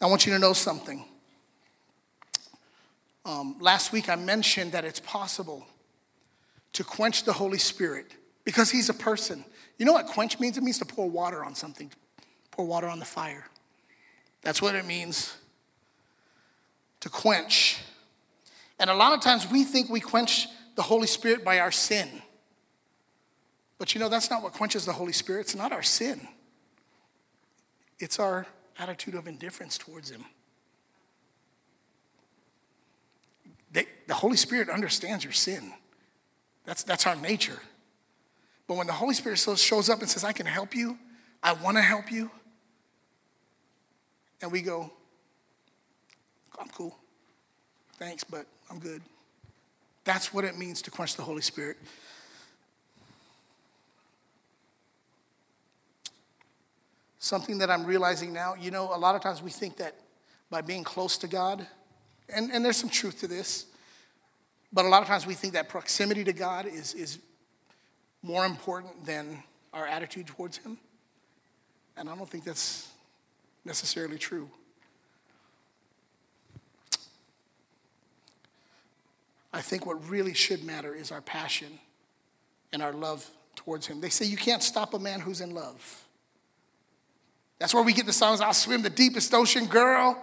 I 0.01 0.07
want 0.07 0.27
you 0.27 0.33
to 0.33 0.39
know 0.41 0.53
something. 0.53 1.05
Um, 3.25 3.55
last 3.61 3.93
week 3.93 4.09
I 4.09 4.17
mentioned 4.17 4.73
that 4.73 4.85
it's 4.85 4.99
possible 4.99 5.65
to 6.73 6.83
quench 6.83 7.23
the 7.23 7.35
Holy 7.35 7.59
Spirit 7.59 8.17
because 8.43 8.69
he's 8.69 8.89
a 8.89 8.95
person. 8.95 9.45
You 9.79 9.87
know 9.87 9.93
what 9.93 10.09
quench 10.09 10.41
means? 10.41 10.59
It 10.59 10.65
means 10.65 10.81
to 10.81 10.87
pour 10.87 11.09
water 11.09 11.45
on 11.45 11.55
something, 11.55 11.93
pour 12.51 12.67
water 12.67 12.89
on 12.89 12.99
the 12.99 13.05
fire. 13.05 13.47
That's 14.43 14.61
what 14.61 14.75
it 14.75 14.85
means 14.85 15.37
to 17.01 17.09
quench. 17.09 17.79
And 18.79 18.91
a 18.91 18.95
lot 18.95 19.13
of 19.13 19.21
times 19.21 19.51
we 19.51 19.65
think 19.65 19.89
we 19.89 20.01
quench 20.01 20.47
the 20.77 20.83
Holy 20.83 21.07
Spirit 21.07 21.45
by 21.45 21.59
our 21.59 21.73
sin. 21.73 22.09
But 23.79 23.95
you 23.95 24.01
know, 24.01 24.09
that's 24.09 24.31
not 24.31 24.43
what 24.43 24.53
quenches 24.53 24.85
the 24.85 24.93
Holy 24.93 25.13
Spirit. 25.13 25.41
It's 25.41 25.55
not 25.55 25.73
our 25.73 25.83
sin, 25.83 26.27
it's 27.99 28.19
our 28.19 28.47
attitude 28.79 29.15
of 29.15 29.27
indifference 29.27 29.79
towards 29.79 30.11
Him. 30.11 30.25
They, 33.71 33.87
the 34.07 34.15
Holy 34.15 34.37
Spirit 34.37 34.71
understands 34.71 35.25
your 35.25 35.33
sin. 35.33 35.73
That's, 36.65 36.83
that's 36.83 37.07
our 37.07 37.17
nature. 37.17 37.61
But 38.67 38.77
when 38.77 38.87
the 38.87 38.93
Holy 38.93 39.15
Spirit 39.15 39.39
shows 39.39 39.91
up 39.91 40.01
and 40.01 40.09
says, 40.09 40.25
I 40.25 40.33
can 40.33 40.47
help 40.47 40.75
you, 40.75 40.99
I 41.43 41.53
want 41.53 41.77
to 41.77 41.83
help 41.83 42.11
you, 42.11 42.31
and 44.41 44.53
we 44.53 44.63
go, 44.63 44.93
I'm 46.59 46.69
cool. 46.69 46.97
Thanks, 47.99 48.25
but 48.25 48.47
I'm 48.71 48.79
good. 48.79 49.03
That's 50.05 50.33
what 50.33 50.45
it 50.45 50.57
means 50.57 50.83
to 50.83 50.91
quench 50.91 51.17
the 51.17 51.23
Holy 51.23 51.43
Spirit. 51.43 51.77
Something 57.19 57.59
that 57.59 57.71
I'm 57.71 57.85
realizing 57.85 58.33
now, 58.33 58.55
you 58.55 58.71
know, 58.71 58.95
a 58.95 58.97
lot 58.97 59.15
of 59.15 59.23
times 59.23 59.43
we 59.43 59.51
think 59.51 59.77
that 59.79 59.95
by 60.51 60.61
being 60.61 60.85
close 60.85 61.19
to 61.19 61.27
God, 61.27 61.67
and, 62.35 62.51
and 62.51 62.65
there's 62.65 62.77
some 62.77 62.89
truth 62.89 63.21
to 63.21 63.29
this, 63.29 63.67
but 64.73 64.85
a 64.85 64.89
lot 64.89 65.03
of 65.03 65.09
times 65.09 65.27
we 65.27 65.35
think 65.35 65.55
that 65.55 65.69
proximity 65.69 66.25
to 66.25 66.33
God 66.33 66.67
is, 66.67 66.95
is 66.95 67.19
more 68.23 68.47
important 68.47 69.05
than 69.05 69.43
our 69.73 69.87
attitude 69.87 70.27
towards 70.27 70.59
Him. 70.59 70.79
And 71.97 72.09
I 72.09 72.17
don't 72.17 72.29
think 72.29 72.45
that's 72.45 72.89
necessarily 73.65 74.19
true. 74.19 74.49
I 79.59 79.61
think 79.61 79.85
what 79.85 80.09
really 80.09 80.35
should 80.35 80.63
matter 80.63 80.95
is 80.95 81.11
our 81.11 81.21
passion 81.21 81.81
and 82.73 82.81
our 82.81 82.93
love 82.93 83.29
towards 83.57 83.89
Him. 83.89 84.01
They 84.01 84.09
say 84.09 84.25
you 84.25 84.37
can't 84.37 84.63
stop 84.63 84.95
a 84.95 85.01
man 85.01 85.19
who's 85.19 85.41
in 85.41 85.53
love. 85.53 86.07
That's 87.59 87.75
where 87.75 87.83
we 87.83 87.93
get 87.93 88.07
the 88.07 88.13
songs 88.13 88.41
I'll 88.41 88.55
swim 88.55 88.83
the 88.83 88.91
deepest 88.91 89.35
ocean, 89.35 89.67
girl. 89.67 90.17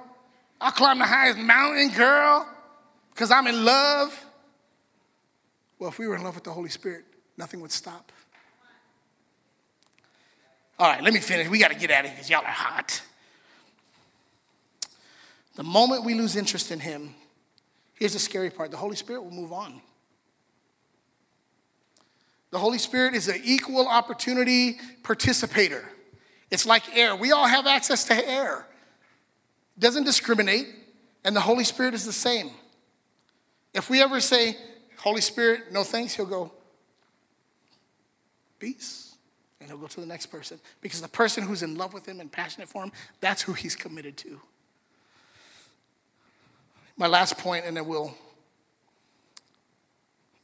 I'll 0.61 0.71
climb 0.71 0.99
the 0.99 1.05
highest 1.05 1.37
mountain, 1.37 1.91
girl, 1.91 2.47
because 3.09 3.29
I'm 3.29 3.45
in 3.47 3.65
love. 3.65 4.25
Well, 5.79 5.89
if 5.89 5.99
we 5.99 6.07
were 6.07 6.15
in 6.15 6.23
love 6.23 6.35
with 6.35 6.45
the 6.45 6.53
Holy 6.53 6.69
Spirit, 6.69 7.03
nothing 7.35 7.59
would 7.59 7.73
stop. 7.73 8.13
All 10.79 10.89
right, 10.89 11.03
let 11.03 11.13
me 11.13 11.19
finish. 11.19 11.49
We 11.49 11.59
got 11.59 11.71
to 11.71 11.77
get 11.77 11.91
out 11.91 12.05
of 12.05 12.11
here 12.11 12.15
because 12.15 12.29
y'all 12.29 12.45
are 12.45 12.47
hot. 12.47 13.01
The 15.55 15.63
moment 15.63 16.05
we 16.05 16.13
lose 16.13 16.37
interest 16.37 16.71
in 16.71 16.79
Him, 16.79 17.15
here's 17.95 18.13
the 18.13 18.19
scary 18.19 18.49
part 18.49 18.71
the 18.71 18.77
Holy 18.77 18.95
Spirit 18.95 19.23
will 19.23 19.31
move 19.31 19.51
on. 19.51 19.81
The 22.51 22.59
Holy 22.59 22.77
Spirit 22.77 23.15
is 23.15 23.27
an 23.27 23.41
equal 23.43 23.87
opportunity 23.87 24.77
participator. 25.03 25.89
It's 26.51 26.65
like 26.65 26.95
air. 26.95 27.15
We 27.15 27.31
all 27.31 27.47
have 27.47 27.67
access 27.67 28.05
to 28.05 28.29
air. 28.29 28.67
It 29.75 29.81
doesn't 29.81 30.05
discriminate, 30.05 30.67
and 31.25 31.35
the 31.35 31.41
Holy 31.41 31.65
Spirit 31.65 31.93
is 31.93 32.05
the 32.05 32.13
same. 32.13 32.51
If 33.73 33.89
we 33.89 34.01
ever 34.01 34.21
say, 34.21 34.55
Holy 34.97 35.19
Spirit, 35.21 35.73
no 35.73 35.83
thanks, 35.83 36.15
he'll 36.15 36.25
go, 36.25 36.53
peace. 38.57 39.15
And 39.59 39.69
he'll 39.69 39.77
go 39.77 39.87
to 39.87 39.99
the 39.99 40.05
next 40.05 40.27
person. 40.27 40.59
Because 40.79 41.01
the 41.01 41.07
person 41.07 41.43
who's 41.43 41.63
in 41.63 41.75
love 41.75 41.93
with 41.93 42.07
him 42.07 42.19
and 42.19 42.31
passionate 42.31 42.69
for 42.69 42.83
him, 42.83 42.91
that's 43.19 43.41
who 43.41 43.53
he's 43.53 43.75
committed 43.75 44.15
to. 44.17 44.39
My 46.97 47.07
last 47.07 47.37
point, 47.37 47.65
and 47.65 47.75
then 47.75 47.85
we'll 47.85 48.13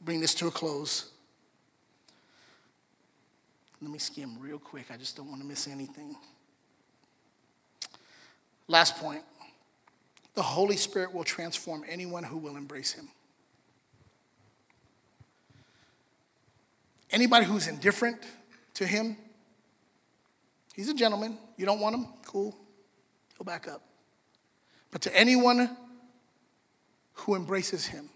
bring 0.00 0.20
this 0.20 0.34
to 0.34 0.48
a 0.48 0.50
close. 0.50 1.10
Let 3.80 3.90
me 3.90 3.98
skim 3.98 4.38
real 4.38 4.58
quick. 4.58 4.86
I 4.92 4.96
just 4.96 5.16
don't 5.16 5.28
want 5.28 5.40
to 5.40 5.46
miss 5.46 5.66
anything. 5.66 6.16
Last 8.68 8.96
point 8.96 9.22
the 10.34 10.42
Holy 10.42 10.76
Spirit 10.76 11.12
will 11.12 11.24
transform 11.24 11.84
anyone 11.88 12.24
who 12.24 12.38
will 12.38 12.56
embrace 12.56 12.92
him. 12.92 13.08
Anybody 17.10 17.44
who's 17.44 17.68
indifferent 17.68 18.18
to 18.74 18.86
him, 18.86 19.16
he's 20.74 20.88
a 20.88 20.94
gentleman. 20.94 21.36
You 21.58 21.66
don't 21.66 21.80
want 21.80 21.96
him? 21.96 22.06
Cool. 22.24 22.56
He'll 23.36 23.44
back 23.44 23.68
up. 23.68 23.82
But 24.90 25.02
to 25.02 25.14
anyone 25.14 25.76
who 27.14 27.34
embraces 27.34 27.86
him, 27.86 28.08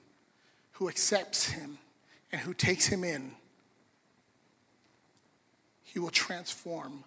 who 0.72 0.88
accepts 0.88 1.50
him, 1.50 1.78
and 2.32 2.40
who 2.40 2.52
takes 2.54 2.86
him 2.86 3.04
in, 3.04 3.32
he 5.82 5.98
will 5.98 6.10
transform 6.10 7.04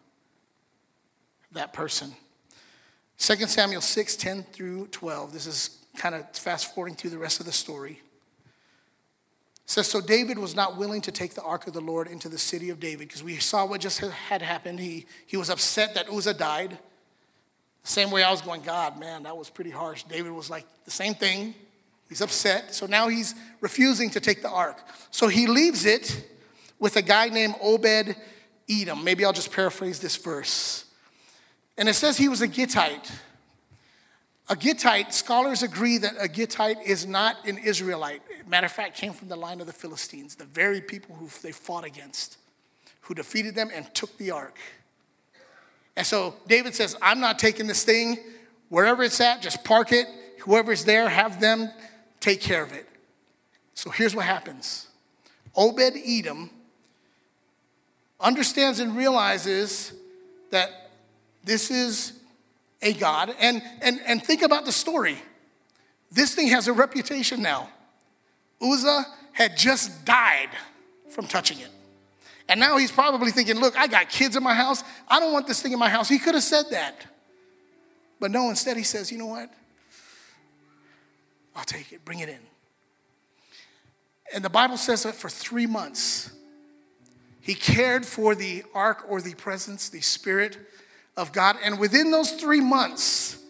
that 1.51 1.73
person. 1.73 2.13
2 3.17 3.35
Samuel 3.47 3.81
6 3.81 4.15
10 4.15 4.43
through 4.43 4.87
12. 4.87 5.33
This 5.33 5.45
is 5.45 5.77
kind 5.97 6.15
of 6.15 6.29
fast 6.35 6.73
forwarding 6.73 6.95
through 6.95 7.09
the 7.09 7.17
rest 7.17 7.39
of 7.39 7.45
the 7.45 7.51
story 7.51 8.01
says, 9.69 9.87
So 9.87 10.01
David 10.01 10.39
was 10.39 10.55
not 10.55 10.77
willing 10.77 11.01
to 11.01 11.11
take 11.11 11.35
the 11.35 11.43
ark 11.43 11.67
of 11.67 11.73
the 11.73 11.81
Lord 11.81 12.07
into 12.07 12.27
the 12.27 12.39
city 12.39 12.69
of 12.69 12.79
David 12.79 13.07
because 13.07 13.23
we 13.23 13.37
saw 13.37 13.65
what 13.65 13.81
just 13.81 13.99
had 13.99 14.41
happened. 14.41 14.79
He, 14.79 15.05
he 15.27 15.37
was 15.37 15.49
upset 15.49 15.93
that 15.93 16.09
Uzzah 16.09 16.33
died. 16.33 16.77
Same 17.83 18.09
way 18.09 18.23
I 18.23 18.31
was 18.31 18.41
going, 18.41 18.61
God, 18.61 18.99
man, 18.99 19.23
that 19.23 19.37
was 19.37 19.49
pretty 19.49 19.69
harsh. 19.69 20.03
David 20.03 20.31
was 20.31 20.49
like, 20.49 20.65
the 20.85 20.91
same 20.91 21.13
thing. 21.13 21.53
He's 22.09 22.21
upset. 22.21 22.73
So 22.73 22.87
now 22.87 23.07
he's 23.07 23.35
refusing 23.61 24.09
to 24.11 24.19
take 24.19 24.41
the 24.41 24.49
ark. 24.49 24.83
So 25.11 25.27
he 25.27 25.45
leaves 25.45 25.85
it 25.85 26.27
with 26.79 26.95
a 26.95 27.03
guy 27.03 27.29
named 27.29 27.55
Obed 27.61 28.15
Edom. 28.67 29.03
Maybe 29.03 29.23
I'll 29.23 29.31
just 29.33 29.51
paraphrase 29.51 29.99
this 29.99 30.17
verse. 30.17 30.85
And 31.77 31.87
it 31.87 31.93
says 31.93 32.17
he 32.17 32.27
was 32.27 32.41
a 32.41 32.47
Gittite. 32.47 33.11
A 34.49 34.55
Gittite, 34.55 35.13
scholars 35.13 35.61
agree 35.61 35.99
that 35.99 36.15
a 36.19 36.27
Gittite 36.27 36.81
is 36.83 37.05
not 37.05 37.35
an 37.47 37.59
Israelite. 37.59 38.23
Matter 38.47 38.65
of 38.65 38.71
fact, 38.71 38.97
came 38.97 39.13
from 39.13 39.27
the 39.27 39.35
line 39.35 39.61
of 39.61 39.67
the 39.67 39.73
Philistines, 39.73 40.33
the 40.33 40.45
very 40.45 40.81
people 40.81 41.15
who 41.15 41.29
they 41.43 41.51
fought 41.51 41.85
against, 41.85 42.37
who 43.01 43.13
defeated 43.13 43.53
them 43.53 43.69
and 43.71 43.93
took 43.93 44.17
the 44.17 44.31
ark. 44.31 44.57
And 45.95 46.05
so 46.07 46.33
David 46.47 46.73
says, 46.73 46.95
I'm 46.99 47.19
not 47.19 47.37
taking 47.37 47.67
this 47.67 47.83
thing. 47.83 48.17
Wherever 48.69 49.03
it's 49.03 49.21
at, 49.21 49.43
just 49.43 49.63
park 49.63 49.91
it. 49.91 50.07
Whoever's 50.39 50.85
there, 50.85 51.07
have 51.09 51.39
them 51.39 51.69
take 52.19 52.41
care 52.41 52.63
of 52.63 52.73
it. 52.73 52.87
So 53.73 53.89
here's 53.89 54.15
what 54.15 54.25
happens 54.25 54.87
Obed 55.55 55.97
Edom 56.05 56.49
understands 58.19 58.79
and 58.79 58.95
realizes 58.95 59.93
that 60.51 60.91
this 61.43 61.71
is 61.71 62.13
a 62.81 62.93
God. 62.93 63.33
And, 63.39 63.61
and, 63.81 63.99
and 64.05 64.23
think 64.23 64.41
about 64.41 64.65
the 64.65 64.71
story. 64.71 65.17
This 66.11 66.33
thing 66.35 66.47
has 66.49 66.67
a 66.67 66.73
reputation 66.73 67.41
now. 67.41 67.69
Uzzah 68.61 69.05
had 69.31 69.55
just 69.55 70.05
died 70.05 70.49
from 71.09 71.27
touching 71.27 71.59
it. 71.59 71.69
And 72.49 72.59
now 72.59 72.77
he's 72.77 72.91
probably 72.91 73.31
thinking, 73.31 73.59
look, 73.59 73.77
I 73.77 73.87
got 73.87 74.09
kids 74.09 74.35
in 74.35 74.43
my 74.43 74.55
house. 74.55 74.83
I 75.07 75.19
don't 75.19 75.31
want 75.31 75.47
this 75.47 75.61
thing 75.61 75.71
in 75.71 75.79
my 75.79 75.89
house. 75.89 76.09
He 76.09 76.17
could 76.17 76.33
have 76.33 76.43
said 76.43 76.65
that. 76.71 77.05
But 78.19 78.31
no, 78.31 78.49
instead 78.49 78.75
he 78.75 78.83
says, 78.83 79.11
you 79.11 79.17
know 79.17 79.27
what? 79.27 79.53
I'll 81.59 81.65
take 81.65 81.91
it, 81.91 82.05
bring 82.05 82.19
it 82.19 82.29
in. 82.29 82.39
And 84.33 84.45
the 84.45 84.49
Bible 84.49 84.77
says 84.77 85.03
that 85.03 85.13
for 85.13 85.27
three 85.27 85.67
months, 85.67 86.31
he 87.41 87.53
cared 87.53 88.05
for 88.05 88.33
the 88.33 88.63
ark 88.73 89.03
or 89.09 89.19
the 89.19 89.35
presence, 89.35 89.89
the 89.89 89.99
spirit 89.99 90.57
of 91.17 91.33
God. 91.33 91.57
And 91.61 91.77
within 91.77 92.11
those 92.11 92.31
three 92.31 92.61
months, 92.61 93.43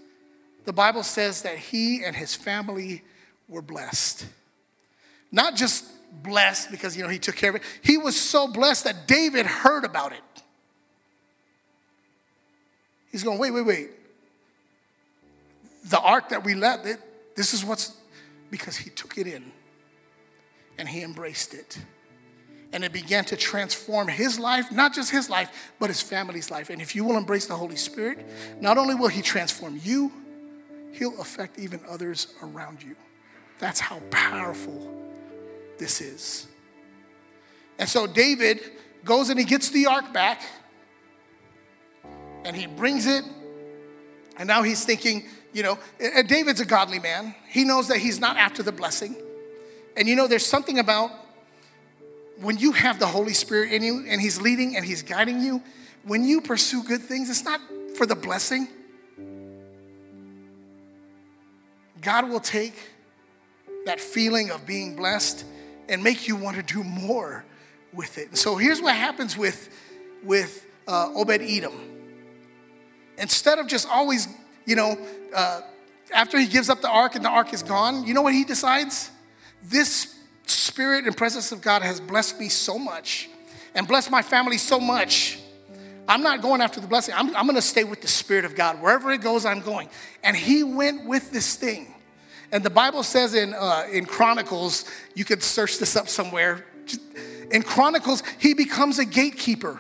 the 0.65 0.73
Bible 0.73 1.03
says 1.03 1.43
that 1.43 1.59
he 1.59 2.03
and 2.03 2.15
his 2.15 2.33
family 2.33 3.03
were 3.47 3.61
blessed. 3.61 4.25
Not 5.31 5.55
just 5.55 5.85
blessed 6.23 6.71
because 6.71 6.97
you 6.97 7.03
know 7.03 7.09
he 7.09 7.19
took 7.19 7.35
care 7.35 7.51
of 7.51 7.57
it. 7.57 7.61
He 7.83 7.99
was 7.99 8.19
so 8.19 8.47
blessed 8.47 8.85
that 8.85 9.07
David 9.07 9.45
heard 9.45 9.85
about 9.85 10.13
it. 10.13 10.43
He's 13.11 13.23
going, 13.23 13.37
wait, 13.37 13.51
wait, 13.51 13.67
wait. 13.67 13.89
The 15.85 15.99
ark 15.99 16.29
that 16.29 16.43
we 16.43 16.55
left, 16.55 16.87
it, 16.87 16.99
this 17.35 17.53
is 17.53 17.63
what's 17.63 17.98
because 18.49 18.77
he 18.77 18.89
took 18.89 19.17
it 19.17 19.27
in 19.27 19.51
and 20.77 20.87
he 20.87 21.03
embraced 21.03 21.53
it. 21.53 21.77
And 22.71 22.83
it 22.83 22.93
began 22.93 23.25
to 23.25 23.35
transform 23.35 24.07
his 24.07 24.37
life, 24.37 24.71
not 24.71 24.93
just 24.93 25.09
his 25.09 25.29
life, 25.29 25.71
but 25.79 25.89
his 25.89 26.01
family's 26.01 26.51
life. 26.51 26.69
And 26.69 26.81
if 26.81 26.95
you 26.95 27.03
will 27.03 27.17
embrace 27.17 27.47
the 27.47 27.55
Holy 27.55 27.75
Spirit, 27.75 28.23
not 28.61 28.77
only 28.77 28.93
will 28.93 29.07
he 29.07 29.23
transform 29.23 29.79
you, 29.83 30.11
he'll 30.91 31.19
affect 31.19 31.57
even 31.57 31.79
others 31.89 32.33
around 32.43 32.83
you. 32.83 32.95
That's 33.57 33.79
how 33.79 33.99
powerful 34.11 34.93
this 35.79 35.99
is. 35.99 36.47
And 37.79 37.89
so 37.89 38.05
David 38.05 38.59
goes 39.03 39.29
and 39.29 39.39
he 39.39 39.45
gets 39.45 39.69
the 39.69 39.87
ark 39.87 40.13
back 40.13 40.41
and 42.43 42.55
he 42.55 42.67
brings 42.67 43.07
it. 43.07 43.23
And 44.37 44.47
now 44.47 44.63
he's 44.63 44.85
thinking, 44.85 45.25
you 45.53 45.63
know, 45.63 45.79
and 45.99 46.27
David's 46.27 46.59
a 46.59 46.65
godly 46.65 46.99
man. 46.99 47.35
He 47.47 47.63
knows 47.63 47.87
that 47.87 47.97
he's 47.97 48.19
not 48.19 48.37
after 48.37 48.63
the 48.63 48.71
blessing. 48.71 49.15
And 49.97 50.07
you 50.07 50.15
know, 50.15 50.27
there's 50.27 50.45
something 50.45 50.79
about 50.79 51.11
when 52.41 52.57
you 52.57 52.71
have 52.71 52.99
the 52.99 53.07
Holy 53.07 53.33
Spirit 53.33 53.73
in 53.73 53.83
you 53.83 54.05
and 54.07 54.21
He's 54.21 54.39
leading 54.39 54.75
and 54.75 54.85
He's 54.85 55.03
guiding 55.03 55.41
you, 55.41 55.61
when 56.03 56.23
you 56.23 56.41
pursue 56.41 56.83
good 56.83 57.01
things, 57.01 57.29
it's 57.29 57.43
not 57.43 57.59
for 57.95 58.05
the 58.05 58.15
blessing. 58.15 58.67
God 62.01 62.29
will 62.29 62.39
take 62.39 62.73
that 63.85 63.99
feeling 63.99 64.51
of 64.51 64.65
being 64.65 64.95
blessed 64.95 65.43
and 65.89 66.03
make 66.03 66.27
you 66.27 66.35
want 66.35 66.55
to 66.55 66.63
do 66.63 66.83
more 66.83 67.43
with 67.93 68.17
it. 68.17 68.29
And 68.29 68.37
So 68.37 68.55
here's 68.55 68.81
what 68.81 68.95
happens 68.95 69.37
with, 69.37 69.69
with 70.23 70.65
uh, 70.87 71.11
Obed 71.13 71.41
Edom. 71.41 71.73
Instead 73.17 73.59
of 73.59 73.67
just 73.67 73.87
always, 73.89 74.29
you 74.69 74.75
know, 74.75 74.97
uh, 75.35 75.61
after 76.13 76.39
he 76.39 76.45
gives 76.45 76.69
up 76.69 76.81
the 76.81 76.89
ark 76.89 77.15
and 77.15 77.25
the 77.25 77.29
ark 77.29 77.53
is 77.53 77.63
gone, 77.63 78.05
you 78.05 78.13
know 78.13 78.21
what 78.21 78.33
he 78.33 78.43
decides? 78.43 79.09
This 79.63 80.15
spirit 80.45 81.05
and 81.05 81.17
presence 81.17 81.51
of 81.51 81.61
God 81.61 81.81
has 81.81 81.99
blessed 81.99 82.39
me 82.39 82.49
so 82.49 82.77
much 82.77 83.29
and 83.73 83.87
blessed 83.87 84.11
my 84.11 84.21
family 84.21 84.59
so 84.59 84.79
much. 84.79 85.39
I'm 86.07 86.21
not 86.21 86.41
going 86.41 86.61
after 86.61 86.79
the 86.79 86.87
blessing. 86.87 87.15
I'm, 87.17 87.35
I'm 87.35 87.45
going 87.45 87.55
to 87.55 87.61
stay 87.61 87.83
with 87.83 88.01
the 88.01 88.07
Spirit 88.07 88.45
of 88.45 88.55
God. 88.55 88.81
Wherever 88.81 89.11
it 89.11 89.21
goes, 89.21 89.45
I'm 89.45 89.61
going. 89.61 89.89
And 90.23 90.35
he 90.35 90.63
went 90.63 91.05
with 91.05 91.31
this 91.31 91.55
thing. 91.55 91.93
And 92.51 92.63
the 92.63 92.71
Bible 92.71 93.03
says 93.03 93.35
in, 93.35 93.53
uh, 93.53 93.85
in 93.91 94.05
Chronicles, 94.05 94.85
you 95.13 95.25
could 95.25 95.43
search 95.43 95.77
this 95.77 95.95
up 95.95 96.09
somewhere. 96.09 96.65
In 97.51 97.61
Chronicles, 97.61 98.23
he 98.39 98.55
becomes 98.55 98.97
a 98.97 99.05
gatekeeper. 99.05 99.79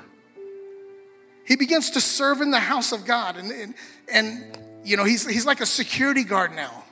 He 1.45 1.55
begins 1.55 1.89
to 1.91 2.01
serve 2.01 2.41
in 2.41 2.51
the 2.51 2.59
house 2.59 2.91
of 2.91 3.05
God. 3.05 3.35
And, 3.35 3.51
and, 3.51 3.73
and 4.07 4.58
you 4.83 4.97
know, 4.97 5.03
he's, 5.03 5.25
he's 5.25 5.45
like 5.45 5.61
a 5.61 5.65
security 5.65 6.23
guard 6.23 6.55
now. 6.55 6.83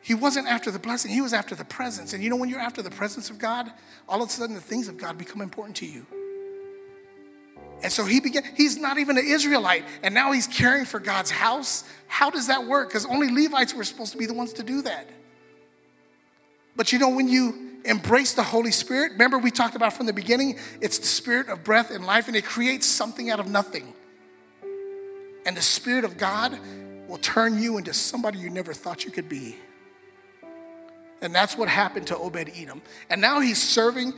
He 0.00 0.14
wasn't 0.14 0.46
after 0.46 0.70
the 0.70 0.78
blessing, 0.78 1.10
he 1.10 1.20
was 1.20 1.32
after 1.32 1.54
the 1.54 1.64
presence. 1.64 2.12
And 2.12 2.22
you 2.22 2.30
know, 2.30 2.36
when 2.36 2.48
you're 2.48 2.60
after 2.60 2.80
the 2.80 2.90
presence 2.90 3.28
of 3.28 3.38
God, 3.38 3.70
all 4.08 4.22
of 4.22 4.28
a 4.28 4.32
sudden 4.32 4.54
the 4.54 4.60
things 4.60 4.86
of 4.86 4.96
God 4.96 5.18
become 5.18 5.40
important 5.40 5.76
to 5.78 5.86
you. 5.86 6.06
And 7.82 7.92
so 7.92 8.04
he 8.04 8.20
began, 8.20 8.42
he's 8.56 8.76
not 8.78 8.98
even 8.98 9.18
an 9.18 9.24
Israelite, 9.26 9.84
and 10.02 10.14
now 10.14 10.32
he's 10.32 10.46
caring 10.46 10.84
for 10.84 10.98
God's 10.98 11.30
house. 11.30 11.84
How 12.06 12.30
does 12.30 12.46
that 12.46 12.66
work? 12.66 12.88
Because 12.88 13.04
only 13.04 13.28
Levites 13.28 13.74
were 13.74 13.84
supposed 13.84 14.12
to 14.12 14.18
be 14.18 14.26
the 14.26 14.34
ones 14.34 14.52
to 14.54 14.62
do 14.62 14.82
that. 14.82 15.10
But 16.76 16.92
you 16.92 16.98
know, 16.98 17.10
when 17.10 17.28
you 17.28 17.80
embrace 17.84 18.32
the 18.32 18.42
Holy 18.42 18.70
Spirit, 18.70 19.12
remember 19.12 19.38
we 19.38 19.50
talked 19.50 19.76
about 19.76 19.92
from 19.92 20.06
the 20.06 20.12
beginning, 20.12 20.58
it's 20.80 20.98
the 20.98 21.06
spirit 21.06 21.48
of 21.48 21.64
breath 21.64 21.90
and 21.90 22.06
life, 22.06 22.28
and 22.28 22.36
it 22.36 22.44
creates 22.44 22.86
something 22.86 23.30
out 23.30 23.40
of 23.40 23.46
nothing. 23.46 23.92
And 25.46 25.56
the 25.56 25.62
Spirit 25.62 26.04
of 26.04 26.18
God 26.18 26.58
will 27.08 27.18
turn 27.18 27.62
you 27.62 27.78
into 27.78 27.94
somebody 27.94 28.38
you 28.38 28.50
never 28.50 28.74
thought 28.74 29.04
you 29.04 29.12
could 29.12 29.28
be. 29.28 29.56
And 31.22 31.34
that's 31.34 31.56
what 31.56 31.68
happened 31.68 32.08
to 32.08 32.18
Obed 32.18 32.50
Edom. 32.54 32.82
And 33.08 33.20
now 33.20 33.40
he's 33.40 33.62
serving 33.62 34.12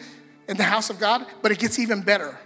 in 0.49 0.57
the 0.57 0.65
house 0.65 0.91
of 0.91 0.99
God, 0.99 1.27
but 1.43 1.53
it 1.53 1.59
gets 1.59 1.79
even 1.79 2.01
better. 2.01 2.39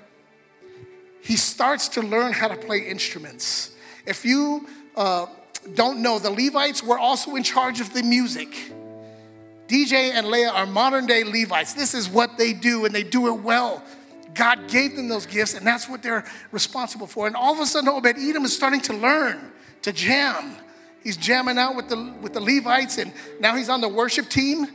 He 1.23 1.37
starts 1.37 1.89
to 1.91 2.03
learn 2.03 2.33
how 2.33 2.49
to 2.49 2.57
play 2.57 2.81
instruments. 2.81 3.71
If 4.05 4.25
you 4.25 4.69
uh, 4.97 5.27
don't 5.75 6.03
know, 6.03 6.19
the 6.19 6.31
Levites 6.31 6.83
were 6.83 6.99
also 6.99 7.37
in 7.37 7.45
charge 7.45 7.81
of 7.81 7.95
the 7.95 8.03
music. 8.03 8.73
DJ 9.69 10.11
and 10.13 10.27
Leah 10.27 10.51
are 10.51 10.67
modern 10.67 11.07
day 11.07 11.23
Levites. 11.23 11.75
This 11.75 11.95
is 11.95 12.09
what 12.09 12.37
they 12.37 12.53
do, 12.53 12.85
and 12.85 12.93
they 12.93 13.05
do 13.05 13.29
it 13.29 13.41
well. 13.41 13.83
God 14.35 14.69
gave 14.69 14.97
them 14.97 15.09
those 15.09 15.27
gifts, 15.27 15.55
and 15.55 15.67
that's 15.67 15.89
what 15.89 16.03
they're 16.03 16.25
responsible 16.51 17.07
for. 17.07 17.27
And 17.27 17.37
all 17.37 17.53
of 17.53 17.61
a 17.61 17.67
sudden, 17.67 17.89
Obed 17.89 18.17
Edom 18.19 18.45
is 18.45 18.55
starting 18.55 18.81
to 18.83 18.95
learn 18.95 19.53
to 19.83 19.93
jam 19.93 20.57
He's 21.03 21.17
jamming 21.17 21.59
out 21.59 21.75
with 21.75 21.89
the, 21.89 22.15
with 22.21 22.33
the 22.33 22.41
Levites, 22.41 22.99
and 22.99 23.13
now 23.41 23.57
he's 23.57 23.69
on 23.69 23.81
the 23.81 23.89
worship 23.89 24.29
team. 24.29 24.67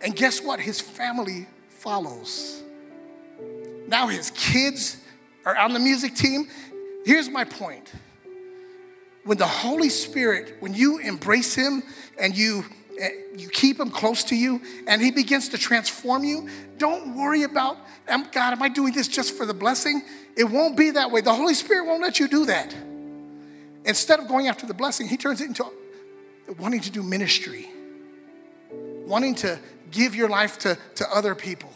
And 0.00 0.16
guess 0.16 0.40
what? 0.40 0.60
His 0.60 0.80
family 0.80 1.46
follows. 1.68 2.62
Now 3.86 4.08
his 4.08 4.30
kids 4.30 4.96
are 5.44 5.56
on 5.56 5.74
the 5.74 5.78
music 5.78 6.14
team. 6.14 6.48
Here's 7.04 7.28
my 7.28 7.44
point 7.44 7.92
when 9.24 9.36
the 9.38 9.46
Holy 9.46 9.90
Spirit, 9.90 10.56
when 10.60 10.74
you 10.74 10.98
embrace 10.98 11.54
him 11.54 11.82
and 12.18 12.36
you 12.36 12.64
Eh, 12.98 13.10
you 13.36 13.48
keep 13.48 13.80
him 13.80 13.90
close 13.90 14.22
to 14.24 14.36
you 14.36 14.60
and 14.86 15.02
he 15.02 15.10
begins 15.10 15.48
to 15.48 15.58
transform 15.58 16.22
you 16.22 16.48
don't 16.78 17.16
worry 17.16 17.42
about 17.42 17.76
god 18.06 18.52
am 18.52 18.62
i 18.62 18.68
doing 18.68 18.92
this 18.92 19.08
just 19.08 19.36
for 19.36 19.46
the 19.46 19.54
blessing? 19.54 20.02
It 20.36 20.44
won't 20.44 20.76
be 20.76 20.90
that 20.90 21.10
way. 21.10 21.20
The 21.20 21.34
holy 21.34 21.54
spirit 21.54 21.86
won't 21.86 22.02
let 22.02 22.18
you 22.18 22.28
do 22.28 22.46
that. 22.46 22.74
Instead 23.84 24.20
of 24.20 24.28
going 24.28 24.48
after 24.48 24.66
the 24.66 24.74
blessing, 24.74 25.08
he 25.08 25.16
turns 25.16 25.40
it 25.40 25.46
into 25.46 25.66
wanting 26.58 26.80
to 26.80 26.90
do 26.90 27.02
ministry, 27.02 27.70
wanting 29.06 29.34
to 29.36 29.58
give 29.90 30.14
your 30.14 30.28
life 30.28 30.58
to, 30.60 30.76
to 30.96 31.08
other 31.10 31.34
people, 31.34 31.70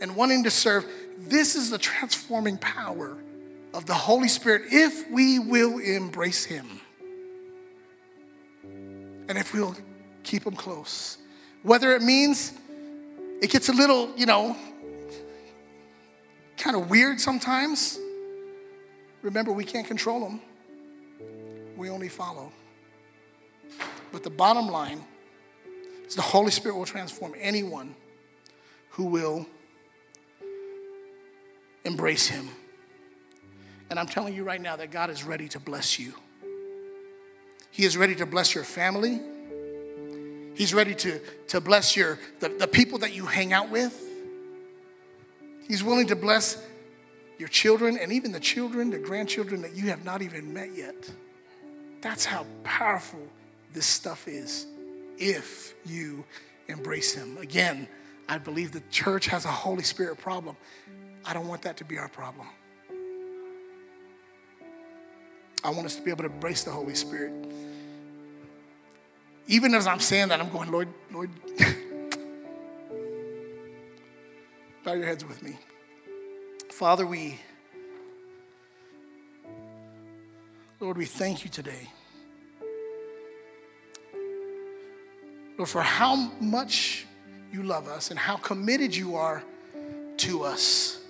and 0.00 0.14
wanting 0.16 0.44
to 0.44 0.50
serve. 0.50 0.86
This 1.16 1.54
is 1.54 1.70
the 1.70 1.78
transforming 1.78 2.58
power 2.58 3.16
of 3.72 3.86
the 3.86 3.94
Holy 3.94 4.28
Spirit 4.28 4.62
if 4.70 5.10
we 5.10 5.38
will 5.38 5.78
embrace 5.78 6.44
him. 6.44 6.80
And 9.26 9.38
if 9.38 9.54
we'll 9.54 9.74
keep 10.24 10.44
them 10.44 10.56
close. 10.56 11.18
Whether 11.62 11.94
it 11.94 12.02
means 12.02 12.52
it 13.40 13.50
gets 13.50 13.68
a 13.68 13.72
little, 13.72 14.10
you 14.16 14.26
know, 14.26 14.56
kind 16.56 16.76
of 16.76 16.90
weird 16.90 17.20
sometimes. 17.20 17.98
Remember, 19.22 19.52
we 19.52 19.64
can't 19.64 19.86
control 19.86 20.20
them, 20.20 20.40
we 21.76 21.90
only 21.90 22.08
follow. 22.08 22.52
But 24.12 24.22
the 24.22 24.30
bottom 24.30 24.68
line 24.68 25.02
is 26.06 26.14
the 26.14 26.22
Holy 26.22 26.50
Spirit 26.50 26.76
will 26.76 26.84
transform 26.84 27.34
anyone 27.38 27.94
who 28.90 29.06
will 29.06 29.46
embrace 31.84 32.28
Him. 32.28 32.48
And 33.90 33.98
I'm 33.98 34.06
telling 34.06 34.34
you 34.34 34.44
right 34.44 34.60
now 34.60 34.76
that 34.76 34.90
God 34.90 35.10
is 35.10 35.24
ready 35.24 35.48
to 35.48 35.60
bless 35.60 35.98
you. 35.98 36.14
He 37.70 37.84
is 37.84 37.96
ready 37.96 38.14
to 38.16 38.26
bless 38.26 38.54
your 38.54 38.64
family. 38.64 39.20
He's 40.54 40.72
ready 40.72 40.94
to, 40.94 41.20
to 41.48 41.60
bless 41.60 41.96
your 41.96 42.18
the, 42.40 42.48
the 42.48 42.68
people 42.68 42.98
that 43.00 43.14
you 43.14 43.26
hang 43.26 43.52
out 43.52 43.70
with. 43.70 44.00
He's 45.66 45.82
willing 45.82 46.06
to 46.08 46.16
bless 46.16 46.62
your 47.38 47.48
children 47.48 47.98
and 47.98 48.12
even 48.12 48.32
the 48.32 48.40
children, 48.40 48.90
the 48.90 48.98
grandchildren 48.98 49.62
that 49.62 49.74
you 49.74 49.88
have 49.88 50.04
not 50.04 50.22
even 50.22 50.52
met 50.52 50.74
yet. 50.74 51.10
That's 52.00 52.24
how 52.24 52.46
powerful 52.62 53.26
this 53.72 53.86
stuff 53.86 54.28
is 54.28 54.66
if 55.18 55.74
you 55.84 56.24
embrace 56.68 57.14
Him. 57.14 57.38
Again, 57.38 57.88
I 58.28 58.38
believe 58.38 58.72
the 58.72 58.82
church 58.90 59.26
has 59.26 59.44
a 59.44 59.50
Holy 59.50 59.82
Spirit 59.82 60.18
problem. 60.18 60.56
I 61.24 61.34
don't 61.34 61.48
want 61.48 61.62
that 61.62 61.78
to 61.78 61.84
be 61.84 61.98
our 61.98 62.08
problem. 62.08 62.46
I 65.64 65.70
want 65.70 65.86
us 65.86 65.96
to 65.96 66.02
be 66.02 66.10
able 66.10 66.24
to 66.24 66.30
embrace 66.30 66.62
the 66.62 66.70
Holy 66.70 66.94
Spirit. 66.94 67.32
Even 69.46 69.74
as 69.74 69.86
I'm 69.86 70.00
saying 70.00 70.28
that, 70.28 70.40
I'm 70.40 70.48
going, 70.50 70.70
Lord, 70.70 70.88
Lord, 71.12 71.30
bow 74.84 74.94
your 74.94 75.06
heads 75.06 75.24
with 75.24 75.42
me. 75.42 75.58
Father, 76.70 77.06
we, 77.06 77.38
Lord, 80.80 80.96
we 80.96 81.04
thank 81.04 81.44
you 81.44 81.50
today. 81.50 81.90
Lord, 85.56 85.68
for 85.68 85.82
how 85.82 86.16
much 86.40 87.06
you 87.52 87.62
love 87.62 87.86
us 87.86 88.10
and 88.10 88.18
how 88.18 88.36
committed 88.36 88.96
you 88.96 89.14
are 89.14 89.42
to 90.16 90.42
us. 90.42 91.00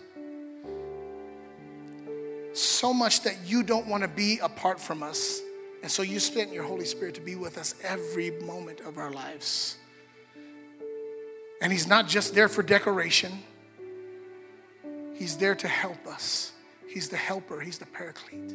So 2.53 2.93
much 2.93 3.23
that 3.23 3.37
you 3.47 3.63
don't 3.63 3.87
want 3.87 4.03
to 4.03 4.09
be 4.09 4.39
apart 4.41 4.79
from 4.79 5.03
us. 5.03 5.41
And 5.85 5.91
so 5.91 6.01
you 6.01 6.19
spent 6.19 6.51
your 6.51 6.65
Holy 6.65 6.87
Spirit 6.87 7.15
to 7.17 7.21
be 7.21 7.37
with 7.37 7.59
us 7.59 7.75
every 7.83 8.31
moment 8.31 8.81
of 8.81 8.97
our 8.97 9.11
lives. 9.11 9.77
And 11.61 11.71
He's 11.71 11.87
not 11.87 12.09
just 12.09 12.35
there 12.35 12.49
for 12.49 12.63
decoration, 12.63 13.43
He's 15.13 15.37
there 15.37 15.55
to 15.55 15.69
help 15.69 16.07
us. 16.07 16.53
He's 16.89 17.11
the 17.11 17.19
helper, 17.19 17.61
He's 17.61 17.77
the 17.77 17.85
paraclete. 17.85 18.55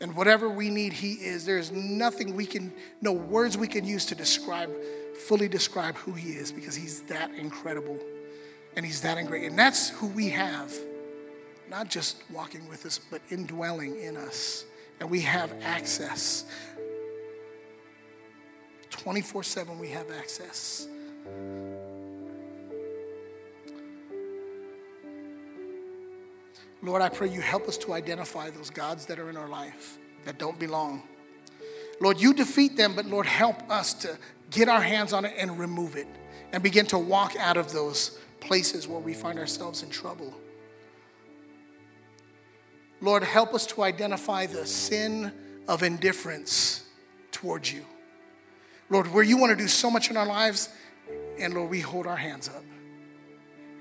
And 0.00 0.16
whatever 0.16 0.48
we 0.48 0.68
need, 0.68 0.94
He 0.94 1.12
is. 1.12 1.46
There's 1.46 1.70
nothing 1.70 2.34
we 2.34 2.44
can, 2.44 2.72
no 3.00 3.12
words 3.12 3.56
we 3.56 3.68
can 3.68 3.84
use 3.84 4.04
to 4.06 4.16
describe, 4.16 4.72
fully 5.28 5.46
describe 5.46 5.94
who 5.94 6.10
He 6.10 6.30
is 6.30 6.50
because 6.50 6.74
He's 6.74 7.02
that 7.02 7.32
incredible 7.34 8.00
and 8.74 8.84
He's 8.84 9.02
that 9.02 9.24
great. 9.28 9.44
And 9.44 9.56
that's 9.56 9.90
who 9.90 10.08
we 10.08 10.30
have, 10.30 10.74
not 11.70 11.88
just 11.88 12.22
walking 12.30 12.68
with 12.68 12.86
us, 12.86 12.98
but 12.98 13.20
indwelling 13.30 14.00
in 14.00 14.16
us. 14.16 14.64
And 15.00 15.10
we 15.10 15.20
have 15.22 15.52
access. 15.62 16.44
24 18.90 19.42
7, 19.42 19.78
we 19.78 19.88
have 19.90 20.10
access. 20.10 20.88
Lord, 26.82 27.02
I 27.02 27.08
pray 27.08 27.28
you 27.28 27.40
help 27.40 27.68
us 27.68 27.76
to 27.78 27.94
identify 27.94 28.50
those 28.50 28.70
gods 28.70 29.06
that 29.06 29.18
are 29.18 29.28
in 29.28 29.36
our 29.36 29.48
life 29.48 29.98
that 30.24 30.38
don't 30.38 30.58
belong. 30.58 31.02
Lord, 32.00 32.20
you 32.20 32.34
defeat 32.34 32.76
them, 32.76 32.94
but 32.94 33.06
Lord, 33.06 33.26
help 33.26 33.70
us 33.70 33.94
to 33.94 34.18
get 34.50 34.68
our 34.68 34.80
hands 34.80 35.12
on 35.12 35.24
it 35.24 35.34
and 35.36 35.58
remove 35.58 35.96
it 35.96 36.06
and 36.52 36.62
begin 36.62 36.86
to 36.86 36.98
walk 36.98 37.34
out 37.36 37.56
of 37.56 37.72
those 37.72 38.18
places 38.40 38.86
where 38.86 39.00
we 39.00 39.14
find 39.14 39.38
ourselves 39.38 39.82
in 39.82 39.90
trouble. 39.90 40.32
Lord, 43.00 43.22
help 43.22 43.54
us 43.54 43.66
to 43.66 43.82
identify 43.82 44.46
the 44.46 44.66
sin 44.66 45.32
of 45.68 45.82
indifference 45.82 46.84
towards 47.30 47.72
you. 47.72 47.84
Lord, 48.88 49.12
where 49.12 49.22
you 49.22 49.36
want 49.36 49.50
to 49.50 49.56
do 49.56 49.68
so 49.68 49.90
much 49.90 50.10
in 50.10 50.16
our 50.16 50.26
lives, 50.26 50.68
and 51.38 51.54
Lord, 51.54 51.70
we 51.70 51.80
hold 51.80 52.06
our 52.06 52.16
hands 52.16 52.48
up 52.48 52.64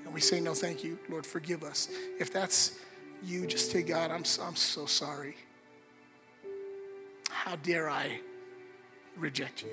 and 0.04 0.14
we 0.14 0.20
say, 0.20 0.40
No, 0.40 0.54
thank 0.54 0.84
you. 0.84 1.00
Lord, 1.10 1.26
forgive 1.26 1.64
us. 1.64 1.90
If 2.20 2.32
that's 2.32 2.80
you, 3.24 3.46
just 3.46 3.72
say, 3.72 3.82
God, 3.82 4.12
I'm, 4.12 4.24
I'm 4.42 4.56
so 4.56 4.86
sorry. 4.86 5.36
How 7.30 7.56
dare 7.58 7.90
I 7.90 8.20
reject 9.18 9.64
you? 9.64 9.70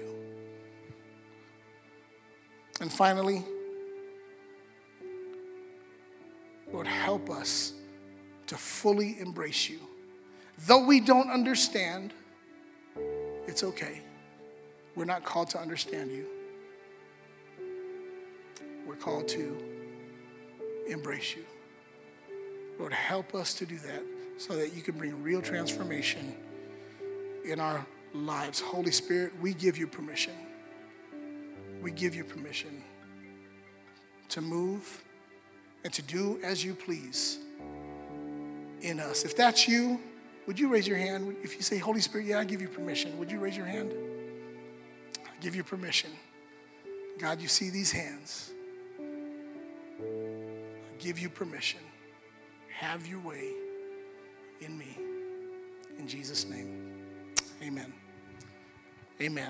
And 2.80 2.92
finally, 2.92 3.44
Lord, 6.72 6.86
help 6.86 7.30
us 7.30 7.72
to 8.52 8.58
fully 8.58 9.18
embrace 9.18 9.68
you. 9.68 9.78
Though 10.66 10.84
we 10.84 11.00
don't 11.00 11.30
understand, 11.30 12.12
it's 13.46 13.64
okay. 13.64 14.02
We're 14.94 15.06
not 15.06 15.24
called 15.24 15.48
to 15.50 15.58
understand 15.58 16.12
you, 16.12 16.26
we're 18.86 18.96
called 18.96 19.28
to 19.28 19.56
embrace 20.86 21.34
you. 21.34 21.44
Lord, 22.78 22.92
help 22.92 23.34
us 23.34 23.54
to 23.54 23.66
do 23.66 23.78
that 23.78 24.02
so 24.38 24.56
that 24.56 24.74
you 24.74 24.82
can 24.82 24.98
bring 24.98 25.22
real 25.22 25.40
transformation 25.40 26.34
in 27.44 27.60
our 27.60 27.86
lives. 28.12 28.60
Holy 28.60 28.90
Spirit, 28.90 29.32
we 29.40 29.54
give 29.54 29.78
you 29.78 29.86
permission. 29.86 30.34
We 31.80 31.90
give 31.90 32.14
you 32.14 32.24
permission 32.24 32.82
to 34.28 34.40
move 34.40 35.04
and 35.84 35.92
to 35.92 36.02
do 36.02 36.38
as 36.42 36.64
you 36.64 36.74
please 36.74 37.38
in 38.82 39.00
us. 39.00 39.24
If 39.24 39.36
that's 39.36 39.66
you, 39.66 40.00
would 40.46 40.58
you 40.58 40.68
raise 40.68 40.86
your 40.86 40.98
hand? 40.98 41.36
If 41.42 41.56
you 41.56 41.62
say, 41.62 41.78
Holy 41.78 42.00
Spirit, 42.00 42.26
yeah, 42.26 42.38
I 42.40 42.44
give 42.44 42.60
you 42.60 42.68
permission, 42.68 43.18
would 43.18 43.30
you 43.30 43.38
raise 43.38 43.56
your 43.56 43.66
hand? 43.66 43.92
I 45.18 45.30
give 45.40 45.54
you 45.54 45.62
permission. 45.62 46.10
God, 47.18 47.40
you 47.40 47.48
see 47.48 47.70
these 47.70 47.92
hands. 47.92 48.52
I 50.00 50.04
give 50.98 51.18
you 51.18 51.28
permission. 51.28 51.80
Have 52.74 53.06
your 53.06 53.20
way 53.20 53.52
in 54.60 54.76
me. 54.76 54.98
In 55.98 56.08
Jesus' 56.08 56.48
name, 56.48 56.92
amen. 57.62 57.92
Amen. 59.20 59.48